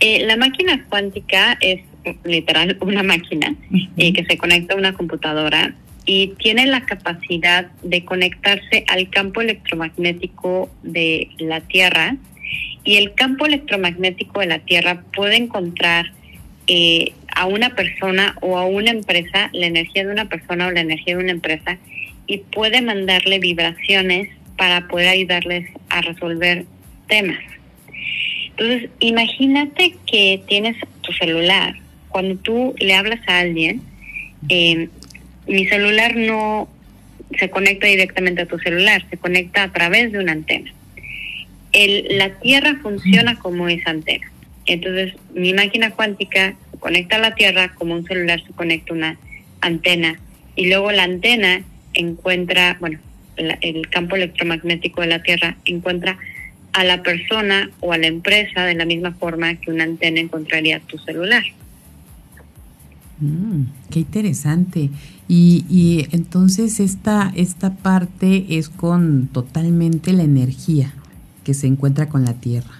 Eh, 0.00 0.24
la 0.26 0.36
máquina 0.36 0.84
cuántica 0.88 1.56
es 1.60 1.80
literal 2.24 2.76
una 2.80 3.02
máquina 3.02 3.54
eh, 3.96 4.12
que 4.12 4.24
se 4.24 4.36
conecta 4.36 4.74
a 4.74 4.76
una 4.76 4.92
computadora 4.92 5.74
y 6.04 6.28
tiene 6.38 6.66
la 6.66 6.84
capacidad 6.84 7.66
de 7.82 8.04
conectarse 8.04 8.84
al 8.88 9.10
campo 9.10 9.40
electromagnético 9.40 10.70
de 10.82 11.28
la 11.38 11.60
Tierra 11.62 12.16
y 12.84 12.96
el 12.96 13.14
campo 13.14 13.46
electromagnético 13.46 14.40
de 14.40 14.46
la 14.46 14.58
Tierra 14.60 15.02
puede 15.14 15.36
encontrar 15.36 16.12
eh, 16.68 17.12
a 17.34 17.46
una 17.46 17.70
persona 17.74 18.36
o 18.40 18.56
a 18.56 18.64
una 18.64 18.90
empresa, 18.90 19.50
la 19.52 19.66
energía 19.66 20.04
de 20.04 20.12
una 20.12 20.28
persona 20.28 20.68
o 20.68 20.70
la 20.70 20.80
energía 20.80 21.16
de 21.16 21.22
una 21.22 21.32
empresa, 21.32 21.78
y 22.26 22.38
puede 22.38 22.80
mandarle 22.80 23.38
vibraciones 23.38 24.30
para 24.56 24.88
poder 24.88 25.08
ayudarles 25.08 25.68
a 25.90 26.00
resolver 26.00 26.64
temas. 27.08 27.38
Entonces, 28.56 28.90
imagínate 29.00 29.94
que 30.06 30.42
tienes 30.48 30.76
tu 31.02 31.12
celular. 31.12 31.76
Cuando 32.08 32.36
tú 32.36 32.74
le 32.78 32.94
hablas 32.94 33.20
a 33.28 33.40
alguien, 33.40 33.82
eh, 34.48 34.88
mi 35.46 35.66
celular 35.66 36.16
no 36.16 36.68
se 37.38 37.50
conecta 37.50 37.86
directamente 37.86 38.42
a 38.42 38.46
tu 38.46 38.58
celular, 38.58 39.04
se 39.10 39.18
conecta 39.18 39.64
a 39.64 39.72
través 39.72 40.12
de 40.12 40.20
una 40.20 40.32
antena. 40.32 40.72
El, 41.72 42.16
la 42.16 42.30
Tierra 42.40 42.78
funciona 42.80 43.38
como 43.38 43.68
esa 43.68 43.90
antena. 43.90 44.30
Entonces, 44.64 45.14
mi 45.34 45.52
máquina 45.52 45.90
cuántica 45.90 46.54
se 46.70 46.78
conecta 46.78 47.16
a 47.16 47.20
la 47.20 47.34
Tierra 47.34 47.74
como 47.74 47.94
un 47.94 48.06
celular 48.06 48.42
se 48.46 48.54
conecta 48.54 48.94
a 48.94 48.96
una 48.96 49.18
antena. 49.60 50.18
Y 50.54 50.68
luego 50.68 50.92
la 50.92 51.02
antena 51.02 51.62
encuentra, 51.92 52.78
bueno, 52.80 52.98
el 53.36 53.88
campo 53.90 54.16
electromagnético 54.16 55.02
de 55.02 55.08
la 55.08 55.22
Tierra 55.22 55.56
encuentra 55.66 56.16
a 56.76 56.84
la 56.84 57.02
persona 57.02 57.70
o 57.80 57.94
a 57.94 57.98
la 57.98 58.06
empresa 58.06 58.64
de 58.64 58.74
la 58.74 58.84
misma 58.84 59.12
forma 59.12 59.54
que 59.54 59.70
una 59.70 59.84
antena 59.84 60.20
encontraría 60.20 60.78
tu 60.80 60.98
celular. 60.98 61.42
Mm, 63.18 63.62
qué 63.90 64.00
interesante. 64.00 64.90
Y, 65.26 65.64
y 65.70 66.06
entonces 66.12 66.78
esta, 66.78 67.32
esta 67.34 67.76
parte 67.76 68.44
es 68.50 68.68
con 68.68 69.28
totalmente 69.28 70.12
la 70.12 70.24
energía 70.24 70.92
que 71.44 71.54
se 71.54 71.66
encuentra 71.66 72.10
con 72.10 72.26
la 72.26 72.34
Tierra. 72.34 72.74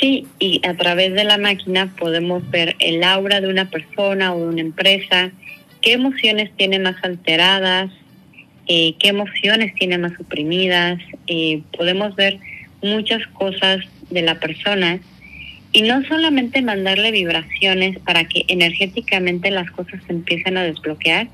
Sí, 0.00 0.28
y 0.38 0.64
a 0.64 0.74
través 0.74 1.12
de 1.12 1.24
la 1.24 1.38
máquina 1.38 1.92
podemos 1.98 2.48
ver 2.50 2.76
el 2.78 3.02
aura 3.02 3.40
de 3.40 3.48
una 3.48 3.68
persona 3.68 4.32
o 4.32 4.38
de 4.38 4.46
una 4.46 4.60
empresa, 4.60 5.32
qué 5.80 5.94
emociones 5.94 6.52
tiene 6.56 6.78
más 6.78 7.02
alteradas, 7.02 7.90
eh, 8.68 8.94
qué 8.98 9.08
emociones 9.08 9.74
tiene 9.74 9.96
más 9.96 10.12
suprimidas, 10.12 11.00
eh, 11.26 11.62
podemos 11.76 12.14
ver 12.16 12.38
muchas 12.82 13.26
cosas 13.28 13.80
de 14.10 14.20
la 14.20 14.38
persona 14.38 15.00
y 15.72 15.82
no 15.82 16.02
solamente 16.04 16.60
mandarle 16.60 17.10
vibraciones 17.10 17.98
para 18.00 18.24
que 18.24 18.44
energéticamente 18.48 19.50
las 19.50 19.70
cosas 19.70 20.02
se 20.06 20.12
empiecen 20.12 20.58
a 20.58 20.62
desbloquear, 20.62 21.28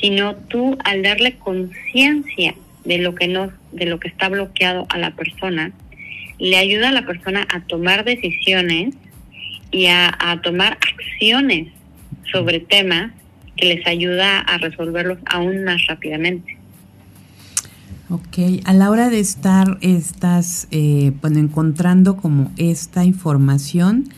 sino 0.00 0.36
tú 0.36 0.78
al 0.84 1.02
darle 1.02 1.34
conciencia 1.34 2.54
de 2.84 2.98
lo 2.98 3.16
que 3.16 3.26
no, 3.26 3.52
de 3.72 3.86
lo 3.86 3.98
que 3.98 4.08
está 4.08 4.28
bloqueado 4.28 4.86
a 4.88 4.98
la 4.98 5.10
persona, 5.16 5.72
le 6.38 6.56
ayuda 6.58 6.90
a 6.90 6.92
la 6.92 7.06
persona 7.06 7.46
a 7.52 7.60
tomar 7.60 8.04
decisiones 8.04 8.94
y 9.72 9.86
a, 9.86 10.16
a 10.18 10.40
tomar 10.42 10.78
acciones 10.80 11.68
sobre 12.32 12.60
temas 12.60 13.12
que 13.62 13.76
les 13.76 13.86
ayuda 13.86 14.40
a 14.40 14.58
resolverlos 14.58 15.18
aún 15.26 15.62
más 15.62 15.86
rápidamente. 15.86 16.56
Ok, 18.10 18.60
a 18.64 18.72
la 18.72 18.90
hora 18.90 19.08
de 19.08 19.20
estar, 19.20 19.78
estás, 19.80 20.66
eh, 20.72 21.12
bueno, 21.20 21.38
encontrando 21.38 22.16
como 22.16 22.50
esta 22.56 23.04
información, 23.04 24.08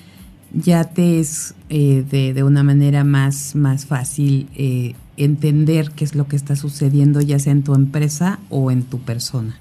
ya 0.51 0.85
te 0.85 1.21
es 1.21 1.55
eh, 1.69 2.05
de, 2.11 2.43
una 2.43 2.63
manera 2.63 3.05
más, 3.05 3.55
más 3.55 3.85
fácil 3.85 4.49
eh, 4.57 4.95
entender 5.19 5.91
qué 5.95 6.05
es 6.05 6.15
lo 6.15 6.27
que 6.27 6.37
está 6.37 6.57
sucediendo, 6.57 7.21
ya 7.21 7.39
sea 7.39 7.53
en 7.53 7.65
tu 7.65 7.75
empresa 7.75 8.39
o 8.49 8.71
en 8.71 8.83
tu 8.83 9.01
persona. 9.01 9.59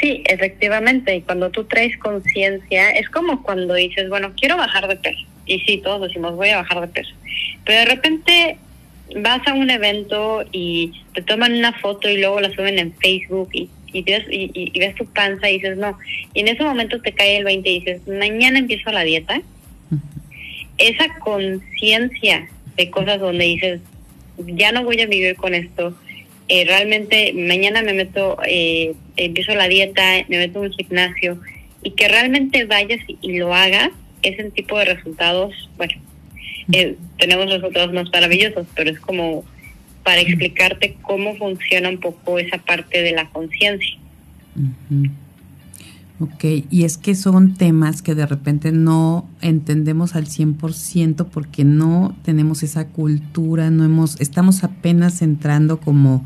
Sí, 0.00 0.24
efectivamente, 0.26 1.14
y 1.14 1.22
cuando 1.22 1.50
tú 1.50 1.64
traes 1.64 1.96
conciencia, 1.98 2.90
es 2.90 3.08
como 3.08 3.44
cuando 3.44 3.74
dices, 3.74 4.08
bueno, 4.08 4.32
quiero 4.36 4.56
bajar 4.56 4.88
de 4.88 4.96
peso. 4.96 5.26
Y 5.46 5.60
sí, 5.60 5.78
todos 5.78 6.08
decimos, 6.08 6.34
voy 6.36 6.50
a 6.50 6.58
bajar 6.58 6.80
de 6.80 6.88
peso. 6.88 7.14
Pero 7.64 7.80
de 7.80 7.86
repente 7.86 8.58
vas 9.14 9.46
a 9.46 9.54
un 9.54 9.70
evento 9.70 10.44
y 10.52 10.92
te 11.14 11.22
toman 11.22 11.54
una 11.54 11.72
foto 11.72 12.08
y 12.08 12.18
luego 12.18 12.40
la 12.40 12.50
suben 12.50 12.78
en 12.78 12.92
Facebook 12.94 13.50
y, 13.52 13.68
y, 13.92 14.02
ves, 14.02 14.24
y, 14.28 14.78
ves 14.78 14.94
tu 14.96 15.06
panza 15.06 15.48
y 15.48 15.54
dices, 15.54 15.78
no. 15.78 15.96
Y 16.34 16.40
en 16.40 16.48
ese 16.48 16.64
momento 16.64 17.00
te 17.00 17.12
cae 17.12 17.38
el 17.38 17.44
20 17.44 17.70
y 17.70 17.78
dices, 17.80 18.06
mañana 18.06 18.58
empiezo 18.58 18.90
la 18.90 19.04
dieta. 19.04 19.40
Esa 20.78 21.18
conciencia 21.20 22.48
de 22.76 22.90
cosas 22.90 23.20
donde 23.20 23.44
dices, 23.44 23.80
ya 24.38 24.72
no 24.72 24.84
voy 24.84 25.00
a 25.00 25.06
vivir 25.06 25.36
con 25.36 25.54
esto. 25.54 25.96
Eh, 26.48 26.64
realmente 26.64 27.32
mañana 27.32 27.82
me 27.82 27.92
meto, 27.92 28.36
eh, 28.46 28.94
empiezo 29.16 29.54
la 29.54 29.68
dieta, 29.68 30.24
me 30.28 30.38
meto 30.38 30.60
en 30.60 30.70
un 30.70 30.72
gimnasio 30.72 31.40
y 31.82 31.92
que 31.92 32.08
realmente 32.08 32.64
vayas 32.66 33.00
y 33.08 33.38
lo 33.38 33.54
hagas, 33.54 33.90
ese 34.28 34.50
tipo 34.50 34.78
de 34.78 34.86
resultados, 34.86 35.54
bueno, 35.76 35.94
eh, 36.72 36.96
tenemos 37.18 37.50
resultados 37.50 37.92
más 37.92 38.10
maravillosos, 38.12 38.66
pero 38.74 38.90
es 38.90 39.00
como 39.00 39.44
para 40.02 40.20
explicarte 40.20 40.96
cómo 41.02 41.36
funciona 41.36 41.88
un 41.88 41.98
poco 41.98 42.38
esa 42.38 42.58
parte 42.58 43.02
de 43.02 43.12
la 43.12 43.28
conciencia. 43.30 43.98
Ok, 46.18 46.44
y 46.70 46.84
es 46.84 46.96
que 46.96 47.14
son 47.14 47.54
temas 47.54 48.02
que 48.02 48.14
de 48.14 48.24
repente 48.24 48.72
no 48.72 49.28
entendemos 49.42 50.14
al 50.14 50.26
100% 50.26 51.26
porque 51.26 51.64
no 51.64 52.16
tenemos 52.22 52.62
esa 52.62 52.88
cultura, 52.88 53.70
no 53.70 53.84
hemos, 53.84 54.20
estamos 54.20 54.64
apenas 54.64 55.22
entrando 55.22 55.78
como 55.78 56.24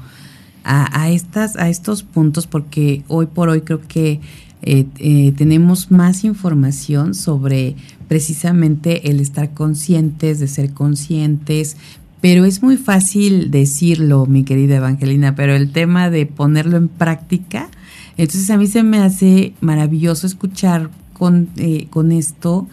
a, 0.63 1.03
a, 1.03 1.11
estas, 1.11 1.57
a 1.57 1.69
estos 1.69 2.03
puntos 2.03 2.47
porque 2.47 3.03
hoy 3.09 3.27
por 3.27 3.49
hoy 3.49 3.63
creo 3.63 3.81
que 3.81 4.21
eh, 4.63 4.87
eh, 4.99 5.33
tenemos 5.37 5.91
más 5.91 6.25
información 6.25 7.15
sobre 7.15 7.77
precisamente 8.09 9.11
el 9.11 9.21
estar 9.21 9.55
conscientes, 9.55 10.41
de 10.41 10.49
ser 10.49 10.73
conscientes, 10.73 11.77
pero 12.21 12.45
es 12.45 12.63
muy 12.63 12.77
fácil 12.77 13.51
decirlo, 13.51 14.27
mi 14.27 14.45
querida 14.45 14.77
Evangelina, 14.77 15.35
pero 15.35 15.55
el 15.55 15.73
tema 15.73 16.11
de 16.11 16.27
ponerlo 16.27 16.77
en 16.77 16.89
práctica, 16.89 17.69
entonces 18.17 18.51
a 18.51 18.59
mí 18.59 18.67
se 18.67 18.83
me 18.83 18.99
hace 18.99 19.55
maravilloso 19.61 20.27
escuchar 20.27 20.91
con, 21.15 21.49
eh, 21.57 21.87
con 21.89 22.13
esto 22.13 22.69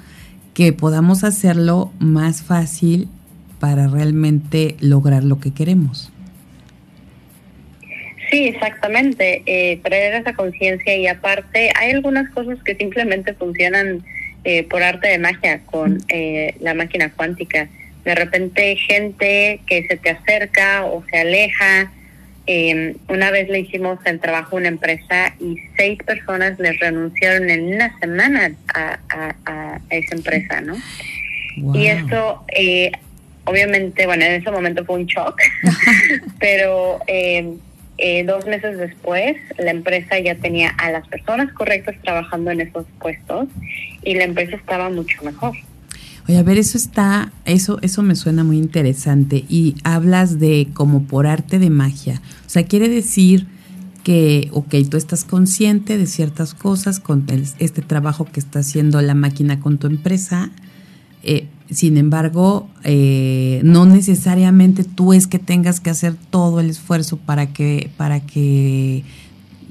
que 0.54 0.74
podamos 0.74 1.24
hacerlo 1.24 1.92
más 2.00 2.42
fácil 2.42 3.08
para 3.60 3.88
realmente 3.88 4.76
lograr 4.82 5.24
lo 5.24 5.40
que 5.40 5.52
queremos. 5.52 6.12
Sí, 8.30 8.48
exactamente, 8.48 9.44
eh, 9.46 9.80
traer 9.84 10.16
esa 10.16 10.34
conciencia 10.34 10.96
y 10.96 11.08
aparte 11.08 11.72
hay 11.76 11.92
algunas 11.92 12.30
cosas 12.32 12.58
que 12.64 12.76
simplemente 12.76 13.34
funcionan 13.34 14.04
eh, 14.44 14.64
por 14.64 14.84
arte 14.84 15.08
de 15.08 15.18
magia 15.18 15.60
con 15.66 16.00
eh, 16.10 16.56
la 16.60 16.74
máquina 16.74 17.12
cuántica. 17.12 17.68
De 18.06 18.16
repente 18.16 18.78
gente 18.78 19.60
que 19.68 19.86
se 19.88 19.98
te 19.98 20.10
acerca 20.10 20.86
o 20.86 21.04
se 21.12 21.18
aleja. 21.20 21.92
Eh, 22.46 22.96
una 23.10 23.30
vez 23.30 23.50
le 23.50 23.60
hicimos 23.60 24.00
el 24.06 24.22
trabajo 24.22 24.56
a 24.56 24.60
una 24.60 24.70
empresa 24.70 25.36
y 25.40 25.58
seis 25.76 26.00
personas 26.04 26.58
les 26.60 26.80
renunciaron 26.80 27.50
en 27.50 27.76
una 27.76 28.00
semana 28.00 28.54
a, 28.74 29.00
a, 29.46 29.82
esa 29.90 30.16
empresa, 30.16 30.62
¿no? 30.62 30.78
Y 31.74 31.88
esto, 31.88 32.46
eh, 32.56 32.92
obviamente, 33.44 34.06
bueno, 34.06 34.24
en 34.24 34.42
ese 34.42 34.50
momento 34.50 34.86
fue 34.86 34.96
un 35.00 35.08
shock, 35.08 35.42
pero 36.40 37.02
eh, 37.08 37.54
eh, 37.98 38.24
dos 38.24 38.46
meses 38.46 38.78
después, 38.78 39.38
la 39.58 39.72
empresa 39.72 40.20
ya 40.20 40.36
tenía 40.36 40.70
a 40.70 40.92
las 40.92 41.08
personas 41.08 41.52
correctas 41.54 41.96
trabajando 42.04 42.52
en 42.52 42.62
esos 42.62 42.86
puestos 43.00 43.48
y 44.04 44.16
la 44.16 44.26
empresa 44.26 44.56
estaba 44.56 44.90
mucho 44.90 45.24
mejor. 45.24 45.54
Oye, 46.28 46.38
a 46.38 46.44
ver, 46.44 46.58
eso 46.58 46.78
está, 46.78 47.32
eso, 47.46 47.80
eso 47.82 48.04
me 48.04 48.16
suena 48.16 48.44
muy 48.44 48.58
interesante. 48.58 49.46
Y 49.48 49.76
hablas 49.84 50.40
de 50.40 50.68
como 50.74 51.04
por 51.04 51.26
arte 51.26 51.58
de 51.58 51.70
magia. 51.70 52.22
O 52.46 52.50
sea, 52.50 52.66
quiere 52.66 52.90
decir 52.90 53.48
que, 54.04 54.50
ok, 54.52 54.76
tú 54.90 54.98
estás 54.98 55.24
consciente 55.24 55.98
de 55.98 56.06
ciertas 56.06 56.54
cosas 56.54 57.00
con 57.00 57.26
este 57.60 57.82
trabajo 57.82 58.26
que 58.26 58.40
está 58.40 58.60
haciendo 58.60 59.02
la 59.02 59.16
máquina 59.16 59.60
con 59.60 59.78
tu 59.78 59.88
empresa, 59.88 60.52
eh, 61.24 61.48
sin 61.70 61.98
embargo, 61.98 62.70
eh, 62.84 63.60
no 63.64 63.86
necesariamente 63.86 64.84
tú 64.84 65.14
es 65.14 65.28
que 65.28 65.40
tengas 65.40 65.80
que 65.80 65.90
hacer 65.90 66.16
todo 66.30 66.60
el 66.60 66.70
esfuerzo 66.70 67.18
para 67.18 67.48
que, 67.48 67.90
para 67.98 68.22
que 68.22 69.04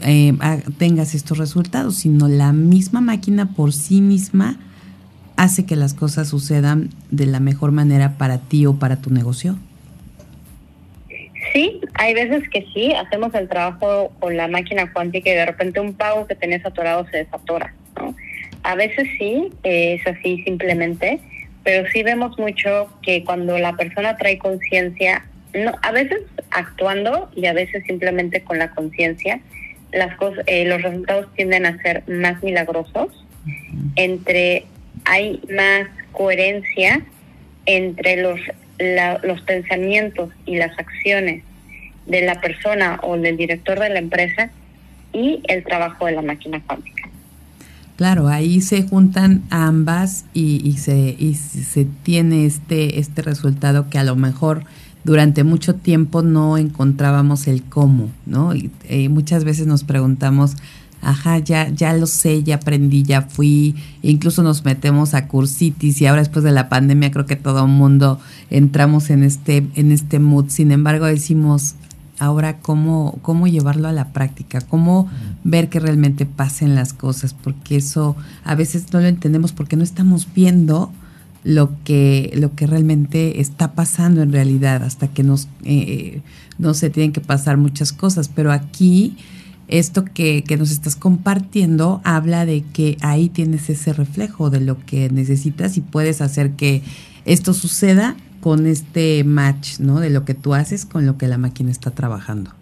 eh, 0.03 0.35
tengas 0.79 1.15
estos 1.15 1.39
resultados, 1.39 1.97
sino 1.97 2.29
la 2.29 2.53
misma 2.53 3.01
máquina 3.01 3.55
por 3.55 3.73
sí 3.73 4.01
misma 4.01 4.59
hace 5.37 5.65
que 5.65 5.77
las 5.77 5.95
cosas 5.95 6.29
sucedan 6.29 6.91
de 7.11 7.27
la 7.27 7.41
mejor 7.41 7.73
manera 7.73 8.17
para 8.19 8.39
ti 8.39 8.67
o 8.67 8.75
para 8.75 8.97
tu 8.97 9.11
negocio. 9.11 9.57
Sí, 11.53 11.81
hay 11.95 12.13
veces 12.13 12.49
que 12.51 12.67
sí, 12.75 12.93
hacemos 12.93 13.35
el 13.35 13.49
trabajo 13.49 14.13
con 14.19 14.37
la 14.37 14.49
máquina 14.49 14.93
cuántica 14.93 15.31
y 15.31 15.35
de 15.35 15.47
repente 15.47 15.81
un 15.81 15.95
pago 15.95 16.27
que 16.27 16.35
tenés 16.35 16.65
atorado 16.67 17.07
se 17.11 17.19
desatora. 17.19 17.75
A 18.63 18.75
veces 18.75 19.09
sí, 19.19 19.49
es 19.63 20.07
así 20.07 20.43
simplemente, 20.43 21.21
pero 21.67 21.85
sí 21.91 22.05
vemos 22.05 22.39
mucho 22.39 22.89
que 23.03 23.25
cuando 23.25 23.59
la 23.59 23.73
persona 23.73 24.17
trae 24.17 24.39
conciencia, 24.39 25.27
no, 25.53 25.73
a 25.83 25.91
veces 25.91 26.21
actuando 26.53 27.29
y 27.35 27.47
a 27.47 27.53
veces 27.53 27.83
simplemente 27.89 28.41
con 28.43 28.61
la 28.61 28.71
conciencia, 28.71 29.41
las 29.91 30.15
cosas, 30.15 30.45
eh, 30.47 30.65
los 30.65 30.81
resultados 30.81 31.27
tienden 31.35 31.67
a 31.67 31.77
ser 31.83 32.05
más 32.07 32.41
milagrosos. 32.45 33.09
Entre 33.97 34.65
hay 35.07 35.41
más 35.53 35.89
coherencia 36.13 37.01
entre 37.67 38.23
los, 38.23 38.39
los 39.25 39.41
pensamientos 39.41 40.31
y 40.45 40.59
las 40.59 40.79
acciones 40.79 41.43
de 42.07 42.23
la 42.23 42.41
persona 42.41 43.01
o 43.03 43.17
del 43.17 43.37
director 43.37 43.81
de 43.81 43.89
la 43.89 43.99
empresa 43.99 44.51
y 45.13 45.43
el 45.49 45.65
trabajo 45.65 46.07
de 46.07 46.13
la 46.13 46.23
máquina 46.23 46.63
cuántica. 46.65 47.11
Claro, 47.97 48.29
ahí 48.29 48.61
se 48.61 48.83
juntan 48.83 49.45
ambas 49.49 50.27
y, 50.35 50.75
se, 50.75 51.17
y 51.19 51.35
se 51.35 51.87
tiene 52.03 52.45
este, 52.45 53.01
este 53.01 53.23
resultado 53.23 53.89
que 53.89 53.99
a 53.99 54.05
lo 54.05 54.17
mejor 54.17 54.65
durante 55.03 55.45
mucho 55.45 55.77
tiempo 55.77 56.21
no 56.21 56.59
encontrábamos 56.59 57.47
el 57.47 57.63
cómo, 57.63 58.11
¿no? 58.27 58.55
Y, 58.55 58.71
eh, 58.89 59.09
muchas 59.09 59.45
veces 59.45 59.67
nos 59.67 59.83
preguntamos, 59.83 60.57
ajá, 61.01 61.39
ya, 61.39 61.71
ya 61.71 61.95
lo 61.95 62.07
sé, 62.07 62.43
ya 62.43 62.57
aprendí, 62.57 63.03
ya 63.03 63.23
fui, 63.23 63.77
incluso 64.03 64.43
nos 64.43 64.65
metemos 64.67 65.15
a 65.15 65.27
cursitis 65.27 65.99
y 66.03 66.07
ahora 66.07 66.21
después 66.21 66.45
de 66.45 66.53
la 66.53 66.69
pandemia 66.69 67.13
creo 67.13 67.25
que 67.25 67.37
todo 67.37 67.65
el 67.65 67.71
mundo 67.71 68.21
entramos 68.51 69.09
en 69.09 69.23
este, 69.23 69.67
en 69.75 69.91
este 69.91 70.19
mood. 70.19 70.51
Sin 70.51 70.71
embargo, 70.71 71.07
decimos, 71.07 71.77
ahora 72.19 72.59
cómo, 72.59 73.19
cómo 73.23 73.47
llevarlo 73.47 73.89
a 73.89 73.93
la 73.93 74.13
práctica, 74.13 74.61
cómo 74.61 75.09
ver 75.45 75.69
que 75.69 75.81
realmente 75.81 76.27
pasen 76.27 76.75
las 76.75 76.93
cosas, 76.93 77.35
porque 77.35 77.77
eso 77.77 78.17
a 78.45 78.55
veces 78.55 78.93
no 78.93 79.01
lo 79.01 79.07
entendemos 79.07 79.53
porque 79.53 79.77
no 79.77 79.85
estamos 79.85 80.29
viendo 80.35 80.93
lo 81.45 81.71
que, 81.85 82.33
lo 82.35 82.55
que 82.55 82.67
realmente 82.67 83.41
está 83.41 83.73
pasando 83.73 84.23
en 84.23 84.33
realidad, 84.33 84.83
hasta 84.83 85.09
que 85.09 85.23
nos, 85.23 85.49
eh, 85.65 86.23
no 86.59 86.75
se 86.75 86.91
tienen 86.91 87.13
que 87.13 87.21
pasar 87.21 87.57
muchas 87.57 87.93
cosas, 87.93 88.29
pero 88.29 88.51
aquí 88.51 89.17
esto 89.69 90.05
que, 90.05 90.43
que, 90.43 90.57
nos 90.57 90.71
estás 90.71 90.97
compartiendo 90.97 92.01
habla 92.05 92.47
de 92.47 92.63
que 92.73 92.97
ahí 93.01 93.29
tienes 93.29 93.69
ese 93.69 93.93
reflejo 93.93 94.51
de 94.51 94.61
lo 94.61 94.85
que 94.87 95.11
necesitas 95.11 95.77
y 95.77 95.81
puedes 95.81 96.21
hacer 96.21 96.53
que 96.53 96.83
esto 97.25 97.53
suceda 97.53 98.17
con 98.47 98.69
este 98.69 99.25
match, 99.25 99.81
¿no? 99.81 99.99
De 99.99 100.09
lo 100.09 100.25
que 100.25 100.33
tú 100.33 100.55
haces 100.55 100.87
con 100.87 101.05
lo 101.05 101.19
que 101.19 101.27
la 101.27 101.37
máquina 101.37 101.73
está 101.73 101.91
trabajando. 101.91 102.53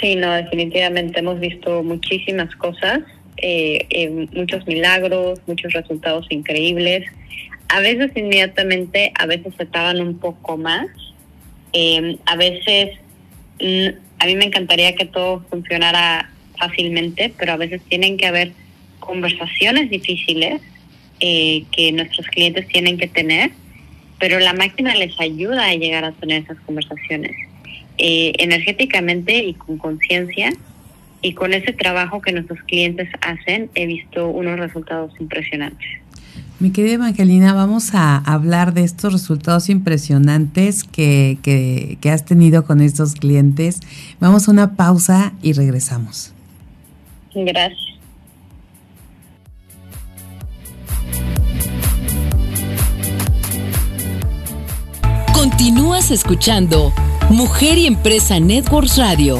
Sí, 0.00 0.16
no, 0.16 0.32
definitivamente 0.32 1.20
hemos 1.20 1.38
visto 1.38 1.84
muchísimas 1.84 2.52
cosas, 2.56 2.98
eh, 3.36 3.86
eh, 3.90 4.26
muchos 4.34 4.66
milagros, 4.66 5.38
muchos 5.46 5.72
resultados 5.72 6.26
increíbles. 6.30 7.06
A 7.68 7.78
veces 7.78 8.10
inmediatamente, 8.16 9.12
a 9.14 9.26
veces 9.26 9.54
se 9.56 9.66
tardan 9.66 10.00
un 10.00 10.18
poco 10.18 10.56
más. 10.56 10.88
Eh, 11.72 12.18
a 12.26 12.34
veces, 12.34 12.98
mm, 13.60 13.86
a 14.18 14.26
mí 14.26 14.34
me 14.34 14.46
encantaría 14.46 14.96
que 14.96 15.04
todo 15.04 15.44
funcionara 15.48 16.28
fácilmente, 16.58 17.32
pero 17.38 17.52
a 17.52 17.56
veces 17.56 17.80
tienen 17.88 18.16
que 18.16 18.26
haber 18.26 18.50
conversaciones 18.98 19.90
difíciles 19.90 20.60
eh, 21.20 21.64
que 21.72 21.92
nuestros 21.92 22.26
clientes 22.28 22.66
tienen 22.68 22.98
que 22.98 23.06
tener, 23.06 23.50
pero 24.18 24.38
la 24.38 24.52
máquina 24.52 24.94
les 24.94 25.18
ayuda 25.20 25.66
a 25.66 25.74
llegar 25.74 26.04
a 26.04 26.12
tener 26.12 26.42
esas 26.42 26.58
conversaciones 26.60 27.32
eh, 27.98 28.32
energéticamente 28.38 29.44
y 29.44 29.54
con 29.54 29.78
conciencia. 29.78 30.52
Y 31.22 31.34
con 31.34 31.52
ese 31.52 31.74
trabajo 31.74 32.22
que 32.22 32.32
nuestros 32.32 32.60
clientes 32.62 33.10
hacen, 33.20 33.68
he 33.74 33.84
visto 33.84 34.28
unos 34.28 34.58
resultados 34.58 35.12
impresionantes. 35.20 35.86
Mi 36.60 36.70
querida 36.72 36.94
Evangelina, 36.94 37.52
vamos 37.52 37.94
a 37.94 38.16
hablar 38.16 38.72
de 38.72 38.84
estos 38.84 39.12
resultados 39.12 39.68
impresionantes 39.68 40.84
que, 40.84 41.36
que, 41.42 41.98
que, 42.00 42.10
has 42.10 42.24
tenido 42.24 42.64
con 42.64 42.80
estos 42.80 43.14
clientes. 43.14 43.80
Vamos 44.18 44.48
a 44.48 44.50
una 44.50 44.76
pausa 44.76 45.34
y 45.42 45.52
regresamos. 45.52 46.32
Gracias. 47.34 47.89
Continúas 55.40 56.10
escuchando 56.10 56.92
Mujer 57.30 57.78
y 57.78 57.86
Empresa 57.86 58.38
Networks 58.38 58.98
Radio. 58.98 59.38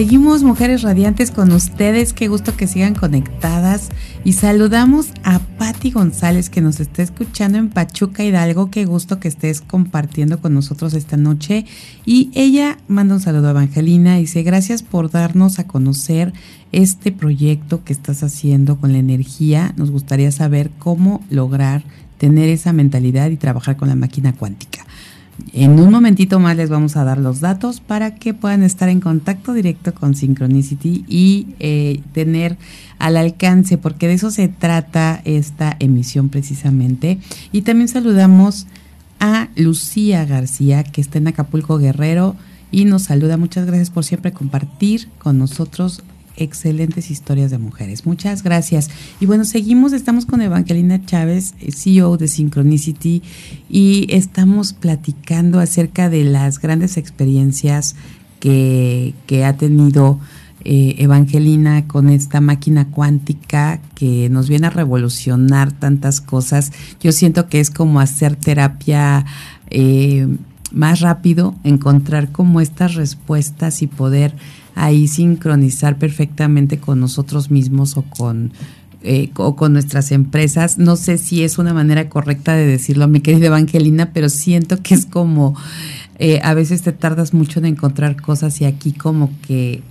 Seguimos 0.00 0.42
Mujeres 0.42 0.80
Radiantes 0.80 1.30
con 1.30 1.52
ustedes, 1.52 2.14
qué 2.14 2.28
gusto 2.28 2.56
que 2.56 2.66
sigan 2.66 2.94
conectadas. 2.94 3.90
Y 4.24 4.32
saludamos 4.32 5.08
a 5.24 5.40
Patti 5.40 5.90
González 5.90 6.48
que 6.48 6.62
nos 6.62 6.80
está 6.80 7.02
escuchando 7.02 7.58
en 7.58 7.68
Pachuca 7.68 8.24
Hidalgo, 8.24 8.70
qué 8.70 8.86
gusto 8.86 9.20
que 9.20 9.28
estés 9.28 9.60
compartiendo 9.60 10.40
con 10.40 10.54
nosotros 10.54 10.94
esta 10.94 11.18
noche. 11.18 11.66
Y 12.06 12.30
ella 12.32 12.78
manda 12.88 13.14
un 13.14 13.20
saludo 13.20 13.48
a 13.48 13.50
Evangelina. 13.50 14.16
Dice 14.16 14.42
gracias 14.42 14.82
por 14.82 15.10
darnos 15.10 15.58
a 15.58 15.66
conocer 15.66 16.32
este 16.72 17.12
proyecto 17.12 17.84
que 17.84 17.92
estás 17.92 18.22
haciendo 18.22 18.78
con 18.78 18.92
la 18.92 19.00
energía, 19.00 19.74
nos 19.76 19.90
gustaría 19.90 20.32
saber 20.32 20.70
cómo 20.78 21.22
lograr 21.28 21.82
tener 22.16 22.48
esa 22.48 22.72
mentalidad 22.72 23.28
y 23.28 23.36
trabajar 23.36 23.76
con 23.76 23.88
la 23.88 23.96
máquina 23.96 24.32
cuántica. 24.32 24.86
En 25.52 25.78
un 25.78 25.90
momentito 25.90 26.40
más 26.40 26.56
les 26.56 26.70
vamos 26.70 26.96
a 26.96 27.04
dar 27.04 27.18
los 27.18 27.40
datos 27.40 27.80
para 27.80 28.14
que 28.14 28.34
puedan 28.34 28.62
estar 28.62 28.88
en 28.88 29.00
contacto 29.00 29.52
directo 29.52 29.94
con 29.94 30.14
Synchronicity 30.14 31.04
y 31.08 31.48
eh, 31.58 32.00
tener 32.12 32.56
al 32.98 33.16
alcance, 33.16 33.78
porque 33.78 34.08
de 34.08 34.14
eso 34.14 34.30
se 34.30 34.48
trata 34.48 35.20
esta 35.24 35.76
emisión 35.78 36.28
precisamente. 36.28 37.18
Y 37.52 37.62
también 37.62 37.88
saludamos 37.88 38.66
a 39.20 39.48
Lucía 39.56 40.24
García, 40.24 40.82
que 40.84 41.00
está 41.00 41.18
en 41.18 41.28
Acapulco 41.28 41.78
Guerrero 41.78 42.36
y 42.70 42.84
nos 42.84 43.02
saluda. 43.04 43.36
Muchas 43.36 43.66
gracias 43.66 43.90
por 43.90 44.04
siempre 44.04 44.32
compartir 44.32 45.08
con 45.18 45.38
nosotros 45.38 46.02
excelentes 46.40 47.10
historias 47.10 47.50
de 47.50 47.58
mujeres. 47.58 48.06
Muchas 48.06 48.42
gracias. 48.42 48.90
Y 49.20 49.26
bueno, 49.26 49.44
seguimos, 49.44 49.92
estamos 49.92 50.26
con 50.26 50.40
Evangelina 50.42 51.04
Chávez, 51.04 51.54
eh, 51.60 51.72
CEO 51.72 52.16
de 52.16 52.28
Synchronicity, 52.28 53.22
y 53.68 54.06
estamos 54.10 54.72
platicando 54.72 55.60
acerca 55.60 56.08
de 56.08 56.24
las 56.24 56.60
grandes 56.60 56.96
experiencias 56.96 57.96
que, 58.40 59.14
que 59.26 59.44
ha 59.44 59.56
tenido 59.56 60.18
eh, 60.62 60.96
Evangelina 60.98 61.86
con 61.86 62.10
esta 62.10 62.42
máquina 62.42 62.88
cuántica 62.90 63.80
que 63.94 64.28
nos 64.28 64.48
viene 64.48 64.66
a 64.66 64.70
revolucionar 64.70 65.72
tantas 65.72 66.20
cosas. 66.20 66.72
Yo 67.00 67.12
siento 67.12 67.48
que 67.48 67.60
es 67.60 67.70
como 67.70 68.00
hacer 68.00 68.36
terapia. 68.36 69.24
Eh, 69.70 70.26
más 70.72 71.00
rápido, 71.00 71.56
encontrar 71.64 72.30
como 72.30 72.60
estas 72.60 72.94
respuestas 72.94 73.82
y 73.82 73.88
poder 73.88 74.34
ahí 74.80 75.08
sincronizar 75.08 75.98
perfectamente 75.98 76.78
con 76.78 77.00
nosotros 77.00 77.50
mismos 77.50 77.98
o 77.98 78.02
con, 78.02 78.52
eh, 79.02 79.30
o 79.36 79.54
con 79.54 79.74
nuestras 79.74 80.10
empresas. 80.10 80.78
No 80.78 80.96
sé 80.96 81.18
si 81.18 81.44
es 81.44 81.58
una 81.58 81.74
manera 81.74 82.08
correcta 82.08 82.54
de 82.54 82.66
decirlo, 82.66 83.06
mi 83.06 83.20
querida 83.20 83.48
Evangelina, 83.48 84.12
pero 84.14 84.30
siento 84.30 84.82
que 84.82 84.94
es 84.94 85.04
como 85.04 85.54
eh, 86.18 86.40
a 86.42 86.54
veces 86.54 86.80
te 86.80 86.92
tardas 86.92 87.34
mucho 87.34 87.60
en 87.60 87.66
encontrar 87.66 88.20
cosas 88.20 88.58
y 88.62 88.64
aquí 88.64 88.92
como 88.92 89.30
que 89.46 89.82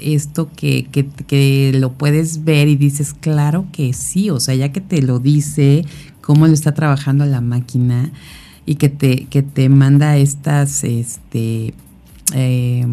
esto 0.00 0.50
que, 0.56 0.84
que, 0.90 1.06
que, 1.06 1.72
lo 1.74 1.92
puedes 1.92 2.42
ver 2.42 2.66
y 2.66 2.74
dices, 2.74 3.14
claro 3.14 3.66
que 3.72 3.92
sí, 3.92 4.30
o 4.30 4.40
sea, 4.40 4.56
ya 4.56 4.72
que 4.72 4.80
te 4.80 5.02
lo 5.02 5.20
dice, 5.20 5.84
cómo 6.20 6.48
lo 6.48 6.54
está 6.54 6.74
trabajando 6.74 7.26
la 7.26 7.40
máquina 7.40 8.10
y 8.66 8.76
que 8.76 8.88
te, 8.88 9.26
que 9.26 9.42
te 9.42 9.68
manda 9.68 10.16
estas, 10.16 10.82
este, 10.82 11.74
eh, 12.34 12.86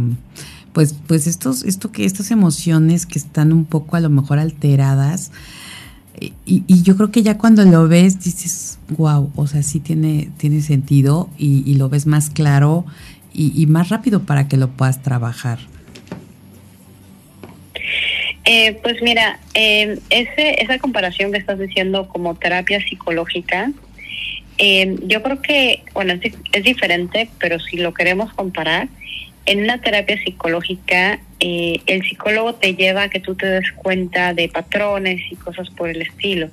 pues, 0.74 0.96
pues 1.08 1.28
estos, 1.28 1.64
esto 1.64 1.92
que, 1.92 2.06
estas 2.06 2.32
emociones 2.32 3.06
que 3.06 3.20
están 3.20 3.54
un 3.54 3.66
poco 3.66 3.96
a 3.96 4.00
lo 4.00 4.10
mejor 4.10 4.40
alteradas. 4.40 5.32
Y, 6.46 6.64
yo 6.84 6.98
creo 6.98 7.12
que 7.12 7.24
ya 7.24 7.38
cuando 7.38 7.64
lo 7.64 7.88
ves 7.88 8.22
dices, 8.22 8.78
wow, 8.90 9.32
o 9.36 9.48
sea, 9.48 9.64
sí 9.64 9.80
tiene, 9.80 10.30
tiene 10.38 10.62
sentido 10.62 11.30
y, 11.38 11.64
y 11.66 11.76
lo 11.76 11.88
ves 11.88 12.08
más 12.08 12.30
claro 12.30 12.86
y, 13.34 13.66
más 13.68 13.90
rápido 13.90 14.24
para 14.24 14.48
que 14.48 14.58
lo 14.58 14.70
puedas 14.70 15.02
trabajar. 15.02 15.60
Eh, 18.46 18.80
pues 18.82 19.02
mira, 19.02 19.40
eh, 19.54 20.00
ese, 20.10 20.62
esa 20.62 20.80
comparación 20.80 21.32
que 21.32 21.38
estás 21.38 21.60
diciendo 21.60 22.08
como 22.08 22.36
terapia 22.36 22.82
psicológica, 22.82 23.72
eh, 24.58 24.98
yo 25.06 25.22
creo 25.22 25.42
que, 25.42 25.84
bueno, 25.94 26.14
es, 26.14 26.34
es, 26.52 26.64
diferente, 26.64 27.30
pero 27.40 27.60
si 27.60 27.78
lo 27.78 27.94
queremos 27.94 28.34
comparar, 28.34 28.90
en 29.50 29.64
una 29.64 29.82
terapia 29.82 30.16
psicológica, 30.24 31.20
eh, 31.40 31.82
el 31.88 32.04
psicólogo 32.04 32.54
te 32.54 32.76
lleva 32.76 33.04
a 33.04 33.10
que 33.10 33.20
tú 33.20 33.34
te 33.34 33.48
des 33.48 33.72
cuenta 33.72 34.36
de 34.36 34.48
patrones 34.48 35.22
y 35.32 35.36
cosas 35.38 35.72
por 35.72 35.90
el 35.90 36.04
estilo. 36.04 36.50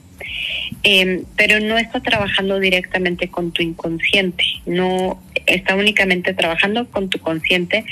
Eh, 0.83 1.25
pero 1.37 1.61
no 1.61 1.77
está 1.77 2.01
trabajando 2.01 2.59
directamente 2.59 3.29
con 3.29 3.53
tu 3.53 3.63
inconsciente, 3.63 4.43
no 4.65 5.21
está 5.45 5.75
únicamente 5.77 6.33
trabajando 6.33 6.89
con 6.91 7.11
tu 7.11 7.19
consciente 7.19 7.85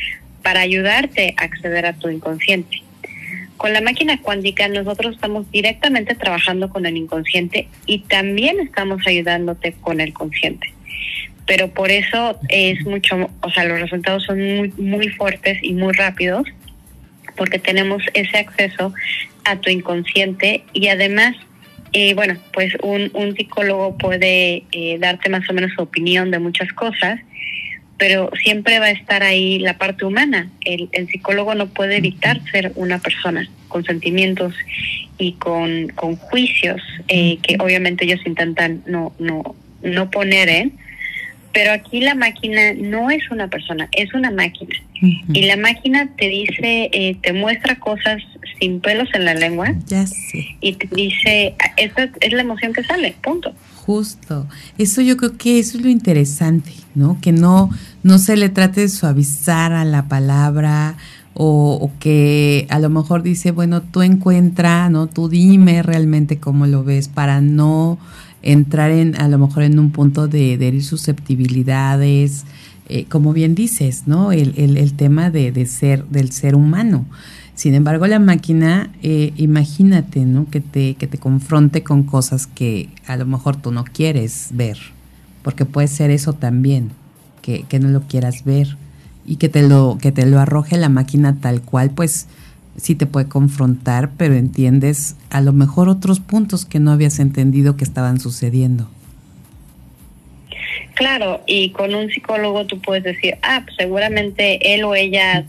para 0.42 0.60
ayudarte 0.60 1.34
a 1.36 1.44
acceder 1.44 1.84
a 1.84 1.92
tu 1.92 2.08
inconsciente. 2.08 2.82
con 3.58 3.72
la 3.72 3.80
máquina 3.80 4.20
cuántica 4.20 4.68
nosotros 4.68 5.14
estamos 5.14 5.50
directamente 5.50 6.14
trabajando 6.14 6.68
con 6.70 6.86
el 6.86 6.96
inconsciente 6.96 7.68
y 7.86 8.00
también 8.00 8.58
estamos 8.58 9.06
ayudándote 9.06 9.74
con 9.80 10.00
el 10.00 10.12
consciente. 10.12 10.74
Pero 11.46 11.68
por 11.68 11.90
eso 11.90 12.38
es 12.48 12.84
mucho, 12.86 13.30
o 13.42 13.50
sea, 13.50 13.64
los 13.64 13.80
resultados 13.80 14.24
son 14.24 14.38
muy, 14.56 14.72
muy 14.78 15.08
fuertes 15.08 15.58
y 15.62 15.74
muy 15.74 15.92
rápidos 15.92 16.46
porque 17.36 17.58
tenemos 17.58 18.02
ese 18.14 18.38
acceso 18.38 18.94
a 19.44 19.56
tu 19.56 19.70
inconsciente 19.70 20.64
y 20.72 20.88
además, 20.88 21.36
eh, 21.92 22.14
bueno, 22.14 22.36
pues 22.52 22.74
un, 22.82 23.10
un 23.14 23.36
psicólogo 23.36 23.98
puede 23.98 24.64
eh, 24.72 24.98
darte 24.98 25.28
más 25.28 25.48
o 25.50 25.52
menos 25.52 25.72
su 25.74 25.82
opinión 25.82 26.30
de 26.30 26.38
muchas 26.38 26.72
cosas, 26.72 27.20
pero 27.98 28.30
siempre 28.42 28.78
va 28.78 28.86
a 28.86 28.90
estar 28.90 29.22
ahí 29.22 29.58
la 29.58 29.78
parte 29.78 30.04
humana. 30.04 30.50
El, 30.64 30.88
el 30.92 31.08
psicólogo 31.08 31.54
no 31.54 31.68
puede 31.68 31.96
evitar 31.96 32.40
ser 32.50 32.72
una 32.74 32.98
persona 32.98 33.48
con 33.68 33.84
sentimientos 33.84 34.54
y 35.18 35.32
con, 35.32 35.88
con 35.88 36.16
juicios 36.16 36.80
eh, 37.08 37.38
que 37.42 37.56
obviamente 37.60 38.04
ellos 38.04 38.20
intentan 38.24 38.82
no, 38.86 39.12
no, 39.18 39.54
no 39.82 40.10
poner 40.10 40.48
en, 40.48 40.72
pero 41.54 41.72
aquí 41.72 42.00
la 42.00 42.14
máquina 42.16 42.74
no 42.76 43.10
es 43.10 43.30
una 43.30 43.48
persona, 43.48 43.88
es 43.92 44.12
una 44.12 44.30
máquina. 44.30 44.74
Y 45.32 45.42
la 45.42 45.56
máquina 45.56 46.08
te 46.16 46.28
dice, 46.28 46.88
eh, 46.92 47.16
te 47.22 47.32
muestra 47.32 47.78
cosas 47.78 48.22
sin 48.58 48.80
pelos 48.80 49.08
en 49.14 49.24
la 49.24 49.34
lengua. 49.34 49.74
Ya 49.86 50.06
sé. 50.06 50.56
Y 50.60 50.74
te 50.74 50.88
dice, 50.94 51.54
esta 51.76 52.10
es 52.20 52.32
la 52.32 52.40
emoción 52.40 52.72
que 52.72 52.82
sale, 52.82 53.14
punto. 53.22 53.52
Justo. 53.86 54.48
Eso 54.78 55.00
yo 55.02 55.16
creo 55.16 55.36
que 55.36 55.58
eso 55.58 55.78
es 55.78 55.84
lo 55.84 55.90
interesante, 55.90 56.72
¿no? 56.94 57.18
Que 57.20 57.32
no, 57.32 57.70
no 58.02 58.18
se 58.18 58.36
le 58.36 58.48
trate 58.48 58.80
de 58.80 58.88
suavizar 58.88 59.72
a 59.72 59.84
la 59.84 60.08
palabra 60.08 60.96
o, 61.34 61.78
o, 61.80 61.92
que 62.00 62.66
a 62.70 62.78
lo 62.78 62.88
mejor 62.88 63.22
dice, 63.22 63.50
bueno, 63.50 63.82
tú 63.82 64.02
encuentra, 64.02 64.88
¿no? 64.88 65.06
Tú 65.06 65.28
dime 65.28 65.82
realmente 65.82 66.38
cómo 66.38 66.66
lo 66.66 66.82
ves 66.82 67.08
para 67.08 67.40
no 67.40 67.98
entrar 68.44 68.90
en 68.90 69.16
a 69.20 69.28
lo 69.28 69.38
mejor 69.38 69.64
en 69.64 69.78
un 69.78 69.90
punto 69.90 70.28
de, 70.28 70.56
de 70.58 70.80
susceptibilidades, 70.82 72.44
eh, 72.88 73.06
como 73.06 73.32
bien 73.32 73.54
dices, 73.54 74.04
¿no? 74.06 74.30
El, 74.30 74.54
el, 74.56 74.76
el 74.76 74.92
tema 74.92 75.30
de, 75.30 75.50
de, 75.50 75.66
ser, 75.66 76.04
del 76.06 76.30
ser 76.30 76.54
humano. 76.54 77.06
Sin 77.54 77.74
embargo, 77.74 78.06
la 78.06 78.18
máquina, 78.18 78.90
eh, 79.02 79.32
imagínate, 79.36 80.24
¿no? 80.24 80.50
Que 80.50 80.60
te, 80.60 80.94
que 80.94 81.06
te 81.06 81.18
confronte 81.18 81.82
con 81.82 82.02
cosas 82.02 82.46
que 82.46 82.90
a 83.06 83.16
lo 83.16 83.26
mejor 83.26 83.56
tú 83.56 83.72
no 83.72 83.84
quieres 83.84 84.48
ver, 84.52 84.76
porque 85.42 85.64
puede 85.64 85.88
ser 85.88 86.10
eso 86.10 86.34
también, 86.34 86.90
que, 87.40 87.64
que 87.68 87.78
no 87.78 87.88
lo 87.88 88.02
quieras 88.02 88.44
ver 88.44 88.76
y 89.26 89.36
que 89.36 89.48
te 89.48 89.66
lo, 89.66 89.96
que 90.00 90.12
te 90.12 90.26
lo 90.26 90.38
arroje 90.38 90.76
la 90.76 90.90
máquina 90.90 91.36
tal 91.40 91.62
cual, 91.62 91.90
pues 91.90 92.26
sí 92.76 92.94
te 92.94 93.06
puede 93.06 93.28
confrontar, 93.28 94.10
pero 94.16 94.34
entiendes 94.34 95.16
a 95.30 95.40
lo 95.40 95.52
mejor 95.52 95.88
otros 95.88 96.20
puntos 96.20 96.64
que 96.64 96.80
no 96.80 96.90
habías 96.90 97.18
entendido 97.18 97.76
que 97.76 97.84
estaban 97.84 98.20
sucediendo. 98.20 98.88
Claro, 100.94 101.42
y 101.46 101.70
con 101.70 101.94
un 101.94 102.08
psicólogo 102.08 102.66
tú 102.66 102.80
puedes 102.80 103.02
decir, 103.02 103.36
ah, 103.42 103.62
pues 103.64 103.76
seguramente 103.76 104.74
él 104.74 104.84
o 104.84 104.94
ella, 104.94 105.44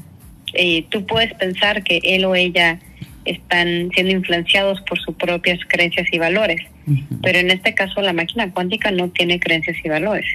eh, 0.53 0.85
tú 0.89 1.05
puedes 1.05 1.33
pensar 1.35 1.83
que 1.83 1.99
él 2.03 2.25
o 2.25 2.35
ella 2.35 2.79
están 3.25 3.89
siendo 3.93 4.11
influenciados 4.11 4.81
por 4.81 4.99
sus 4.99 5.15
propias 5.15 5.59
creencias 5.67 6.07
y 6.11 6.17
valores, 6.17 6.61
uh 6.87 6.91
-huh. 6.91 7.19
pero 7.21 7.39
en 7.39 7.51
este 7.51 7.73
caso 7.73 8.01
la 8.01 8.13
máquina 8.13 8.51
cuántica 8.51 8.91
no 8.91 9.09
tiene 9.09 9.39
creencias 9.39 9.77
y 9.83 9.89
valores. 9.89 10.25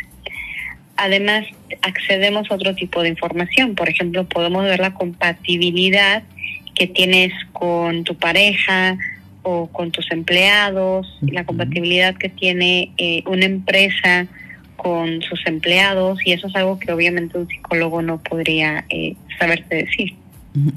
Además, 0.97 1.47
accedemos 1.83 2.51
a 2.51 2.55
otro 2.55 2.75
tipo 2.75 3.03
de 3.03 3.09
información, 3.09 3.75
por 3.75 3.89
ejemplo, 3.89 4.29
podemos 4.29 4.65
ver 4.65 4.81
la 4.81 4.93
compatibilidad 4.93 6.23
que 6.75 6.87
tienes 6.87 7.33
con 7.53 8.05
tu 8.05 8.15
pareja 8.17 8.97
o 9.43 9.69
con 9.69 9.91
tus 9.91 10.11
empleados, 10.11 11.19
la 11.23 11.45
compatibilidad 11.45 12.15
que 12.17 12.29
tiene 12.29 12.93
eh, 12.99 13.23
una 13.27 13.47
empresa 13.47 14.27
con 14.77 15.23
sus 15.23 15.47
empleados 15.47 16.19
y 16.25 16.33
eso 16.33 16.47
es 16.47 16.57
algo 16.57 16.79
que 16.79 16.93
obviamente 16.93 17.39
un 17.39 17.49
psicólogo 17.49 18.03
no 18.03 18.19
podría 18.19 18.85
eh, 18.89 19.15
saberte 19.39 19.77
decir. 19.77 20.15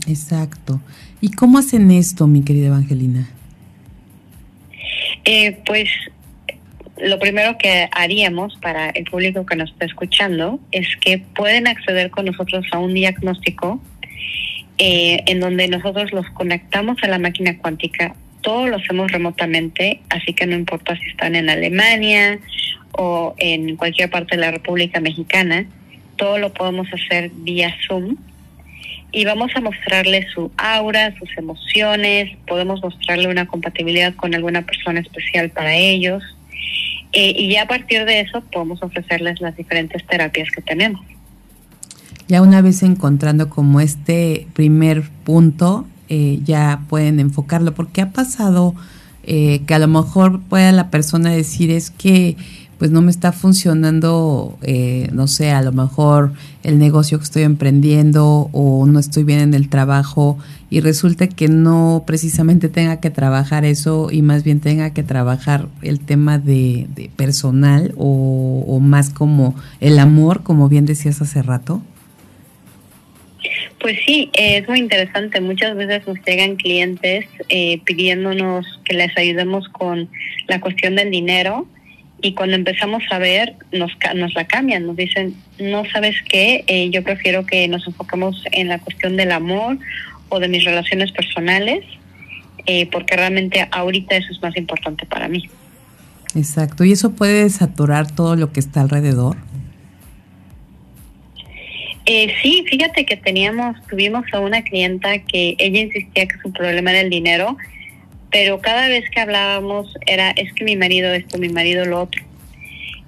Exacto. 0.07 0.81
¿Y 1.21 1.31
cómo 1.31 1.57
hacen 1.57 1.89
esto, 1.91 2.27
mi 2.27 2.43
querida 2.43 2.67
Evangelina? 2.67 3.29
Eh, 5.25 5.57
pues 5.65 5.89
lo 6.97 7.17
primero 7.19 7.57
que 7.57 7.89
haríamos 7.91 8.55
para 8.57 8.89
el 8.89 9.05
público 9.05 9.45
que 9.45 9.55
nos 9.55 9.71
está 9.71 9.85
escuchando 9.85 10.59
es 10.71 10.87
que 11.01 11.19
pueden 11.19 11.67
acceder 11.67 12.11
con 12.11 12.25
nosotros 12.25 12.65
a 12.71 12.79
un 12.79 12.93
diagnóstico 12.93 13.81
eh, 14.77 15.23
en 15.27 15.39
donde 15.39 15.67
nosotros 15.67 16.11
los 16.11 16.27
conectamos 16.31 16.97
a 17.03 17.07
la 17.07 17.19
máquina 17.19 17.57
cuántica. 17.57 18.15
Todo 18.41 18.67
lo 18.67 18.77
hacemos 18.77 19.11
remotamente, 19.11 20.01
así 20.09 20.33
que 20.33 20.45
no 20.47 20.55
importa 20.55 20.97
si 20.97 21.05
están 21.09 21.35
en 21.35 21.49
Alemania 21.49 22.39
o 22.91 23.35
en 23.37 23.75
cualquier 23.75 24.09
parte 24.09 24.35
de 24.35 24.41
la 24.41 24.51
República 24.51 24.99
Mexicana, 24.99 25.65
todo 26.17 26.37
lo 26.39 26.53
podemos 26.53 26.87
hacer 26.91 27.31
vía 27.33 27.75
Zoom 27.87 28.17
y 29.11 29.25
vamos 29.25 29.51
a 29.55 29.61
mostrarle 29.61 30.27
su 30.33 30.51
aura, 30.57 31.15
sus 31.17 31.29
emociones, 31.37 32.35
podemos 32.47 32.81
mostrarle 32.81 33.27
una 33.27 33.45
compatibilidad 33.45 34.15
con 34.15 34.33
alguna 34.33 34.63
persona 34.63 34.99
especial 34.99 35.51
para 35.51 35.75
ellos 35.75 36.23
eh, 37.13 37.33
y 37.37 37.49
ya 37.49 37.63
a 37.63 37.67
partir 37.67 38.05
de 38.05 38.21
eso 38.21 38.41
podemos 38.51 38.81
ofrecerles 38.81 39.39
las 39.39 39.55
diferentes 39.55 40.05
terapias 40.07 40.49
que 40.51 40.61
tenemos 40.63 41.05
ya 42.27 42.41
una 42.41 42.61
vez 42.61 42.83
encontrando 42.83 43.49
como 43.49 43.79
este 43.79 44.47
primer 44.53 45.09
punto, 45.23 45.85
eh, 46.09 46.41
ya 46.45 46.81
pueden 46.89 47.19
enfocarlo, 47.19 47.73
porque 47.73 48.01
ha 48.01 48.11
pasado 48.11 48.75
eh, 49.23 49.61
que 49.65 49.73
a 49.73 49.79
lo 49.79 49.87
mejor 49.87 50.41
pueda 50.41 50.71
la 50.71 50.89
persona 50.89 51.31
decir 51.31 51.71
es 51.71 51.89
que 51.89 52.35
pues 52.77 52.91
no 52.91 53.01
me 53.01 53.11
está 53.11 53.31
funcionando, 53.31 54.57
eh, 54.61 55.07
no 55.13 55.27
sé, 55.27 55.51
a 55.51 55.61
lo 55.61 55.71
mejor 55.71 56.33
el 56.63 56.79
negocio 56.79 57.17
que 57.17 57.23
estoy 57.23 57.43
emprendiendo 57.43 58.49
o 58.51 58.85
no 58.85 58.99
estoy 58.99 59.23
bien 59.23 59.39
en 59.39 59.53
el 59.53 59.69
trabajo 59.69 60.37
y 60.69 60.81
resulta 60.81 61.27
que 61.27 61.47
no 61.47 62.03
precisamente 62.05 62.67
tenga 62.67 62.97
que 62.97 63.09
trabajar 63.09 63.63
eso 63.63 64.09
y 64.11 64.21
más 64.21 64.43
bien 64.43 64.59
tenga 64.59 64.89
que 64.89 65.03
trabajar 65.03 65.69
el 65.81 66.01
tema 66.01 66.39
de, 66.39 67.09
personal 67.15 67.93
o, 67.95 68.65
o 68.67 68.79
más 68.81 69.11
como 69.11 69.55
el 69.79 69.97
amor, 69.97 70.43
como 70.43 70.67
bien 70.67 70.85
decías 70.85 71.21
hace 71.21 71.41
rato. 71.41 71.81
Pues 73.79 73.97
sí, 74.05 74.29
eh, 74.33 74.57
es 74.57 74.67
muy 74.67 74.79
interesante. 74.79 75.41
Muchas 75.41 75.75
veces 75.75 76.07
nos 76.07 76.17
llegan 76.25 76.55
clientes 76.55 77.25
eh, 77.49 77.79
pidiéndonos 77.85 78.65
que 78.85 78.95
les 78.95 79.17
ayudemos 79.17 79.67
con 79.69 80.09
la 80.47 80.59
cuestión 80.59 80.95
del 80.95 81.11
dinero 81.11 81.67
y 82.23 82.33
cuando 82.33 82.55
empezamos 82.55 83.03
a 83.11 83.19
ver 83.19 83.55
nos, 83.73 83.91
nos 84.15 84.33
la 84.33 84.47
cambian, 84.47 84.87
nos 84.87 84.95
dicen, 84.95 85.35
no 85.59 85.83
sabes 85.91 86.15
qué, 86.27 86.63
eh, 86.67 86.89
yo 86.89 87.03
prefiero 87.03 87.45
que 87.45 87.67
nos 87.67 87.85
enfoquemos 87.85 88.41
en 88.53 88.69
la 88.69 88.79
cuestión 88.79 89.17
del 89.17 89.33
amor 89.33 89.77
o 90.29 90.39
de 90.39 90.47
mis 90.47 90.63
relaciones 90.63 91.11
personales, 91.11 91.83
eh, 92.65 92.87
porque 92.91 93.17
realmente 93.17 93.67
ahorita 93.69 94.15
eso 94.15 94.31
es 94.31 94.41
más 94.41 94.55
importante 94.55 95.05
para 95.05 95.27
mí. 95.27 95.49
Exacto, 96.33 96.85
y 96.85 96.93
eso 96.93 97.11
puede 97.11 97.49
saturar 97.49 98.09
todo 98.09 98.37
lo 98.37 98.53
que 98.53 98.61
está 98.61 98.81
alrededor. 98.81 99.35
Eh, 102.05 102.33
sí, 102.41 102.65
fíjate 102.67 103.05
que 103.05 103.15
teníamos, 103.15 103.77
tuvimos 103.87 104.25
a 104.33 104.39
una 104.39 104.61
clienta 104.63 105.19
que 105.19 105.55
ella 105.57 105.81
insistía 105.81 106.27
que 106.27 106.37
su 106.39 106.51
problema 106.51 106.91
era 106.91 107.01
el 107.01 107.09
dinero, 107.09 107.55
pero 108.29 108.59
cada 108.59 108.89
vez 108.89 109.09
que 109.09 109.21
hablábamos 109.21 109.93
era, 110.05 110.31
es 110.31 110.51
que 110.53 110.65
mi 110.65 110.75
marido 110.75 111.13
esto, 111.13 111.37
mi 111.37 111.49
marido 111.49 111.85
lo 111.85 112.01
otro. 112.01 112.21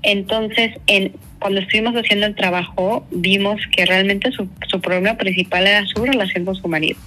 Entonces, 0.02 0.72
en, 0.88 1.14
cuando 1.40 1.60
estuvimos 1.60 1.96
haciendo 1.96 2.26
el 2.28 2.36
trabajo, 2.36 3.06
vimos 3.12 3.60
que 3.76 3.86
realmente 3.86 4.32
su, 4.32 4.48
su 4.68 4.80
problema 4.80 5.18
principal 5.18 5.68
era 5.68 5.86
su 5.88 6.06
relación 6.06 6.46
con 6.46 6.56
su 6.56 6.68
marido. 6.68 7.00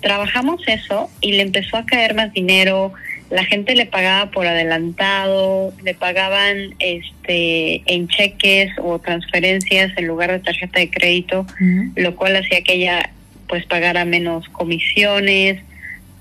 Trabajamos 0.00 0.60
eso 0.66 1.10
y 1.20 1.32
le 1.32 1.42
empezó 1.42 1.76
a 1.78 1.86
caer 1.86 2.14
más 2.14 2.32
dinero, 2.32 2.92
la 3.30 3.44
gente 3.44 3.74
le 3.74 3.86
pagaba 3.86 4.30
por 4.30 4.46
adelantado, 4.46 5.72
le 5.82 5.94
pagaban 5.94 6.74
este 6.78 7.82
en 7.92 8.08
cheques 8.08 8.70
o 8.78 8.98
transferencias 8.98 9.92
en 9.96 10.06
lugar 10.06 10.30
de 10.30 10.38
tarjeta 10.38 10.78
de 10.78 10.90
crédito, 10.90 11.40
uh 11.40 11.44
-huh. 11.64 11.92
lo 11.96 12.14
cual 12.14 12.36
hacía 12.36 12.62
que 12.62 12.74
ella 12.74 13.10
pues 13.48 13.66
pagara 13.66 14.04
menos 14.04 14.48
comisiones. 14.50 15.60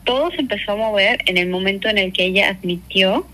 Todo 0.03 0.31
se 0.31 0.41
empezó 0.41 0.73
a 0.73 0.75
mover 0.75 1.19
en 1.25 1.37
el 1.37 1.49
momento 1.49 1.89
en 1.89 1.97
el 1.97 2.11
que 2.11 2.25
ella 2.25 2.49
admitió 2.49 3.25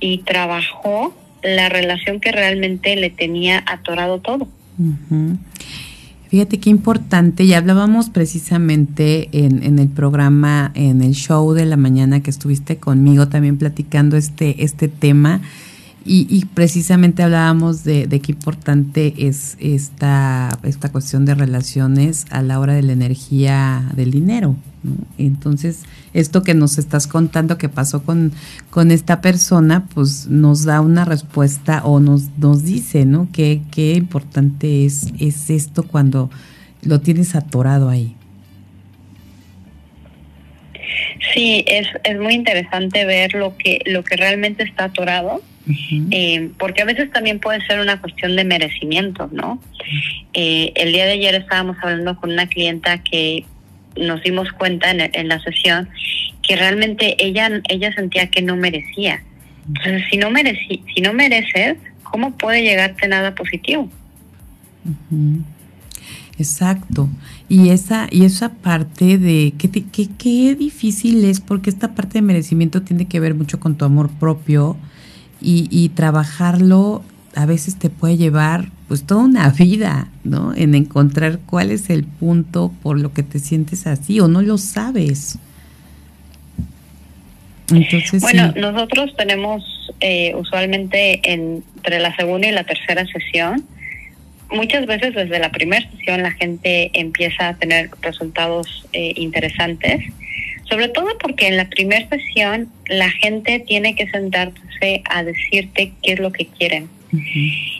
y 0.00 0.18
trabajó 0.18 1.16
la 1.42 1.68
relación 1.68 2.20
que 2.20 2.32
realmente 2.32 2.96
le 2.96 3.10
tenía 3.10 3.62
atorado 3.66 4.20
todo. 4.20 4.48
Uh 4.78 4.94
-huh. 5.10 5.38
Fíjate 6.36 6.60
qué 6.60 6.68
importante, 6.68 7.46
ya 7.46 7.56
hablábamos 7.56 8.10
precisamente 8.10 9.30
en, 9.32 9.62
en, 9.62 9.78
el 9.78 9.88
programa, 9.88 10.70
en 10.74 11.00
el 11.00 11.14
show 11.14 11.54
de 11.54 11.64
la 11.64 11.78
mañana 11.78 12.20
que 12.20 12.28
estuviste 12.28 12.76
conmigo 12.76 13.28
también 13.28 13.56
platicando 13.56 14.18
este, 14.18 14.62
este 14.62 14.88
tema 14.88 15.40
Y, 16.08 16.44
precisamente 16.54 17.24
hablábamos 17.24 17.82
de, 17.82 18.06
qué 18.08 18.30
importante 18.30 19.12
es 19.18 19.56
esta, 19.58 20.56
esta 20.62 20.92
cuestión 20.92 21.24
de 21.24 21.34
relaciones 21.34 22.26
a 22.30 22.42
la 22.42 22.60
hora 22.60 22.74
de 22.74 22.82
la 22.82 22.92
energía 22.92 23.90
del 23.96 24.12
dinero. 24.12 24.54
Entonces, 25.18 25.82
esto 26.14 26.44
que 26.44 26.54
nos 26.54 26.78
estás 26.78 27.08
contando 27.08 27.58
que 27.58 27.68
pasó 27.68 28.04
con, 28.04 28.32
con 28.70 28.92
esta 28.92 29.20
persona, 29.20 29.86
pues 29.94 30.28
nos 30.28 30.64
da 30.64 30.80
una 30.80 31.04
respuesta 31.04 31.84
o 31.84 31.98
nos, 31.98 32.28
nos 32.38 32.62
dice, 32.62 33.04
¿no? 33.04 33.26
Qué, 33.32 33.62
qué 33.72 33.94
importante 33.94 34.84
es, 34.84 35.12
es 35.18 35.50
esto 35.50 35.82
cuando 35.82 36.30
lo 36.82 37.00
tienes 37.00 37.34
atorado 37.34 37.88
ahí. 37.88 38.14
Sí, 41.34 41.64
es, 41.66 41.88
es 42.04 42.20
muy 42.20 42.34
interesante 42.34 43.04
ver 43.06 43.34
lo 43.34 43.56
que, 43.56 43.80
lo 43.86 44.04
que 44.04 44.16
realmente 44.16 44.62
está 44.62 44.84
atorado 44.84 45.42
eh, 46.10 46.50
porque 46.58 46.82
a 46.82 46.84
veces 46.84 47.10
también 47.10 47.40
puede 47.40 47.64
ser 47.66 47.80
una 47.80 48.00
cuestión 48.00 48.36
de 48.36 48.44
merecimiento, 48.44 49.28
¿no? 49.32 49.60
Eh, 50.32 50.72
el 50.76 50.92
día 50.92 51.06
de 51.06 51.12
ayer 51.12 51.34
estábamos 51.34 51.76
hablando 51.82 52.16
con 52.16 52.30
una 52.30 52.46
clienta 52.46 53.02
que 53.02 53.44
nos 53.96 54.22
dimos 54.22 54.52
cuenta 54.52 54.90
en, 54.90 55.28
la 55.28 55.40
sesión 55.40 55.88
que 56.46 56.54
realmente 56.54 57.16
ella 57.18 57.50
ella 57.68 57.92
sentía 57.94 58.28
que 58.28 58.42
no 58.42 58.56
merecía. 58.56 59.22
Entonces, 59.66 60.04
si 60.10 60.16
no 60.18 60.30
mereci, 60.30 60.82
si 60.94 61.00
no 61.00 61.12
mereces, 61.12 61.78
¿cómo 62.04 62.36
puede 62.36 62.62
llegarte 62.62 63.08
nada 63.08 63.34
positivo? 63.34 63.90
Exacto. 66.38 67.08
Y 67.48 67.70
esa, 67.70 68.06
y 68.10 68.24
esa 68.24 68.52
parte 68.52 69.18
de 69.18 69.54
que, 69.58 69.70
que, 69.70 70.08
que 70.08 70.54
difícil 70.54 71.24
es, 71.24 71.40
porque 71.40 71.70
esta 71.70 71.94
parte 71.94 72.14
de 72.14 72.22
merecimiento 72.22 72.82
tiene 72.82 73.06
que 73.06 73.18
ver 73.18 73.34
mucho 73.34 73.58
con 73.58 73.76
tu 73.76 73.84
amor 73.84 74.10
propio, 74.10 74.76
y, 75.40 75.88
trabajarlo 75.90 77.02
a 77.34 77.44
veces 77.44 77.78
te 77.78 77.90
puede 77.90 78.16
llevar 78.16 78.70
pues 78.88 79.04
toda 79.04 79.24
una 79.24 79.50
vida, 79.50 80.08
¿no? 80.24 80.54
En 80.54 80.74
encontrar 80.74 81.38
cuál 81.44 81.70
es 81.70 81.90
el 81.90 82.04
punto 82.04 82.72
por 82.82 82.98
lo 82.98 83.12
que 83.12 83.22
te 83.22 83.38
sientes 83.38 83.86
así 83.86 84.20
o 84.20 84.28
no 84.28 84.40
lo 84.40 84.56
sabes. 84.56 85.38
Entonces, 87.70 88.22
bueno, 88.22 88.52
nosotros 88.56 89.14
tenemos 89.16 89.92
eh, 90.00 90.34
usualmente 90.36 91.20
entre 91.24 91.98
la 91.98 92.14
segunda 92.16 92.48
y 92.48 92.52
la 92.52 92.64
tercera 92.64 93.04
sesión, 93.06 93.64
muchas 94.50 94.86
veces 94.86 95.14
desde 95.14 95.38
la 95.38 95.50
primera 95.50 95.88
sesión 95.90 96.22
la 96.22 96.30
gente 96.32 96.90
empieza 96.94 97.48
a 97.48 97.54
tener 97.54 97.90
resultados 98.02 98.86
eh, 98.92 99.12
interesantes 99.16 100.04
sobre 100.68 100.88
todo 100.88 101.06
porque 101.20 101.48
en 101.48 101.56
la 101.56 101.68
primera 101.68 102.08
sesión 102.08 102.68
la 102.88 103.10
gente 103.10 103.60
tiene 103.60 103.94
que 103.94 104.08
sentarse 104.08 105.02
a 105.08 105.22
decirte 105.22 105.92
qué 106.02 106.12
es 106.12 106.20
lo 106.20 106.32
que 106.32 106.46
quieren. 106.46 106.88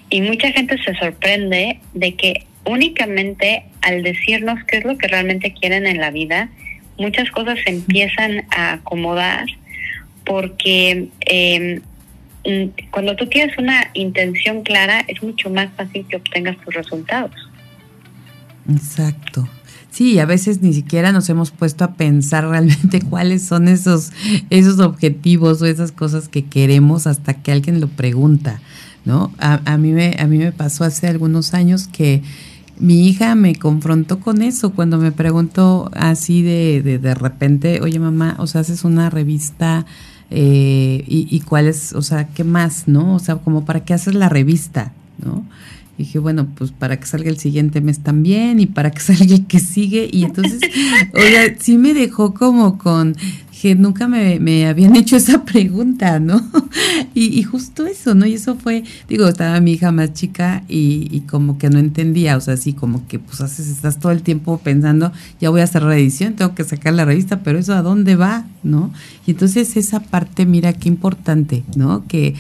Y 0.09 0.21
mucha 0.21 0.53
gente 0.53 0.79
se 0.83 0.95
sorprende 0.95 1.81
de 1.95 2.15
que 2.15 2.47
únicamente 2.65 3.65
al 3.83 4.03
decirnos 4.03 4.63
qué 4.65 4.79
es 4.79 4.85
lo 4.85 4.97
que 4.99 5.09
realmente 5.09 5.53
quieren 5.53 5.87
en 5.87 5.99
la 5.99 6.11
vida, 6.11 6.49
muchas 6.99 7.31
cosas 7.31 7.59
se 7.65 7.71
empiezan 7.71 8.45
a 8.51 8.75
acomodar 8.75 9.47
porque 10.25 11.09
em, 11.21 11.81
cuando 12.91 13.17
tú 13.17 13.27
tienes 13.27 13.57
una 13.59 13.91
intención 13.95 14.63
clara 14.63 15.05
es 15.07 15.23
mucho 15.23 15.51
más 15.51 15.69
fácil 15.77 16.07
que 16.09 16.17
obtengas 16.17 16.57
tus 16.59 16.75
resultados. 16.75 17.35
Exacto. 18.69 19.49
Sí, 19.97 20.19
a 20.19 20.27
veces 20.27 20.61
ni 20.61 20.75
siquiera 20.75 21.11
nos 21.11 21.31
hemos 21.31 21.53
puesto 21.53 21.83
a 21.83 21.95
pensar 21.95 22.47
realmente 22.47 23.01
cuáles 23.09 23.43
son 23.43 23.67
esos, 23.67 24.13
esos 24.51 24.79
objetivos 24.79 25.63
o 25.63 25.65
esas 25.65 25.91
cosas 25.91 26.29
que 26.29 26.45
queremos 26.45 27.07
hasta 27.07 27.33
que 27.33 27.51
alguien 27.51 27.81
lo 27.81 27.89
pregunta, 27.89 28.61
¿no? 29.07 29.33
A, 29.39 29.63
a, 29.65 29.79
mí, 29.79 29.93
me, 29.93 30.15
a 30.19 30.27
mí 30.27 30.37
me 30.37 30.53
pasó 30.53 30.85
hace 30.85 31.09
algunos 31.09 31.55
años 31.55 31.89
que 31.89 32.23
mi 32.79 33.09
hija 33.09 33.35
me 33.37 33.57
confrontó 33.57 34.21
con 34.21 34.43
eso 34.43 34.75
cuando 34.75 34.99
me 34.99 35.13
preguntó 35.13 35.91
así 35.95 36.43
de, 36.43 36.83
de, 36.85 36.99
de 36.99 37.15
repente, 37.15 37.81
oye 37.81 37.99
mamá, 37.99 38.37
o 38.39 38.47
sea, 38.47 38.61
haces 38.61 38.85
una 38.85 39.09
revista 39.09 39.87
eh, 40.31 41.05
y, 41.07 41.27
y 41.35 41.41
cuál 41.41 41.69
es, 41.69 41.95
o 41.95 42.03
sea, 42.03 42.29
¿qué 42.29 42.45
más, 42.45 42.87
no? 42.87 43.15
O 43.15 43.19
sea, 43.19 43.37
como 43.37 43.65
para 43.65 43.87
qué 43.87 43.95
haces 43.95 44.15
la 44.15 44.29
revista, 44.29 44.93
¿no? 45.25 45.47
Dije, 45.99 46.19
bueno, 46.19 46.47
pues 46.55 46.73
para 46.73 46.99
que 46.99 47.07
salga 47.07 47.31
el 47.31 47.39
siguiente 47.39 47.81
mes 47.81 48.01
también 48.01 48.61
y 48.61 48.67
para 48.67 48.91
que 48.91 49.01
salga 49.01 49.35
el 49.35 49.47
que 49.47 49.61
sigue. 49.61 50.09
Y 50.13 50.25
entonces, 50.25 50.61
oiga, 51.15 51.55
sí 51.59 51.79
me 51.79 51.95
dejó 51.95 52.35
como 52.35 52.79
con 52.79 53.17
que 53.67 53.75
nunca 53.75 54.07
me, 54.07 54.39
me, 54.39 54.69
habían 54.69 54.95
hecho 54.95 55.17
esa 55.17 55.45
pregunta, 55.47 56.21
¿no? 56.21 56.41
Y, 57.15 57.39
y, 57.39 57.43
justo 57.43 57.87
eso, 57.87 58.15
¿no? 58.15 58.27
Y 58.27 58.35
eso 58.35 58.55
fue, 58.55 58.85
digo, 59.09 59.27
estaba 59.27 59.59
mi 59.61 59.73
hija 59.73 59.91
más 59.91 60.13
chica 60.13 60.63
y, 60.69 61.09
y, 61.11 61.21
como 61.23 61.59
que 61.59 61.71
no 61.71 61.79
entendía, 61.79 62.37
o 62.37 62.41
sea, 62.41 62.55
así 62.55 62.75
como 62.75 63.09
que 63.09 63.19
pues 63.19 63.41
haces, 63.41 63.69
estás 63.69 63.99
todo 63.99 64.13
el 64.13 64.23
tiempo 64.23 64.59
pensando, 64.59 65.11
ya 65.41 65.51
voy 65.51 65.63
a 65.63 65.65
hacer 65.65 65.83
la 65.83 65.97
edición, 65.97 66.35
tengo 66.35 66.55
que 66.55 66.65
sacar 66.65 66.93
la 66.93 67.07
revista, 67.07 67.41
pero 67.41 67.59
eso 67.59 67.73
a 67.73 67.83
dónde 67.83 68.15
va, 68.15 68.47
¿no? 68.63 68.93
Y 69.27 69.33
entonces 69.33 69.77
esa 69.77 70.01
parte, 70.01 70.45
mira 70.45 70.75
qué 70.75 70.89
importante, 70.89 71.65
¿no? 71.75 72.05
Que 72.07 72.35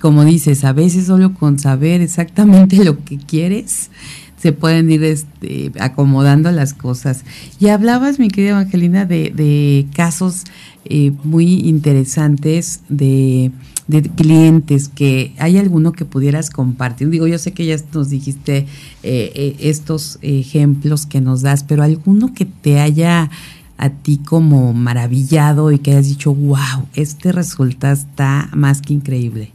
como 0.00 0.24
dices, 0.24 0.64
a 0.64 0.72
veces 0.72 1.06
solo 1.06 1.34
con 1.34 1.58
saber 1.58 2.00
exactamente 2.00 2.84
lo 2.84 3.04
que 3.04 3.18
quieres, 3.18 3.90
se 4.42 4.52
pueden 4.52 4.90
ir 4.90 5.04
este, 5.04 5.70
acomodando 5.78 6.50
las 6.50 6.74
cosas. 6.74 7.24
Y 7.60 7.68
hablabas, 7.68 8.18
mi 8.18 8.28
querida 8.28 8.50
Evangelina, 8.50 9.04
de, 9.06 9.86
casos 9.94 10.42
eh, 10.84 11.12
muy 11.22 11.60
interesantes 11.60 12.80
de, 12.88 13.52
clientes, 14.16 14.88
que 14.88 15.32
hay 15.38 15.58
alguno 15.58 15.92
que 15.92 16.04
pudieras 16.04 16.50
compartir. 16.50 17.08
Digo, 17.10 17.28
yo 17.28 17.38
sé 17.38 17.52
que 17.52 17.66
ya 17.66 17.76
nos 17.94 18.10
dijiste 18.10 18.58
eh, 18.58 18.66
eh, 19.34 19.56
estos 19.60 20.18
ejemplos 20.22 21.06
que 21.06 21.20
nos 21.20 21.42
das, 21.42 21.62
pero 21.62 21.84
alguno 21.84 22.34
que 22.34 22.44
te 22.44 22.80
haya 22.80 23.30
a 23.76 23.90
ti 23.90 24.18
como 24.18 24.72
maravillado 24.72 25.70
y 25.70 25.78
que 25.78 25.92
hayas 25.92 26.08
dicho, 26.08 26.34
wow, 26.34 26.88
este 26.94 27.30
resultado 27.30 27.94
está 27.94 28.48
más 28.52 28.82
que 28.82 28.94
increíble. 28.94 29.52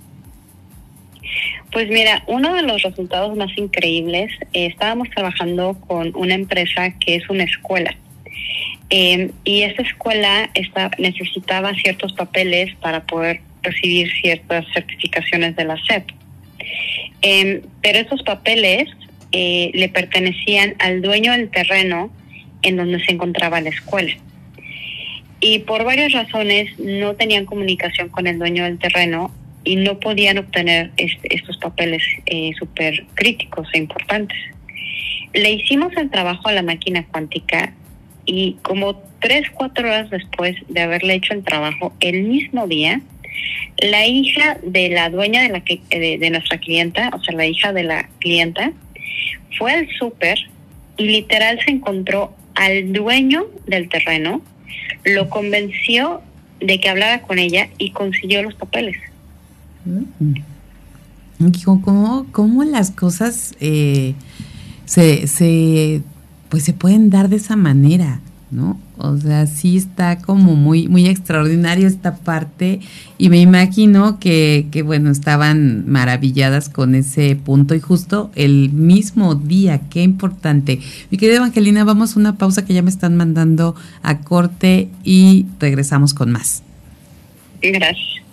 Pues 1.72 1.90
mira, 1.90 2.24
uno 2.28 2.54
de 2.54 2.62
los 2.62 2.82
resultados 2.82 3.36
más 3.36 3.56
increíbles, 3.58 4.32
eh, 4.54 4.68
estábamos 4.68 5.10
trabajando 5.10 5.78
con 5.88 6.16
una 6.16 6.34
empresa 6.34 6.94
que 7.00 7.16
es 7.16 7.30
una 7.30 7.44
escuela. 7.44 7.96
Em, 8.90 9.32
y 9.44 9.64
esta 9.64 9.82
escuela 9.82 10.50
necesitaba 10.98 11.74
ciertos 11.76 12.14
papeles 12.14 12.74
para 12.76 13.06
poder 13.06 13.42
recibir 13.62 14.10
ciertas 14.22 14.66
certificaciones 14.74 15.56
de 15.56 15.66
la 15.66 15.78
SEP. 15.86 16.10
Em, 17.22 17.62
pero 17.82 18.00
esos 18.00 18.24
papeles 18.24 18.90
eh, 19.34 19.72
le 19.74 19.90
pertenecían 19.90 20.76
al 20.80 21.02
dueño 21.02 21.34
del 21.34 21.50
terreno 21.50 22.10
en 22.62 22.78
donde 22.78 23.04
se 23.04 23.12
encontraba 23.12 23.60
la 23.60 23.70
escuela. 23.70 24.14
Y 25.40 25.60
por 25.60 25.84
varias 25.84 26.14
razones 26.14 26.80
no 26.80 27.16
tenían 27.16 27.46
comunicación 27.46 28.10
con 28.10 28.26
el 28.26 28.40
dueño 28.40 28.64
del 28.64 28.80
terreno 28.80 29.32
y 29.64 29.76
no 29.76 30.00
podían 30.00 30.38
obtener 30.38 30.92
estos 30.98 31.58
papeles 31.58 32.04
eh, 32.26 32.52
súper 32.58 33.06
críticos 33.16 33.68
e 33.74 33.80
importantes. 33.80 34.38
Le 35.34 35.52
hicimos 35.52 35.96
el 35.98 36.10
trabajo 36.10 36.48
a 36.48 36.54
la 36.54 36.62
máquina 36.62 37.06
cuántica 37.06 37.74
y 38.26 38.58
como 38.62 39.02
tres, 39.20 39.50
cuatro 39.54 39.88
horas 39.88 40.10
después 40.10 40.56
de 40.68 40.82
haberle 40.82 41.16
hecho 41.16 41.34
el 41.34 41.44
trabajo, 41.44 41.94
el 42.00 42.24
mismo 42.24 42.68
día, 42.68 43.02
la 43.80 44.06
hija 44.06 44.58
de 44.64 44.90
la 44.90 45.10
dueña 45.10 45.42
de, 45.42 45.50
la 45.50 45.62
que, 45.62 45.82
de, 45.90 46.30
nuestra 46.30 46.58
clienta, 46.58 47.12
o 47.14 47.24
sea, 47.24 47.36
la 47.36 47.46
hija 47.46 47.74
de 47.74 47.84
la 47.84 48.10
clienta, 48.20 48.72
fue 49.58 49.72
al 49.72 49.90
súper 49.98 50.38
y 50.98 51.06
literal 51.06 51.60
se 51.64 51.72
encontró 51.72 52.36
al 52.56 52.92
dueño 52.92 53.46
del 53.66 53.88
terreno, 53.90 54.42
lo 55.04 55.30
convenció 55.30 56.22
de 56.60 56.80
que 56.80 56.90
hablara 56.90 57.22
con 57.22 57.38
ella 57.38 57.70
y 57.78 57.92
consiguió 57.92 58.42
los 58.42 58.56
papeles. 58.56 58.98
¿Cómo, 61.84 62.26
cómo 62.32 62.64
las 62.64 62.92
cosas 62.92 63.54
eh, 63.60 64.16
se, 64.86 65.28
se, 65.28 66.02
pues 66.50 66.64
se 66.64 66.74
pueden 66.74 67.10
dar 67.10 67.30
de 67.30 67.36
esa 67.36 67.56
manera, 67.56 68.22
¿no? 68.50 68.80
O 68.98 69.16
sea, 69.18 69.46
sí 69.46 69.78
está 69.78 70.18
como 70.18 70.56
muy, 70.56 70.88
muy 70.88 71.08
extraordinario 71.08 71.88
esta 71.88 72.16
parte 72.16 72.80
y 73.20 73.30
me 73.30 73.40
imagino 73.40 74.20
que, 74.20 74.68
que, 74.72 74.82
bueno, 74.82 75.12
estaban 75.12 75.88
maravilladas 75.88 76.70
con 76.70 76.96
ese 76.96 77.36
punto 77.36 77.76
y 77.76 77.80
justo 77.80 78.32
el 78.34 78.72
mismo 78.72 79.36
día, 79.36 79.82
qué 79.92 80.02
importante. 80.02 80.80
Mi 81.12 81.20
querida 81.20 81.38
Evangelina, 81.38 81.84
vamos 81.84 82.16
a 82.16 82.20
una 82.20 82.38
pausa 82.38 82.66
que 82.66 82.74
ya 82.74 82.82
me 82.82 82.90
están 82.90 83.16
mandando 83.16 83.76
a 84.02 84.20
corte 84.22 84.90
y 85.04 85.46
regresamos 85.60 86.16
con 86.16 86.32
más. 86.32 86.64
Gracias. 87.62 88.27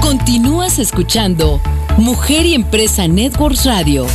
Continúas 0.00 0.78
escuchando 0.78 1.60
Mujer 1.96 2.46
y 2.46 2.54
Empresa 2.54 3.06
Networks 3.08 3.64
Radio. 3.64 4.06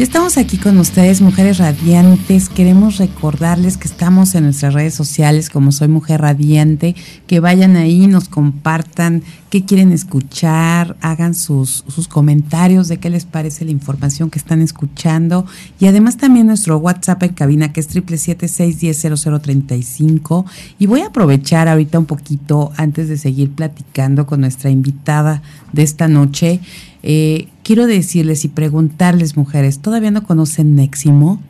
Ya 0.00 0.04
estamos 0.04 0.38
aquí 0.38 0.56
con 0.56 0.78
ustedes, 0.78 1.20
mujeres 1.20 1.58
radiantes. 1.58 2.48
Queremos 2.48 2.96
recordarles 2.96 3.76
que 3.76 3.86
estamos 3.86 4.34
en 4.34 4.44
nuestras 4.44 4.72
redes 4.72 4.94
sociales 4.94 5.50
como 5.50 5.72
Soy 5.72 5.88
Mujer 5.88 6.22
Radiante, 6.22 6.96
que 7.26 7.38
vayan 7.38 7.76
ahí, 7.76 8.06
nos 8.06 8.30
compartan 8.30 9.22
qué 9.50 9.66
quieren 9.66 9.92
escuchar, 9.92 10.96
hagan 11.02 11.34
sus, 11.34 11.84
sus 11.88 12.08
comentarios 12.08 12.88
de 12.88 12.96
qué 12.96 13.10
les 13.10 13.26
parece 13.26 13.66
la 13.66 13.72
información 13.72 14.30
que 14.30 14.38
están 14.38 14.62
escuchando. 14.62 15.44
Y 15.78 15.84
además 15.84 16.16
también 16.16 16.46
nuestro 16.46 16.78
WhatsApp 16.78 17.22
en 17.24 17.34
cabina 17.34 17.74
que 17.74 17.80
es 17.80 17.94
777-610-0035. 17.94 20.46
Y 20.78 20.86
voy 20.86 21.02
a 21.02 21.08
aprovechar 21.08 21.68
ahorita 21.68 21.98
un 21.98 22.06
poquito 22.06 22.72
antes 22.78 23.10
de 23.10 23.18
seguir 23.18 23.50
platicando 23.50 24.24
con 24.24 24.40
nuestra 24.40 24.70
invitada 24.70 25.42
de 25.74 25.82
esta 25.82 26.08
noche. 26.08 26.60
Eh, 27.02 27.48
quiero 27.62 27.86
decirles 27.86 28.44
y 28.44 28.48
preguntarles, 28.48 29.36
mujeres, 29.36 29.80
¿todavía 29.80 30.10
no 30.10 30.24
conocen 30.24 30.74
Neximo? 30.74 31.40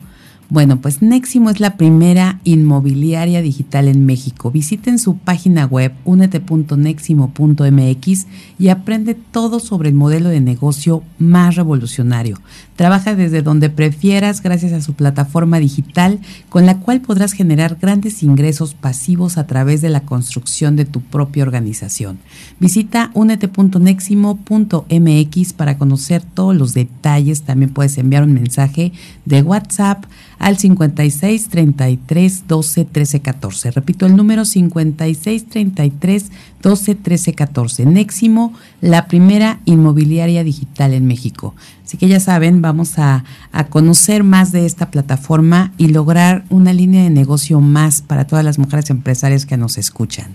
Bueno, 0.51 0.79
pues 0.81 1.01
Neximo 1.01 1.49
es 1.49 1.59
la 1.61 1.77
primera 1.77 2.41
inmobiliaria 2.43 3.41
digital 3.41 3.87
en 3.87 4.05
México. 4.05 4.51
Visiten 4.51 4.99
su 4.99 5.15
página 5.15 5.65
web 5.65 5.93
unete.neximo.mx 6.03 8.27
y 8.59 8.67
aprende 8.67 9.15
todo 9.15 9.61
sobre 9.61 9.87
el 9.87 9.95
modelo 9.95 10.27
de 10.27 10.41
negocio 10.41 11.03
más 11.19 11.55
revolucionario. 11.55 12.37
Trabaja 12.75 13.15
desde 13.15 13.43
donde 13.43 13.69
prefieras 13.69 14.43
gracias 14.43 14.73
a 14.73 14.81
su 14.81 14.93
plataforma 14.93 15.57
digital 15.57 16.19
con 16.49 16.65
la 16.65 16.79
cual 16.79 16.99
podrás 16.99 17.31
generar 17.31 17.77
grandes 17.79 18.21
ingresos 18.21 18.73
pasivos 18.73 19.37
a 19.37 19.47
través 19.47 19.79
de 19.79 19.87
la 19.87 20.01
construcción 20.01 20.75
de 20.75 20.83
tu 20.83 20.99
propia 20.99 21.43
organización. 21.43 22.19
Visita 22.59 23.09
unete.neximo.mx 23.13 25.53
para 25.53 25.77
conocer 25.77 26.23
todos 26.23 26.57
los 26.57 26.73
detalles. 26.73 27.43
También 27.43 27.71
puedes 27.71 27.97
enviar 27.97 28.23
un 28.23 28.33
mensaje 28.33 28.91
de 29.23 29.43
WhatsApp 29.43 30.03
al 30.41 30.57
56 30.57 31.49
33 31.49 32.47
12 32.47 32.85
13 32.85 33.19
14. 33.21 33.71
Repito 33.71 34.07
el 34.07 34.15
número 34.15 34.43
56 34.43 35.45
33 35.47 36.31
12 36.63 36.95
13 36.95 37.33
14. 37.33 37.85
Neximo, 37.85 38.53
la 38.81 39.07
primera 39.07 39.59
inmobiliaria 39.65 40.43
digital 40.43 40.95
en 40.95 41.05
México. 41.05 41.53
Así 41.85 41.97
que 41.97 42.07
ya 42.07 42.19
saben, 42.19 42.61
vamos 42.61 42.97
a, 42.97 43.23
a, 43.51 43.65
conocer 43.67 44.23
más 44.23 44.51
de 44.51 44.65
esta 44.65 44.89
plataforma 44.89 45.73
y 45.77 45.89
lograr 45.89 46.43
una 46.49 46.73
línea 46.73 47.03
de 47.03 47.11
negocio 47.11 47.61
más 47.61 48.01
para 48.01 48.25
todas 48.25 48.43
las 48.43 48.57
mujeres 48.57 48.89
empresarias 48.89 49.45
que 49.45 49.57
nos 49.57 49.77
escuchan. 49.77 50.31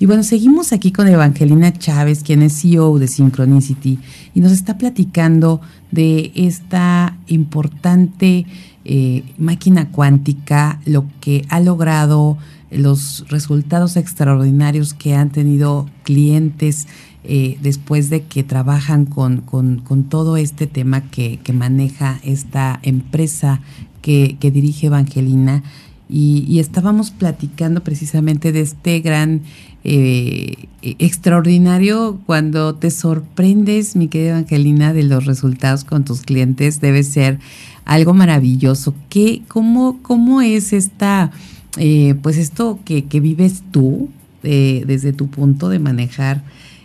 Y 0.00 0.06
bueno, 0.06 0.22
seguimos 0.22 0.72
aquí 0.72 0.92
con 0.92 1.08
Evangelina 1.08 1.72
Chávez, 1.72 2.22
quien 2.22 2.42
es 2.42 2.60
CEO 2.60 3.00
de 3.00 3.08
Synchronicity, 3.08 3.98
y 4.32 4.40
nos 4.40 4.52
está 4.52 4.78
platicando 4.78 5.60
de 5.90 6.30
esta 6.36 7.16
importante 7.26 8.46
eh, 8.84 9.24
máquina 9.38 9.90
cuántica, 9.90 10.80
lo 10.84 11.06
que 11.20 11.44
ha 11.48 11.58
logrado, 11.58 12.38
los 12.70 13.24
resultados 13.28 13.96
extraordinarios 13.96 14.94
que 14.94 15.16
han 15.16 15.30
tenido 15.30 15.90
clientes 16.04 16.86
eh, 17.24 17.58
después 17.60 18.08
de 18.08 18.22
que 18.22 18.44
trabajan 18.44 19.04
con, 19.04 19.40
con, 19.40 20.04
todo 20.04 20.36
este 20.36 20.68
tema 20.68 21.10
que, 21.10 21.40
maneja 21.52 22.20
esta 22.22 22.78
empresa 22.82 23.60
que 24.00 24.36
dirige 24.40 24.86
Evangelina. 24.86 25.64
Y, 26.08 26.44
y, 26.48 26.58
estábamos 26.58 27.10
platicando 27.10 27.84
precisamente 27.84 28.50
de 28.50 28.60
este 28.62 29.00
gran 29.00 29.42
eh, 29.84 30.68
extraordinario 30.82 32.18
cuando 32.24 32.74
te 32.74 32.90
sorprendes, 32.90 33.94
mi 33.94 34.08
querida 34.08 34.30
Evangelina, 34.30 34.94
de 34.94 35.02
los 35.02 35.26
resultados 35.26 35.84
con 35.84 36.04
tus 36.04 36.22
clientes. 36.22 36.80
Debe 36.80 37.02
ser 37.02 37.40
algo 37.84 38.14
maravilloso. 38.14 38.94
¿Qué, 39.08 39.42
cómo, 39.48 39.98
¿Cómo 40.02 40.40
es 40.40 40.72
esta, 40.72 41.30
eh, 41.76 42.14
pues 42.22 42.38
esto 42.38 42.78
que, 42.84 43.04
que 43.04 43.20
vives 43.20 43.62
tú 43.70 44.08
eh, 44.44 44.84
desde 44.86 45.12
tu 45.12 45.28
punto 45.28 45.68
de 45.68 45.78
manejar 45.78 46.44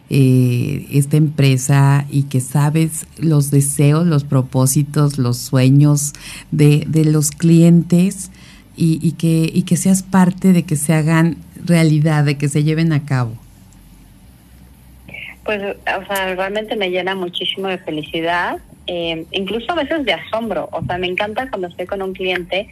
eh, 0.10 0.88
esta 0.92 1.18
empresa 1.18 2.06
y 2.10 2.24
que 2.24 2.42
sabes 2.42 3.06
los 3.18 3.52
deseos, 3.52 4.06
los 4.06 4.24
propósitos, 4.24 5.18
los 5.18 5.38
sueños 5.38 6.14
de, 6.52 6.86
de 6.88 7.06
los 7.06 7.32
clientes 7.32 8.32
y, 8.76 9.00
y, 9.02 9.14
que, 9.14 9.50
y 9.54 9.64
que 9.64 9.78
seas 9.78 10.04
parte 10.04 10.54
de 10.54 10.64
que 10.64 10.76
se 10.76 10.94
hagan 10.94 11.38
realidad, 11.64 12.24
de 12.24 12.38
que 12.38 12.50
se 12.50 12.64
lleven 12.64 12.94
a 12.94 13.06
cabo? 13.06 13.34
Pues, 15.46 15.62
o 15.62 16.06
sea, 16.06 16.36
realmente 16.36 16.76
me 16.76 16.90
llena 16.90 17.16
muchísimo 17.16 17.68
de 17.68 17.78
felicidad 17.78 18.60
eh, 18.88 19.26
incluso 19.32 19.72
a 19.72 19.76
veces 19.76 20.06
de 20.06 20.14
asombro. 20.14 20.70
O 20.72 20.84
sea, 20.86 20.98
me 20.98 21.08
encanta 21.08 21.50
cuando 21.50 21.68
estoy 21.68 21.86
con 21.86 22.02
un 22.02 22.14
cliente 22.14 22.68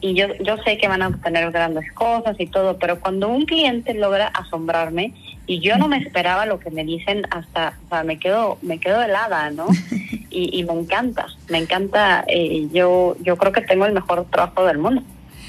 y 0.00 0.14
yo, 0.14 0.26
yo 0.40 0.56
sé 0.64 0.78
que 0.78 0.88
van 0.88 1.02
a 1.02 1.08
obtener 1.08 1.50
grandes 1.52 1.90
cosas 1.92 2.38
y 2.40 2.46
todo, 2.46 2.78
pero 2.78 2.98
cuando 2.98 3.28
un 3.28 3.46
cliente 3.46 3.94
logra 3.94 4.26
asombrarme 4.28 5.14
y 5.46 5.60
yo 5.60 5.76
no 5.76 5.86
me 5.86 5.98
esperaba 5.98 6.46
lo 6.46 6.58
que 6.58 6.70
me 6.70 6.84
dicen 6.84 7.22
hasta, 7.30 7.78
o 7.86 7.88
sea, 7.88 8.02
me 8.02 8.18
quedo, 8.18 8.58
me 8.62 8.78
quedo 8.78 9.02
helada, 9.02 9.50
¿no? 9.50 9.66
Y, 10.34 10.60
y 10.60 10.64
me 10.64 10.72
encanta, 10.72 11.26
me 11.50 11.58
encanta. 11.58 12.24
Eh, 12.26 12.66
yo, 12.72 13.18
yo 13.20 13.36
creo 13.36 13.52
que 13.52 13.60
tengo 13.60 13.84
el 13.84 13.92
mejor 13.92 14.24
trabajo 14.30 14.64
del 14.64 14.78
mundo. 14.78 15.02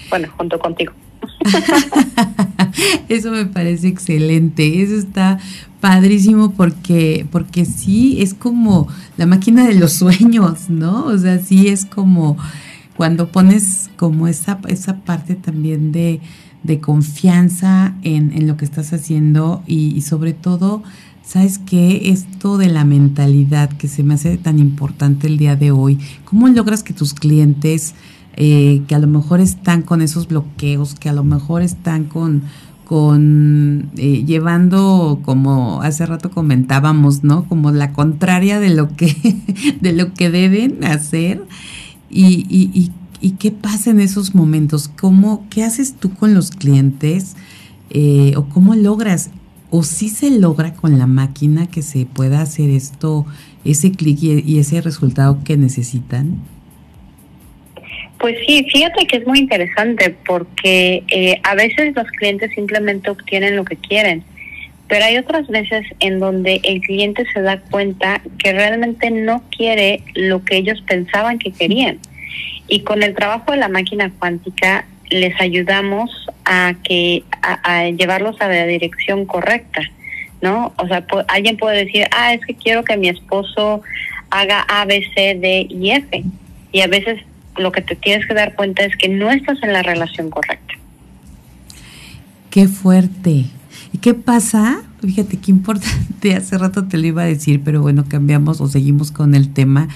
Bueno, 0.09 0.27
junto 0.37 0.59
contigo. 0.59 0.93
Eso 3.09 3.31
me 3.31 3.45
parece 3.45 3.87
excelente. 3.87 4.81
Eso 4.81 4.95
está 4.95 5.39
padrísimo 5.79 6.51
porque, 6.51 7.25
porque 7.31 7.65
sí 7.65 8.21
es 8.21 8.33
como 8.33 8.87
la 9.17 9.25
máquina 9.25 9.67
de 9.67 9.75
los 9.75 9.93
sueños, 9.93 10.69
¿no? 10.69 11.05
O 11.05 11.17
sea, 11.17 11.39
sí 11.39 11.67
es 11.67 11.85
como 11.85 12.37
cuando 12.95 13.29
pones 13.29 13.89
como 13.95 14.27
esa, 14.27 14.59
esa 14.67 14.97
parte 15.01 15.35
también 15.35 15.91
de, 15.91 16.21
de 16.63 16.79
confianza 16.79 17.95
en, 18.03 18.31
en, 18.33 18.47
lo 18.47 18.55
que 18.55 18.65
estás 18.65 18.93
haciendo 18.93 19.63
y, 19.65 19.95
y 19.95 20.01
sobre 20.01 20.33
todo, 20.33 20.83
¿sabes 21.23 21.57
qué? 21.57 22.11
Esto 22.11 22.57
de 22.57 22.67
la 22.67 22.85
mentalidad 22.85 23.69
que 23.69 23.87
se 23.87 24.03
me 24.03 24.13
hace 24.13 24.37
tan 24.37 24.59
importante 24.59 25.27
el 25.27 25.37
día 25.37 25.55
de 25.55 25.71
hoy. 25.71 25.97
¿Cómo 26.23 26.47
logras 26.47 26.83
que 26.83 26.93
tus 26.93 27.13
clientes, 27.13 27.95
eh, 28.35 28.81
que 28.87 28.95
a 28.95 28.99
lo 28.99 29.07
mejor 29.07 29.39
están 29.39 29.81
con 29.81 30.01
esos 30.01 30.27
bloqueos, 30.27 30.95
que 30.95 31.09
a 31.09 31.13
lo 31.13 31.23
mejor 31.23 31.61
están 31.61 32.05
con 32.05 32.43
con 32.85 33.91
eh, 33.95 34.25
llevando 34.25 35.21
como 35.23 35.81
hace 35.81 36.05
rato 36.05 36.31
comentábamos, 36.31 37.23
¿no? 37.23 37.45
Como 37.47 37.71
la 37.71 37.93
contraria 37.93 38.59
de 38.59 38.69
lo 38.69 38.95
que 38.95 39.15
de 39.81 39.93
lo 39.93 40.13
que 40.13 40.29
deben 40.29 40.83
hacer 40.83 41.43
y, 42.09 42.45
y, 42.49 42.69
y, 42.73 42.91
y 43.21 43.31
qué 43.31 43.51
pasa 43.51 43.89
en 43.91 43.99
esos 43.99 44.35
momentos, 44.35 44.89
cómo 44.89 45.45
qué 45.49 45.63
haces 45.63 45.93
tú 45.93 46.13
con 46.13 46.33
los 46.33 46.51
clientes 46.51 47.35
eh, 47.89 48.33
o 48.35 48.45
cómo 48.49 48.75
logras 48.75 49.29
o 49.69 49.83
si 49.83 50.09
se 50.09 50.29
logra 50.29 50.73
con 50.73 50.99
la 50.99 51.07
máquina 51.07 51.67
que 51.67 51.81
se 51.81 52.05
pueda 52.05 52.41
hacer 52.41 52.69
esto 52.69 53.25
ese 53.65 53.91
clic 53.91 54.21
y 54.21 54.59
ese 54.59 54.81
resultado 54.81 55.43
que 55.43 55.57
necesitan. 55.57 56.41
Pues 58.23 58.37
sí, 58.47 58.65
fíjate 58.71 59.05
que 59.05 59.17
es 59.17 59.27
muy 59.27 59.39
interesante 59.39 60.15
porque 60.25 61.03
eh, 61.09 61.41
a 61.43 61.55
veces 61.55 61.93
los 61.93 62.07
clientes 62.07 62.51
simplemente 62.55 63.09
obtienen 63.09 63.57
lo 63.57 63.65
que 63.65 63.75
quieren, 63.75 64.23
pero 64.87 65.03
hay 65.03 65.17
otras 65.17 65.45
veces 65.49 65.85
en 65.99 66.21
donde 66.21 66.61
el 66.63 66.79
cliente 66.79 67.25
se 67.33 67.41
da 67.41 67.59
cuenta 67.69 68.21
que 68.37 68.53
realmente 68.53 69.11
no 69.11 69.43
quiere 69.49 70.03
lo 70.13 70.41
que 70.45 70.55
ellos 70.55 70.81
pensaban 70.87 71.37
que 71.37 71.51
querían. 71.51 71.99
Y 72.69 72.83
con 72.83 73.03
el 73.03 73.13
trabajo 73.13 73.51
de 73.51 73.57
la 73.57 73.67
máquina 73.67 74.09
cuántica 74.17 74.85
les 75.09 75.37
ayudamos 75.41 76.09
a 76.45 76.75
que 76.81 77.23
a, 77.41 77.59
a 77.81 77.89
llevarlos 77.89 78.39
a 78.39 78.47
la 78.47 78.65
dirección 78.65 79.25
correcta, 79.25 79.81
¿no? 80.41 80.71
O 80.77 80.87
sea, 80.87 81.05
alguien 81.27 81.57
puede 81.57 81.83
decir, 81.83 82.07
ah, 82.11 82.33
es 82.33 82.39
que 82.45 82.55
quiero 82.55 82.85
que 82.85 82.95
mi 82.95 83.09
esposo 83.09 83.81
haga 84.29 84.61
A, 84.61 84.85
B, 84.85 85.05
C, 85.13 85.35
D 85.41 85.67
y 85.69 85.91
F. 85.91 86.23
Y 86.71 86.79
a 86.79 86.87
veces 86.87 87.19
lo 87.57 87.71
que 87.71 87.81
te 87.81 87.95
tienes 87.95 88.25
que 88.27 88.33
dar 88.33 88.55
cuenta 88.55 88.83
es 88.83 88.95
que 88.97 89.09
no 89.09 89.31
estás 89.31 89.57
en 89.63 89.73
la 89.73 89.83
relación 89.83 90.29
correcta. 90.29 90.73
Qué 92.49 92.67
fuerte. 92.67 93.45
¿Y 93.91 93.97
qué 93.99 94.13
pasa? 94.13 94.83
Fíjate 95.01 95.37
qué 95.37 95.51
importante, 95.51 96.35
hace 96.35 96.57
rato 96.57 96.85
te 96.85 96.97
lo 96.97 97.07
iba 97.07 97.23
a 97.23 97.25
decir, 97.25 97.61
pero 97.63 97.81
bueno, 97.81 98.05
cambiamos 98.07 98.61
o 98.61 98.67
seguimos 98.67 99.11
con 99.11 99.35
el 99.35 99.53
tema. 99.53 99.87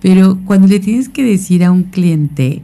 Pero 0.00 0.38
cuando 0.44 0.66
le 0.66 0.80
tienes 0.80 1.08
que 1.08 1.22
decir 1.22 1.64
a 1.64 1.70
un 1.70 1.84
cliente, 1.84 2.62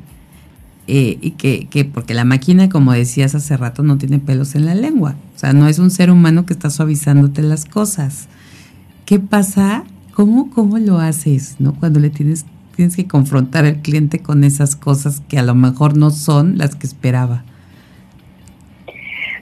eh, 0.91 1.19
y 1.21 1.33
que, 1.33 1.67
que, 1.67 1.85
porque 1.85 2.15
la 2.15 2.25
máquina, 2.25 2.71
como 2.71 2.93
decías 2.93 3.35
hace 3.35 3.57
rato, 3.57 3.83
no 3.83 3.99
tiene 3.99 4.19
pelos 4.19 4.55
en 4.55 4.65
la 4.65 4.75
lengua. 4.75 5.17
O 5.37 5.39
sea, 5.39 5.53
no 5.53 5.69
es 5.69 5.79
un 5.79 5.91
ser 5.91 6.11
humano 6.11 6.47
que 6.47 6.55
está 6.55 6.71
suavizándote 6.71 7.43
las 7.43 7.67
cosas. 7.67 8.29
¿Qué 9.05 9.19
pasa? 9.19 9.85
¿Cómo, 10.15 10.51
cómo 10.51 10.79
lo 10.79 10.99
haces, 10.99 11.57
no? 11.59 11.75
Cuando 11.75 12.01
le 12.01 12.11
tienes 12.11 12.47
tienes 12.79 12.95
que 12.95 13.09
confrontar 13.09 13.65
al 13.65 13.83
cliente 13.83 14.21
con 14.21 14.45
esas 14.45 14.77
cosas 14.77 15.21
que 15.29 15.37
a 15.37 15.43
lo 15.43 15.57
mejor 15.57 15.97
no 15.97 16.11
son 16.11 16.59
las 16.59 16.77
que 16.77 16.87
esperaba. 16.87 17.43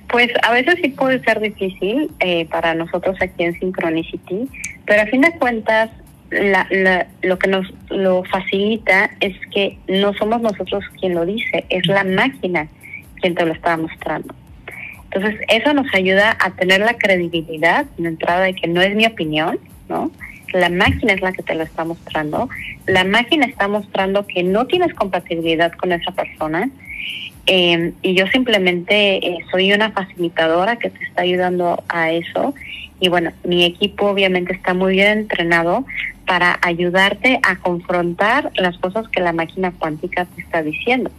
Pues 0.08 0.30
a 0.42 0.52
veces 0.52 0.76
sí 0.82 0.88
puede 0.88 1.22
ser 1.22 1.40
difícil 1.40 2.10
eh, 2.20 2.46
para 2.46 2.74
nosotros 2.74 3.14
aquí 3.20 3.44
en 3.44 3.52
Synchronicity, 3.60 4.48
pero 4.86 5.02
a 5.02 5.06
fin 5.08 5.20
de 5.20 5.32
cuentas 5.32 5.90
lo 6.30 7.38
que 7.38 7.48
nos 7.48 7.66
lo 7.90 8.24
facilita 8.24 9.10
es 9.20 9.36
que 9.52 9.76
no 9.86 10.14
somos 10.14 10.40
nosotros 10.40 10.82
quien 10.98 11.14
lo 11.14 11.26
dice, 11.26 11.66
es 11.68 11.86
la 11.86 12.04
máquina 12.04 12.68
quien 13.20 13.34
te 13.34 13.44
lo 13.44 13.52
está 13.52 13.76
mostrando. 13.76 14.34
Entonces, 15.12 15.38
eso 15.48 15.74
nos 15.74 15.92
ayuda 15.94 16.38
a 16.40 16.52
tener 16.52 16.80
la 16.80 16.94
credibilidad 16.94 17.84
en 17.98 18.06
entrada 18.06 18.44
de 18.44 18.54
que 18.54 18.66
no 18.66 18.80
es 18.80 18.96
mi 18.96 19.04
opinión, 19.04 19.58
¿no? 19.90 20.10
La 20.56 20.70
máquina 20.70 21.12
es 21.12 21.20
la 21.20 21.32
que 21.32 21.42
te 21.42 21.54
lo 21.54 21.64
está 21.64 21.84
mostrando. 21.84 22.48
La 22.86 23.04
máquina 23.04 23.44
está 23.46 23.68
mostrando 23.68 24.26
que 24.26 24.42
no 24.42 24.66
tienes 24.66 24.94
compatibilidad 24.94 25.72
con 25.72 25.92
esa 25.92 26.12
persona. 26.12 26.70
Eh, 27.46 27.92
y 28.02 28.14
yo 28.14 28.26
simplemente 28.28 29.16
eh, 29.16 29.38
soy 29.50 29.72
una 29.72 29.90
facilitadora 29.92 30.76
que 30.76 30.90
te 30.90 31.04
está 31.04 31.22
ayudando 31.22 31.84
a 31.88 32.10
eso. 32.10 32.54
Y 33.00 33.08
bueno, 33.08 33.32
mi 33.44 33.64
equipo 33.64 34.06
obviamente 34.06 34.54
está 34.54 34.72
muy 34.72 34.94
bien 34.94 35.18
entrenado 35.18 35.84
para 36.26 36.58
ayudarte 36.62 37.38
a 37.42 37.56
confrontar 37.56 38.50
las 38.56 38.78
cosas 38.78 39.06
que 39.08 39.20
la 39.20 39.32
máquina 39.32 39.72
cuántica 39.78 40.24
te 40.24 40.40
está 40.40 40.62
diciendo. 40.62 41.10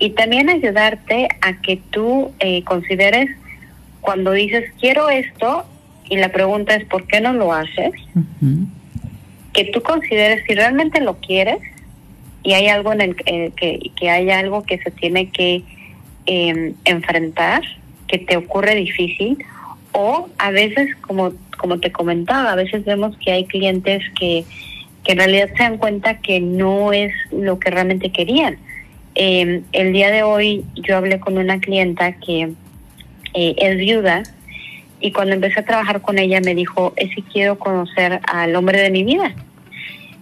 Y 0.00 0.10
también 0.10 0.50
ayudarte 0.50 1.28
a 1.40 1.60
que 1.62 1.80
tú 1.90 2.32
eh, 2.40 2.64
consideres 2.64 3.30
cuando 4.00 4.32
dices 4.32 4.64
quiero 4.80 5.08
esto 5.08 5.64
y 6.12 6.16
la 6.18 6.28
pregunta 6.28 6.74
es 6.74 6.84
¿por 6.84 7.06
qué 7.06 7.22
no 7.22 7.32
lo 7.32 7.54
haces? 7.54 7.92
Que 9.54 9.64
tú 9.64 9.80
consideres 9.80 10.44
si 10.46 10.54
realmente 10.54 11.00
lo 11.00 11.16
quieres 11.16 11.56
y 12.42 12.52
hay 12.52 12.68
algo 12.68 12.92
en 12.92 13.00
el 13.00 13.16
que, 13.16 13.90
que 13.96 14.10
hay 14.10 14.28
algo 14.28 14.62
que 14.62 14.76
se 14.76 14.90
tiene 14.90 15.30
que 15.30 15.62
em, 16.26 16.74
enfrentar, 16.84 17.62
que 18.08 18.18
te 18.18 18.36
ocurre 18.36 18.74
difícil 18.74 19.38
o 19.92 20.28
a 20.36 20.50
veces 20.50 20.94
como 20.96 21.32
como 21.56 21.80
te 21.80 21.90
comentaba, 21.90 22.52
a 22.52 22.56
veces 22.56 22.84
vemos 22.84 23.16
que 23.16 23.32
hay 23.32 23.46
clientes 23.46 24.02
que, 24.18 24.44
que 25.04 25.12
en 25.12 25.18
realidad 25.18 25.48
se 25.56 25.62
dan 25.62 25.78
cuenta 25.78 26.18
que 26.18 26.40
no 26.40 26.92
es 26.92 27.14
lo 27.30 27.58
que 27.58 27.70
realmente 27.70 28.10
querían. 28.12 28.58
Eh, 29.14 29.62
el 29.72 29.92
día 29.94 30.10
de 30.10 30.24
hoy 30.24 30.66
yo 30.74 30.98
hablé 30.98 31.20
con 31.20 31.38
una 31.38 31.58
clienta 31.58 32.12
que 32.12 32.52
eh, 33.32 33.54
es 33.56 33.78
viuda 33.78 34.24
y 35.02 35.12
cuando 35.12 35.34
empecé 35.34 35.60
a 35.60 35.64
trabajar 35.64 36.00
con 36.00 36.18
ella 36.18 36.40
me 36.40 36.54
dijo, 36.54 36.94
es 36.96 37.10
si 37.14 37.22
quiero 37.22 37.58
conocer 37.58 38.20
al 38.26 38.54
hombre 38.56 38.80
de 38.80 38.90
mi 38.90 39.04
vida. 39.04 39.34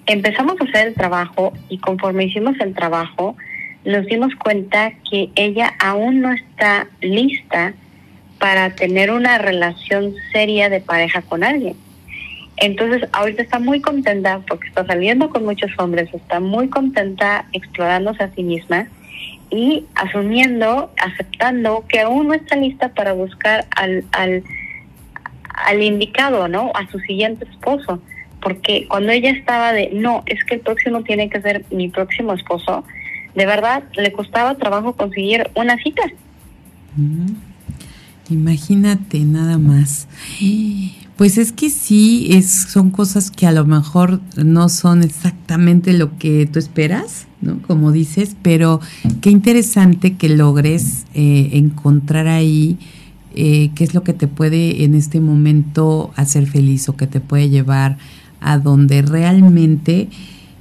Empezamos 0.06 0.60
a 0.60 0.64
hacer 0.64 0.88
el 0.88 0.94
trabajo 0.94 1.52
y 1.68 1.78
conforme 1.78 2.24
hicimos 2.24 2.58
el 2.60 2.74
trabajo 2.74 3.36
nos 3.84 4.06
dimos 4.06 4.34
cuenta 4.34 4.92
que 5.08 5.30
ella 5.36 5.72
aún 5.78 6.20
no 6.20 6.32
está 6.32 6.88
lista 7.00 7.74
para 8.38 8.74
tener 8.74 9.10
una 9.10 9.38
relación 9.38 10.14
seria 10.32 10.68
de 10.68 10.80
pareja 10.80 11.22
con 11.22 11.44
alguien. 11.44 11.76
Entonces, 12.56 13.08
ahorita 13.12 13.42
está 13.42 13.58
muy 13.58 13.80
contenta 13.80 14.40
porque 14.46 14.68
está 14.68 14.84
saliendo 14.86 15.30
con 15.30 15.44
muchos 15.44 15.70
hombres, 15.78 16.12
está 16.12 16.40
muy 16.40 16.68
contenta 16.68 17.46
explorándose 17.52 18.22
a 18.22 18.34
sí 18.34 18.42
misma 18.42 18.86
y 19.50 19.86
asumiendo, 19.94 20.92
aceptando 21.02 21.84
que 21.88 22.00
aún 22.00 22.28
no 22.28 22.34
está 22.34 22.56
lista 22.56 22.90
para 22.90 23.12
buscar 23.12 23.66
al, 23.76 24.04
al, 24.12 24.44
al 25.66 25.82
indicado, 25.82 26.48
¿no? 26.48 26.72
A 26.74 26.90
su 26.90 26.98
siguiente 27.00 27.46
esposo. 27.50 28.00
Porque 28.40 28.86
cuando 28.88 29.12
ella 29.12 29.30
estaba 29.30 29.72
de, 29.72 29.90
no, 29.92 30.22
es 30.26 30.42
que 30.44 30.56
el 30.56 30.60
próximo 30.60 31.02
tiene 31.02 31.28
que 31.28 31.40
ser 31.42 31.64
mi 31.70 31.88
próximo 31.88 32.32
esposo, 32.32 32.84
de 33.34 33.46
verdad 33.46 33.84
le 33.94 34.12
costaba 34.12 34.54
trabajo 34.56 34.94
conseguir 34.94 35.50
una 35.54 35.76
cita. 35.76 36.02
Imagínate 38.30 39.20
nada 39.20 39.58
más. 39.58 40.08
Pues 41.16 41.36
es 41.36 41.52
que 41.52 41.68
sí, 41.68 42.28
es, 42.30 42.50
son 42.50 42.90
cosas 42.90 43.30
que 43.30 43.46
a 43.46 43.52
lo 43.52 43.66
mejor 43.66 44.20
no 44.36 44.68
son 44.68 45.02
exactamente 45.02 45.92
lo 45.92 46.16
que 46.16 46.46
tú 46.46 46.58
esperas, 46.58 47.26
¿no? 47.42 47.60
Como 47.60 47.92
dices, 47.92 48.36
pero 48.40 48.80
qué 49.20 49.30
interesante 49.30 50.16
que 50.16 50.30
logres 50.30 51.04
eh, 51.12 51.50
encontrar 51.52 52.26
ahí 52.26 52.78
eh, 53.34 53.70
qué 53.74 53.84
es 53.84 53.94
lo 53.94 54.02
que 54.02 54.12
te 54.12 54.26
puede 54.26 54.84
en 54.84 54.94
este 54.94 55.20
momento 55.20 56.10
hacer 56.16 56.46
feliz 56.46 56.88
o 56.88 56.96
que 56.96 57.06
te 57.06 57.20
puede 57.20 57.48
llevar 57.48 57.98
a 58.40 58.58
donde 58.58 59.02
realmente 59.02 60.08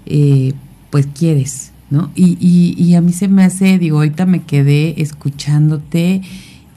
eh, 0.06 0.54
pues 0.90 1.08
quieres, 1.08 1.72
¿no? 1.90 2.12
Y, 2.16 2.38
y, 2.40 2.76
y 2.82 2.96
a 2.96 3.02
mí 3.02 3.14
se 3.14 3.28
me 3.28 3.44
hace, 3.44 3.80
digo, 3.80 3.98
ahorita 3.98 4.26
me 4.26 4.44
quedé 4.44 5.02
escuchándote 5.02 6.22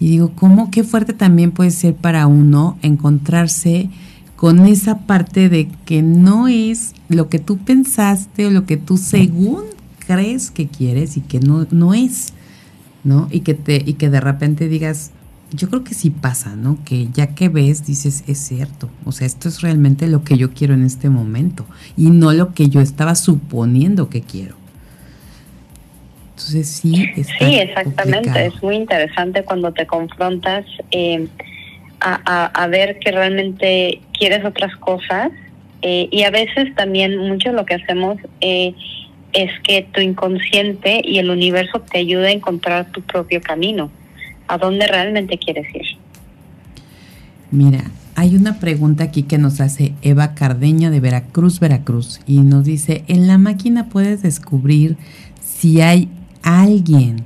y 0.00 0.08
digo, 0.08 0.32
¿cómo 0.34 0.70
qué 0.70 0.84
fuerte 0.84 1.12
también 1.12 1.52
puede 1.52 1.70
ser 1.70 1.94
para 1.94 2.26
uno 2.26 2.76
encontrarse 2.82 3.90
con 4.36 4.66
esa 4.66 5.06
parte 5.06 5.48
de 5.48 5.68
que 5.84 6.02
no 6.02 6.48
es 6.48 6.94
lo 7.08 7.28
que 7.28 7.38
tú 7.38 7.58
pensaste 7.58 8.46
o 8.46 8.50
lo 8.50 8.66
que 8.66 8.76
tú 8.76 8.96
según 8.96 9.62
crees 10.04 10.50
que 10.50 10.66
quieres 10.66 11.16
y 11.16 11.20
que 11.20 11.38
no, 11.38 11.68
no 11.70 11.94
es, 11.94 12.32
¿no? 13.04 13.28
Y 13.30 13.40
que 13.40 13.54
te, 13.54 13.80
y 13.86 13.92
que 13.92 14.10
de 14.10 14.20
repente 14.20 14.68
digas, 14.68 15.12
yo 15.54 15.68
creo 15.68 15.84
que 15.84 15.94
sí 15.94 16.10
pasa, 16.10 16.56
¿no? 16.56 16.78
Que 16.84 17.08
ya 17.12 17.34
que 17.34 17.48
ves, 17.48 17.86
dices, 17.86 18.24
es 18.26 18.38
cierto. 18.38 18.88
O 19.04 19.12
sea, 19.12 19.26
esto 19.26 19.48
es 19.48 19.60
realmente 19.60 20.06
lo 20.06 20.24
que 20.24 20.36
yo 20.36 20.52
quiero 20.52 20.74
en 20.74 20.84
este 20.84 21.10
momento 21.10 21.66
y 21.96 22.10
no 22.10 22.32
lo 22.32 22.54
que 22.54 22.68
yo 22.68 22.80
estaba 22.80 23.14
suponiendo 23.14 24.08
que 24.08 24.22
quiero 24.22 24.62
sí, 26.42 26.64
sí, 26.64 27.58
exactamente. 27.58 28.46
Es 28.46 28.62
muy 28.62 28.76
interesante 28.76 29.44
cuando 29.44 29.72
te 29.72 29.86
confrontas 29.86 30.64
eh, 30.90 31.26
a, 32.00 32.66
ver 32.68 32.98
que 32.98 33.12
realmente 33.12 34.00
quieres 34.18 34.44
otras 34.44 34.74
cosas 34.76 35.30
eh, 35.82 36.08
y 36.10 36.24
a 36.24 36.30
veces 36.30 36.74
también 36.74 37.16
mucho 37.16 37.52
lo 37.52 37.64
que 37.64 37.74
hacemos 37.74 38.18
eh, 38.40 38.74
es 39.32 39.50
que 39.60 39.86
tu 39.92 40.00
inconsciente 40.00 41.00
y 41.04 41.18
el 41.18 41.30
universo 41.30 41.80
te 41.80 41.98
ayuda 41.98 42.28
a 42.28 42.32
encontrar 42.32 42.90
tu 42.90 43.02
propio 43.02 43.40
camino, 43.40 43.90
a 44.52 44.58
dónde 44.58 44.86
realmente 44.86 45.38
quieres 45.38 45.66
ir. 45.74 45.96
Mira, 47.50 47.84
hay 48.14 48.36
una 48.36 48.58
pregunta 48.58 49.04
aquí 49.04 49.22
que 49.22 49.38
nos 49.38 49.62
hace 49.62 49.94
Eva 50.02 50.34
Cardeña 50.34 50.90
de 50.90 51.00
Veracruz, 51.00 51.58
Veracruz, 51.58 52.20
y 52.26 52.40
nos 52.40 52.66
dice, 52.66 53.04
en 53.08 53.26
la 53.26 53.38
máquina 53.38 53.88
puedes 53.88 54.20
descubrir 54.20 54.98
si 55.42 55.80
hay 55.80 56.10
alguien 56.42 57.24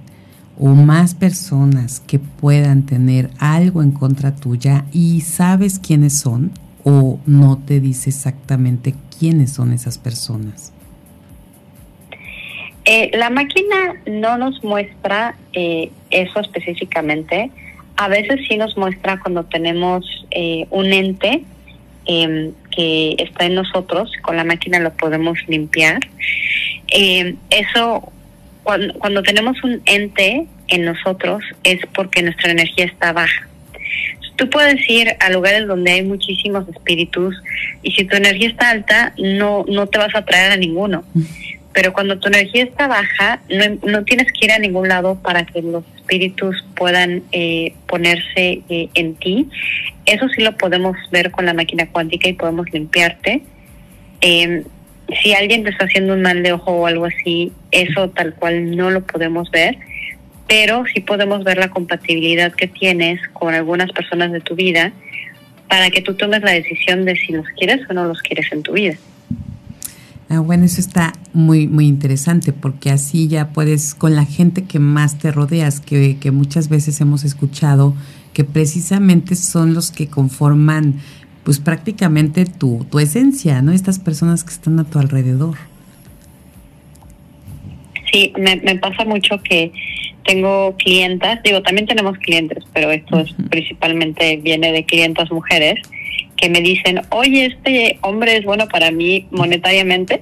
o 0.57 0.69
más 0.69 1.15
personas 1.17 2.01
que 2.07 2.21
puedan 2.21 2.85
tener 2.85 3.31
algo 3.39 3.83
en 3.83 3.91
contra 3.91 4.37
tuya 4.37 4.85
y 4.93 5.23
sabes 5.23 5.81
quiénes 5.81 6.17
son 6.17 6.53
o 6.85 7.19
no 7.27 7.59
te 7.59 7.81
dice 7.81 8.11
exactamente 8.11 8.95
quiénes 9.19 9.53
son 9.53 9.73
esas 9.73 9.99
personas? 9.99 10.73
Eh, 12.89 13.11
la 13.15 13.31
máquina 13.31 13.95
no 14.07 14.39
nos 14.39 14.63
muestra 14.63 15.35
eh, 15.53 15.91
eso 16.11 16.39
específicamente. 16.39 17.51
A 17.97 18.07
veces 18.07 18.41
sí 18.49 18.57
nos 18.57 18.77
muestra 18.77 19.19
cuando 19.19 19.45
tenemos 19.45 20.05
eh, 20.31 20.67
un 20.71 20.93
ente 20.93 21.43
em, 22.05 22.53
que 22.71 23.17
está 23.19 23.47
en 23.47 23.57
nosotros, 23.57 24.13
con 24.23 24.37
la 24.37 24.45
máquina 24.45 24.79
lo 24.79 24.93
podemos 24.93 25.37
limpiar. 25.49 25.99
Em, 26.89 27.37
eso 27.51 28.13
cuando, 28.63 29.23
tenemos 29.23 29.63
un 29.65 29.81
ente 29.85 30.47
en 30.69 30.85
nosotros 30.85 31.43
es 31.65 31.81
porque 31.93 32.23
nuestra 32.23 32.53
energía 32.53 32.85
está 32.85 33.13
baja. 33.13 33.49
Tú 34.37 34.49
puedes 34.49 34.89
ir 34.89 35.17
a 35.19 35.31
lugares 35.31 35.67
donde 35.67 35.93
hay 35.93 36.03
muchísimos 36.03 36.69
espíritus 36.69 37.35
y 37.83 37.93
si 37.93 38.05
tu 38.05 38.17
energía 38.17 38.49
está 38.49 38.71
alta 38.71 39.13
no, 39.19 39.65
no 39.69 39.87
te 39.87 39.99
vas 39.99 40.15
a 40.15 40.19
atraer 40.19 40.53
a 40.53 40.57
ninguno. 40.57 41.05
Pero 41.77 41.93
cuando 41.93 42.19
tu 42.19 42.29
energía 42.29 42.65
está 42.65 42.89
baja, 42.89 43.43
no, 43.51 43.79
no 43.87 44.03
tienes 44.05 44.33
que 44.33 44.47
ir 44.47 44.53
a 44.53 44.59
ningún 44.59 44.89
lado 44.89 45.21
para 45.23 45.45
que 45.45 45.61
los 45.61 45.85
espíritus 45.95 46.65
puedan 46.75 47.23
eh, 47.33 47.75
ponerse 47.87 48.63
eh, 48.71 48.89
en 48.95 49.15
ti. 49.17 49.51
Eso 50.07 50.27
sí 50.31 50.41
lo 50.41 50.57
podemos 50.57 50.97
ver 51.11 51.31
con 51.31 51.45
la 51.45 51.53
máquina 51.53 51.87
cuántica 51.93 52.31
y 52.31 52.33
podemos 52.33 52.73
limpiarte. 52.73 53.43
Eh, 54.23 54.65
si 55.21 55.35
alguien 55.35 55.65
te 55.65 55.71
está 55.71 55.85
haciendo 55.85 56.15
un 56.15 56.23
mal 56.23 56.43
de 56.43 56.55
ojo 56.55 56.73
o 56.73 56.87
algo 56.87 57.05
así, 57.05 57.53
eso 57.73 58.09
tal 58.09 58.33
cual 58.33 58.75
no 58.75 58.91
lo 58.91 59.05
podemos 59.05 59.51
ver, 59.51 59.77
pero 60.49 60.83
sí 60.95 61.01
podemos 61.01 61.45
ver 61.45 61.59
la 61.59 61.69
compatibilidad 61.69 62.55
que 62.55 62.69
tienes 62.69 63.21
con 63.35 63.53
algunas 63.53 63.93
personas 63.93 64.33
de 64.33 64.41
tu 64.41 64.55
vida 64.55 64.93
para 65.69 65.91
que 65.91 66.01
tú 66.01 66.15
tomes 66.15 66.41
la 66.41 66.53
decisión 66.53 67.05
de 67.05 67.17
si 67.17 67.33
los 67.33 67.47
quieres 67.51 67.83
o 67.91 67.93
no 67.93 68.07
los 68.07 68.23
quieres 68.23 68.51
en 68.51 68.63
tu 68.63 68.73
vida. 68.73 68.97
Ah, 70.29 70.41
bueno, 70.41 70.65
eso 70.65 70.81
está 70.81 71.13
muy, 71.33 71.69
muy 71.69 71.87
interesante 71.87 72.53
porque 72.53 72.91
así 72.91 73.29
ya 73.29 73.51
puedes, 73.51 73.95
con 73.95 74.17
la 74.17 74.25
gente 74.25 74.65
que 74.65 74.81
más 74.81 75.19
te 75.19 75.31
rodeas, 75.31 75.81
que, 75.81 76.17
que 76.19 76.33
muchas 76.33 76.69
veces 76.69 77.01
hemos 77.01 77.25
escuchado 77.25 77.95
que 78.33 78.45
precisamente 78.45 79.35
son 79.35 79.73
los 79.73 79.91
que 79.91 80.09
conforman 80.09 80.97
pues 81.47 81.61
prácticamente 81.61 82.45
tu, 82.45 82.85
tu 82.91 82.99
esencia, 82.99 83.63
¿no? 83.63 83.71
Estas 83.71 84.01
personas 84.01 84.43
que 84.43 84.51
están 84.51 84.81
a 84.81 84.85
tu 84.85 84.99
alrededor. 84.99 85.57
Sí, 88.13 88.33
me, 88.37 88.59
pasa 88.77 89.05
mucho 89.05 89.41
que 89.43 89.71
tengo 90.25 90.75
clientas, 90.77 91.41
digo, 91.45 91.63
también 91.63 91.87
tenemos 91.87 92.19
clientes, 92.19 92.65
pero 92.75 92.91
esto 92.91 93.21
es, 93.21 93.33
principalmente 93.49 94.39
viene 94.39 94.73
de 94.73 94.85
clientas 94.85 95.31
mujeres, 95.31 95.81
que 96.37 96.51
me 96.51 96.61
dicen, 96.61 97.03
oye, 97.11 97.47
este 97.47 97.99
hombre 98.03 98.37
es 98.37 98.45
bueno 98.45 98.69
para 98.69 98.91
mí 98.91 99.27
monetariamente, 99.31 100.21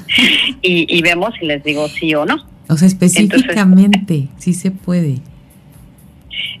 y, 0.62 1.00
vemos 1.02 1.34
si 1.38 1.46
les 1.46 1.62
digo 1.64 1.88
sí 1.88 2.14
o 2.14 2.24
no. 2.26 2.46
O 2.68 2.76
sea, 2.76 2.88
específicamente, 2.88 4.28
sí 4.38 4.52
se 4.52 4.70
puede. 4.70 5.18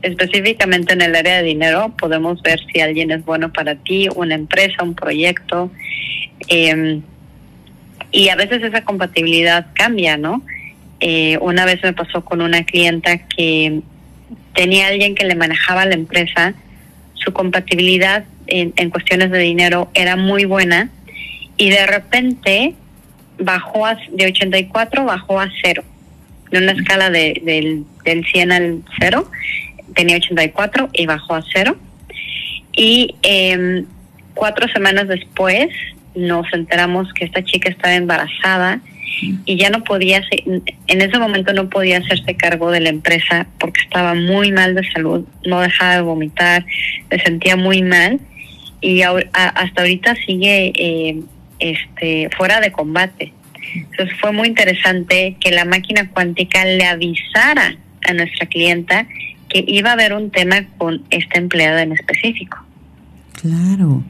Específicamente 0.02 0.92
en 0.92 1.02
el 1.02 1.14
área 1.16 1.38
de 1.38 1.42
dinero 1.42 1.92
podemos 1.98 2.40
ver 2.42 2.60
si 2.72 2.80
alguien 2.80 3.10
es 3.10 3.24
bueno 3.24 3.52
para 3.52 3.74
ti, 3.74 4.08
una 4.14 4.34
empresa, 4.34 4.82
un 4.82 4.94
proyecto. 4.94 5.70
Eh, 6.48 7.00
y 8.12 8.28
a 8.28 8.36
veces 8.36 8.62
esa 8.62 8.82
compatibilidad 8.82 9.66
cambia, 9.74 10.16
¿no? 10.16 10.42
Eh, 11.00 11.38
una 11.40 11.64
vez 11.64 11.82
me 11.82 11.92
pasó 11.92 12.24
con 12.24 12.40
una 12.40 12.64
clienta 12.64 13.18
que 13.18 13.82
tenía 14.54 14.88
alguien 14.88 15.14
que 15.14 15.26
le 15.26 15.34
manejaba 15.34 15.84
la 15.84 15.94
empresa, 15.94 16.54
su 17.14 17.32
compatibilidad 17.32 18.24
en, 18.46 18.90
cuestiones 18.90 19.30
de 19.30 19.38
dinero 19.38 19.90
era 19.94 20.16
muy 20.16 20.44
buena 20.44 20.90
y 21.56 21.70
de 21.70 21.86
repente 21.86 22.74
bajó 23.38 23.86
a, 23.86 23.96
de 24.12 24.26
84 24.26 25.04
bajó 25.04 25.40
a 25.40 25.50
cero, 25.62 25.84
de 26.50 26.58
una 26.58 26.72
escala 26.72 27.10
de, 27.10 27.40
del, 27.44 27.84
del 28.04 28.24
100 28.24 28.52
al 28.52 28.82
cero, 28.98 29.30
tenía 29.94 30.16
84 30.16 30.90
y 30.92 31.06
bajó 31.06 31.34
a 31.34 31.44
cero. 31.52 31.76
Y 32.72 33.14
eh, 33.22 33.84
cuatro 34.34 34.68
semanas 34.68 35.08
después 35.08 35.68
nos 36.14 36.46
enteramos 36.52 37.12
que 37.12 37.24
esta 37.24 37.42
chica 37.42 37.68
estaba 37.68 37.94
embarazada 37.94 38.80
y 39.44 39.56
ya 39.56 39.70
no 39.70 39.82
podía, 39.82 40.22
en 40.30 41.00
ese 41.00 41.18
momento 41.18 41.52
no 41.52 41.68
podía 41.70 41.98
hacerse 41.98 42.36
cargo 42.36 42.70
de 42.70 42.80
la 42.80 42.90
empresa 42.90 43.46
porque 43.58 43.80
estaba 43.82 44.14
muy 44.14 44.52
mal 44.52 44.74
de 44.74 44.88
salud, 44.90 45.24
no 45.46 45.60
dejaba 45.60 45.96
de 45.96 46.02
vomitar, 46.02 46.64
se 47.10 47.18
sentía 47.20 47.56
muy 47.56 47.82
mal 47.82 48.20
y 48.80 49.02
hasta 49.02 49.80
ahorita 49.80 50.14
sigue 50.26 50.72
eh, 50.74 51.22
este, 51.58 52.30
fuera 52.36 52.60
de 52.60 52.72
combate. 52.72 53.32
Entonces 53.74 54.16
fue 54.20 54.32
muy 54.32 54.48
interesante 54.48 55.36
que 55.40 55.50
la 55.50 55.64
máquina 55.64 56.08
cuántica 56.10 56.64
le 56.64 56.84
avisara 56.84 57.76
a 58.08 58.12
nuestra 58.12 58.46
clienta 58.46 59.06
que 59.48 59.64
iba 59.66 59.90
a 59.90 59.92
haber 59.94 60.12
un 60.12 60.30
tema 60.30 60.66
con 60.78 61.02
esta 61.10 61.38
empleada 61.38 61.82
en 61.82 61.92
específico. 61.92 62.58
Claro, 63.40 64.02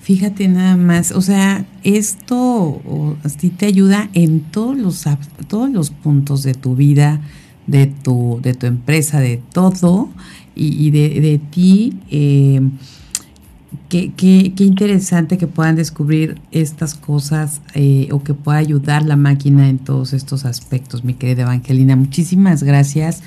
fíjate 0.00 0.46
nada 0.46 0.76
más, 0.76 1.10
o 1.10 1.20
sea, 1.20 1.64
esto 1.82 3.16
sí 3.38 3.50
te 3.50 3.66
ayuda 3.66 4.08
en 4.14 4.40
todos 4.40 4.78
los 4.78 5.04
todos 5.48 5.68
los 5.68 5.90
puntos 5.90 6.44
de 6.44 6.54
tu 6.54 6.76
vida, 6.76 7.20
de 7.66 7.86
tu 7.86 8.40
de 8.40 8.54
tu 8.54 8.66
empresa, 8.66 9.20
de 9.20 9.40
todo 9.52 10.10
y, 10.54 10.90
de, 10.90 11.40
ti. 11.50 11.94
Eh, 12.10 12.60
qué, 13.88 14.12
qué, 14.16 14.52
qué, 14.56 14.64
interesante 14.64 15.38
que 15.38 15.46
puedan 15.46 15.76
descubrir 15.76 16.40
estas 16.50 16.94
cosas 16.94 17.60
eh, 17.74 18.08
o 18.12 18.22
que 18.22 18.34
pueda 18.34 18.58
ayudar 18.58 19.04
la 19.04 19.16
máquina 19.16 19.68
en 19.68 19.78
todos 19.78 20.12
estos 20.12 20.44
aspectos, 20.44 21.04
mi 21.04 21.14
querida 21.14 21.42
Evangelina. 21.42 21.96
Muchísimas 21.96 22.62
gracias. 22.62 23.22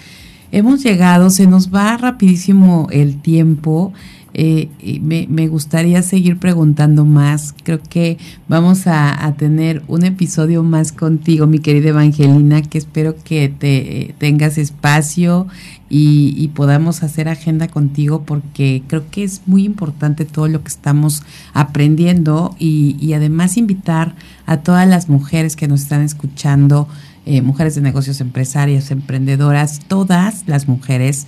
Hemos 0.51 0.83
llegado, 0.83 1.29
se 1.29 1.47
nos 1.47 1.73
va 1.73 1.97
rapidísimo 1.97 2.87
el 2.91 3.21
tiempo. 3.21 3.93
Eh, 4.37 4.99
me, 5.01 5.47
gustaría 5.47 6.01
seguir 6.03 6.37
preguntando 6.37 7.05
más. 7.05 7.55
Creo 7.63 7.79
que 7.81 8.17
vamos 8.49 8.85
a, 8.85 9.33
tener 9.37 9.81
un 9.87 10.03
episodio 10.03 10.61
más 10.61 10.91
contigo, 10.91 11.47
mi 11.47 11.59
querida 11.59 11.89
Evangelina, 11.89 12.61
que 12.61 12.77
espero 12.77 13.15
que 13.23 13.47
te 13.47 14.13
tengas 14.17 14.57
espacio 14.57 15.47
y, 15.89 16.49
podamos 16.53 17.01
hacer 17.03 17.29
agenda 17.29 17.69
contigo 17.69 18.23
porque 18.25 18.83
creo 18.87 19.09
que 19.09 19.23
es 19.23 19.41
muy 19.45 19.63
importante 19.63 20.25
todo 20.25 20.47
lo 20.47 20.61
que 20.63 20.69
estamos 20.69 21.23
aprendiendo 21.53 22.55
y, 22.59 22.97
y 22.99 23.13
además 23.13 23.55
invitar 23.55 24.15
a 24.45 24.57
todas 24.57 24.87
las 24.87 25.07
mujeres 25.07 25.55
que 25.55 25.67
nos 25.67 25.81
están 25.81 26.01
escuchando, 26.01 26.89
eh, 27.25 27.41
mujeres 27.41 27.75
de 27.75 27.81
negocios 27.81 28.19
empresarias, 28.19 28.91
emprendedoras, 28.91 29.79
todas 29.87 30.43
las 30.45 30.67
mujeres 30.67 31.25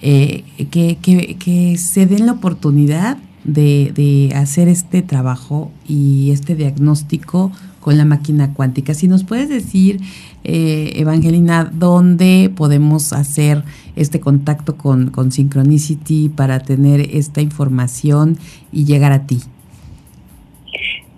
eh, 0.00 0.44
que, 0.70 0.96
que, 1.00 1.76
se 1.76 2.06
den 2.06 2.26
la 2.26 2.32
oportunidad 2.32 3.18
de, 3.44 4.32
hacer 4.34 4.68
este 4.68 5.02
trabajo 5.02 5.72
y 5.88 6.30
este 6.30 6.54
diagnóstico 6.54 7.50
con 7.80 7.96
la 7.98 8.04
máquina 8.04 8.54
cuántica. 8.54 8.94
Si 8.94 9.08
nos 9.08 9.24
puedes 9.24 9.48
decir, 9.48 10.00
eh, 10.44 10.92
Evangelina, 10.96 11.64
dónde 11.64 12.50
podemos 12.54 13.12
hacer 13.12 13.62
este 13.96 14.20
contacto 14.20 14.76
con, 14.76 15.10
con 15.10 15.32
Synchronicity 15.32 16.28
para 16.28 16.60
tener 16.60 17.00
esta 17.00 17.40
información 17.40 18.38
y 18.72 18.84
llegar 18.84 19.12
a 19.12 19.26
ti. 19.26 19.40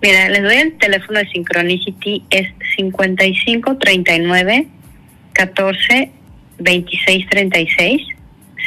Mira, 0.01 0.29
les 0.29 0.41
doy 0.41 0.55
el 0.55 0.77
teléfono 0.77 1.19
de 1.19 1.27
Synchronicity, 1.29 2.23
es 2.31 2.47
5539 2.77 4.67
14 5.33 6.11
26 6.57 7.25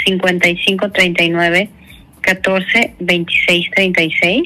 36 0.05 0.65
55 0.65 0.91
39 0.91 1.69
14 2.21 2.95
26 2.99 3.71
36. 3.71 4.43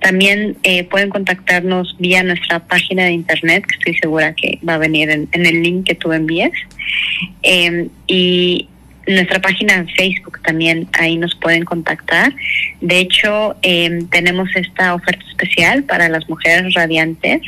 También 0.00 0.56
eh, 0.62 0.84
pueden 0.84 1.10
contactarnos 1.10 1.96
vía 1.98 2.22
nuestra 2.22 2.60
página 2.60 3.04
de 3.04 3.12
internet, 3.12 3.64
que 3.66 3.76
estoy 3.76 3.94
segura 3.96 4.34
que 4.34 4.58
va 4.66 4.74
a 4.74 4.78
venir 4.78 5.10
en, 5.10 5.28
el 5.32 5.62
link 5.62 5.86
que 5.86 5.94
tú 5.94 6.12
envíes. 6.12 6.52
Em, 7.42 7.90
y 8.06 8.66
nuestra 9.06 9.40
página 9.40 9.74
en 9.74 9.88
Facebook 9.88 10.40
también, 10.42 10.88
ahí 10.92 11.16
nos 11.16 11.34
pueden 11.34 11.64
contactar. 11.64 12.32
De 12.80 12.98
hecho, 12.98 13.56
em, 13.60 14.06
tenemos 14.08 14.48
esta 14.54 14.94
oferta 14.94 15.24
especial 15.28 15.84
para 15.84 16.08
las 16.08 16.28
mujeres 16.30 16.72
radiantes. 16.72 17.42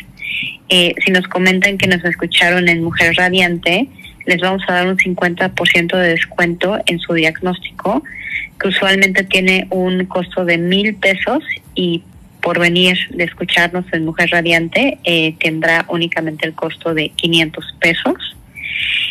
Eh, 0.68 0.94
si 1.04 1.10
nos 1.10 1.26
comentan 1.28 1.78
que 1.78 1.86
nos 1.86 2.04
escucharon 2.04 2.68
en 2.68 2.82
Mujer 2.82 3.14
Radiante, 3.16 3.88
les 4.26 4.40
vamos 4.40 4.62
a 4.68 4.72
dar 4.72 4.88
un 4.88 4.96
50% 4.96 5.96
de 5.96 6.08
descuento 6.08 6.78
en 6.86 6.98
su 6.98 7.14
diagnóstico, 7.14 8.02
que 8.60 8.68
usualmente 8.68 9.24
tiene 9.24 9.66
un 9.70 10.04
costo 10.06 10.44
de 10.44 10.58
mil 10.58 10.94
pesos 10.94 11.42
y 11.74 12.02
por 12.42 12.58
venir 12.58 12.98
de 13.10 13.24
escucharnos 13.24 13.84
en 13.92 14.04
Mujer 14.04 14.30
Radiante 14.30 14.98
eh, 15.04 15.36
tendrá 15.38 15.86
únicamente 15.88 16.46
el 16.46 16.54
costo 16.54 16.92
de 16.92 17.10
500 17.10 17.64
pesos. 17.80 18.36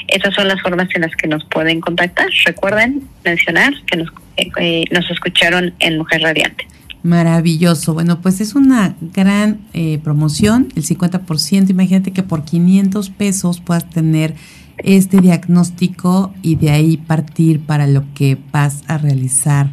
Esas 0.07 0.35
son 0.35 0.49
las 0.49 0.61
formas 0.61 0.89
en 0.93 1.01
las 1.01 1.15
que 1.15 1.27
nos 1.27 1.45
pueden 1.45 1.79
contactar. 1.79 2.27
Recuerden 2.45 3.07
mencionar 3.23 3.73
que 3.87 3.97
nos, 3.97 4.09
eh, 4.35 4.51
eh, 4.59 4.83
nos 4.91 5.09
escucharon 5.09 5.73
en 5.79 5.97
Mujer 5.97 6.21
Radiante. 6.21 6.67
Maravilloso. 7.03 7.93
Bueno, 7.93 8.21
pues 8.21 8.41
es 8.41 8.53
una 8.53 8.95
gran 8.99 9.61
promoción, 10.03 10.67
el 10.75 10.83
50%. 10.83 11.71
Imagínate 11.71 12.11
que 12.11 12.21
por 12.21 12.45
500 12.45 13.09
pesos 13.09 13.59
puedas 13.59 13.89
tener 13.89 14.35
este 14.83 15.21
diagnóstico 15.21 16.33
y 16.41 16.55
de 16.55 16.71
ahí 16.71 16.97
partir 16.97 17.59
para 17.61 17.87
lo 17.87 18.03
que 18.13 18.37
vas 18.51 18.83
a 18.87 18.97
realizar 18.97 19.71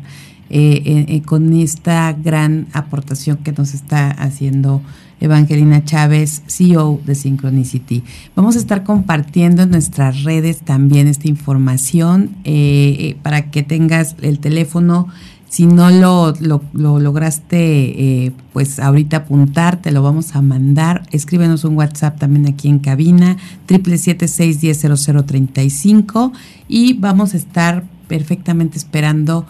eh, 0.51 0.83
eh, 0.85 1.05
eh, 1.09 1.23
con 1.23 1.53
esta 1.53 2.11
gran 2.15 2.69
aportación 2.73 3.37
que 3.37 3.53
nos 3.53 3.75
está 3.75 4.11
haciendo 4.11 4.81
Evangelina 5.21 5.85
Chávez, 5.85 6.43
CEO 6.47 7.01
de 7.05 7.15
Synchronicity. 7.15 8.03
Vamos 8.35 8.57
a 8.57 8.59
estar 8.59 8.83
compartiendo 8.83 9.63
en 9.63 9.71
nuestras 9.71 10.25
redes 10.25 10.61
también 10.63 11.07
esta 11.07 11.29
información 11.29 12.37
para 13.23 13.51
que 13.51 13.63
tengas 13.63 14.17
el 14.23 14.39
teléfono 14.39 15.09
si 15.49 15.67
no 15.67 15.91
lo, 15.91 16.35
lo, 16.41 16.63
lograste, 17.01 18.27
eh, 18.27 18.33
pues 18.53 18.79
ahorita 18.79 19.17
apuntar, 19.19 19.81
te 19.81 19.93
lo 19.93 20.03
vamos 20.03 20.35
a 20.37 20.43
mandar. 20.43 21.05
Escríbenos 21.11 21.65
un 21.65 21.75
WhatsApp 21.77 22.19
también 22.19 22.47
aquí 22.47 22.69
en 22.69 22.81
cabina, 22.81 23.39
777-610-0035 23.67 26.33
y 26.69 26.93
vamos 26.95 27.35
a 27.35 27.39
estar 27.39 27.85
perfectamente 28.09 28.77
esperando 28.77 29.47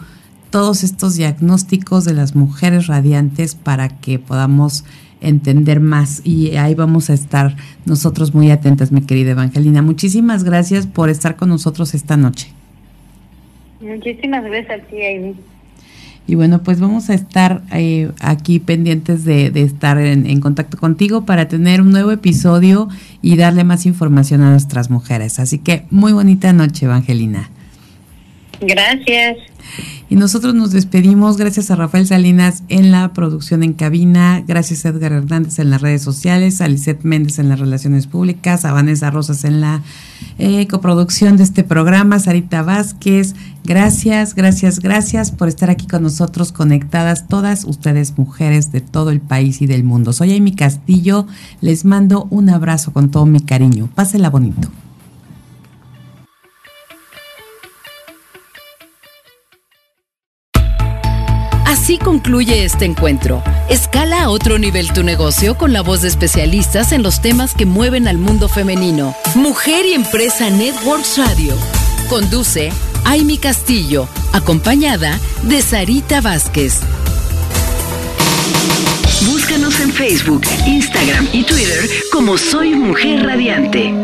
todos 0.51 0.83
estos 0.83 1.15
diagnósticos 1.15 2.05
de 2.05 2.13
las 2.13 2.35
mujeres 2.35 2.85
radiantes 2.87 3.55
para 3.55 3.89
que 3.89 4.19
podamos 4.19 4.85
entender 5.21 5.81
más 5.81 6.21
y 6.23 6.55
ahí 6.55 6.75
vamos 6.75 7.09
a 7.09 7.13
estar 7.13 7.57
nosotros 7.85 8.33
muy 8.33 8.51
atentas, 8.51 8.93
mi 8.93 9.01
querida 9.01 9.31
Evangelina. 9.31 9.81
Muchísimas 9.81 10.45
gracias 10.45 10.87
por 10.87 11.09
estar 11.09 11.35
con 11.35 11.49
nosotros 11.49 11.93
esta 11.93 12.15
noche. 12.15 12.47
Muchísimas 13.81 14.45
gracias 14.45 14.79
a 14.79 14.83
ti, 14.85 15.05
Amy. 15.05 15.35
Y 16.29 16.35
bueno, 16.35 16.61
pues 16.61 16.79
vamos 16.79 17.09
a 17.09 17.15
estar 17.15 17.63
eh, 17.73 18.11
aquí 18.19 18.59
pendientes 18.59 19.25
de, 19.25 19.47
estar 19.55 19.97
en, 19.97 20.39
contacto 20.41 20.77
contigo 20.77 21.25
para 21.25 21.47
tener 21.47 21.81
un 21.81 21.89
nuevo 21.89 22.11
episodio 22.11 22.87
y 23.23 23.35
darle 23.35 23.63
más 23.63 23.87
información 23.87 24.41
a 24.43 24.51
nuestras 24.51 24.91
mujeres. 24.91 25.39
Así 25.39 25.57
que 25.57 25.85
muy 25.89 26.13
bonita 26.13 26.53
noche, 26.53 26.85
Evangelina. 26.85 27.49
Gracias. 28.61 29.37
Y 30.09 30.15
nosotros 30.15 30.55
nos 30.55 30.71
despedimos. 30.71 31.37
Gracias 31.37 31.69
a 31.69 31.75
Rafael 31.75 32.07
Salinas 32.07 32.63
en 32.67 32.91
la 32.91 33.13
producción 33.13 33.61
en 33.63 33.73
cabina. 33.73 34.43
Gracias 34.47 34.85
a 34.85 34.89
Edgar 34.89 35.11
Hernández 35.11 35.59
en 35.59 35.69
las 35.69 35.81
redes 35.81 36.01
sociales. 36.01 36.61
A 36.61 36.67
Lisette 36.67 37.03
Méndez 37.03 37.37
en 37.37 37.49
las 37.49 37.59
relaciones 37.59 38.07
públicas. 38.07 38.65
A 38.65 38.73
Vanessa 38.73 39.11
Rosas 39.11 39.43
en 39.43 39.61
la 39.61 39.81
eh, 40.39 40.67
coproducción 40.67 41.37
de 41.37 41.43
este 41.43 41.63
programa. 41.63 42.19
Sarita 42.19 42.63
Vázquez. 42.63 43.35
Gracias, 43.63 44.33
gracias, 44.33 44.79
gracias 44.79 45.31
por 45.31 45.47
estar 45.47 45.69
aquí 45.69 45.85
con 45.85 46.01
nosotros 46.01 46.51
conectadas 46.51 47.27
todas 47.27 47.65
ustedes 47.65 48.17
mujeres 48.17 48.71
de 48.71 48.81
todo 48.81 49.11
el 49.11 49.21
país 49.21 49.61
y 49.61 49.67
del 49.67 49.83
mundo. 49.83 50.11
Soy 50.11 50.35
Amy 50.35 50.55
Castillo. 50.55 51.27
Les 51.61 51.85
mando 51.85 52.27
un 52.31 52.49
abrazo 52.49 52.93
con 52.93 53.11
todo 53.11 53.27
mi 53.27 53.41
cariño. 53.41 53.89
Pásela 53.93 54.31
bonito. 54.31 54.69
Así 61.89 61.97
concluye 61.97 62.65
este 62.65 62.85
encuentro. 62.85 63.41
Escala 63.67 64.21
a 64.21 64.29
otro 64.29 64.59
nivel 64.59 64.93
tu 64.93 65.01
negocio 65.01 65.57
con 65.57 65.73
la 65.73 65.81
voz 65.81 66.03
de 66.03 66.07
especialistas 66.07 66.91
en 66.91 67.01
los 67.01 67.19
temas 67.19 67.55
que 67.55 67.65
mueven 67.65 68.07
al 68.07 68.19
mundo 68.19 68.47
femenino. 68.47 69.15
Mujer 69.33 69.87
y 69.87 69.93
Empresa 69.93 70.51
Networks 70.51 71.17
Radio. 71.17 71.55
Conduce 72.07 72.71
Aimi 73.05 73.39
Castillo, 73.39 74.07
acompañada 74.33 75.19
de 75.41 75.63
Sarita 75.63 76.21
Vázquez. 76.21 76.81
Búscanos 79.25 79.79
en 79.79 79.91
Facebook, 79.91 80.43
Instagram 80.67 81.27
y 81.33 81.41
Twitter 81.41 81.89
como 82.11 82.37
Soy 82.37 82.75
Mujer 82.75 83.25
Radiante. 83.25 83.95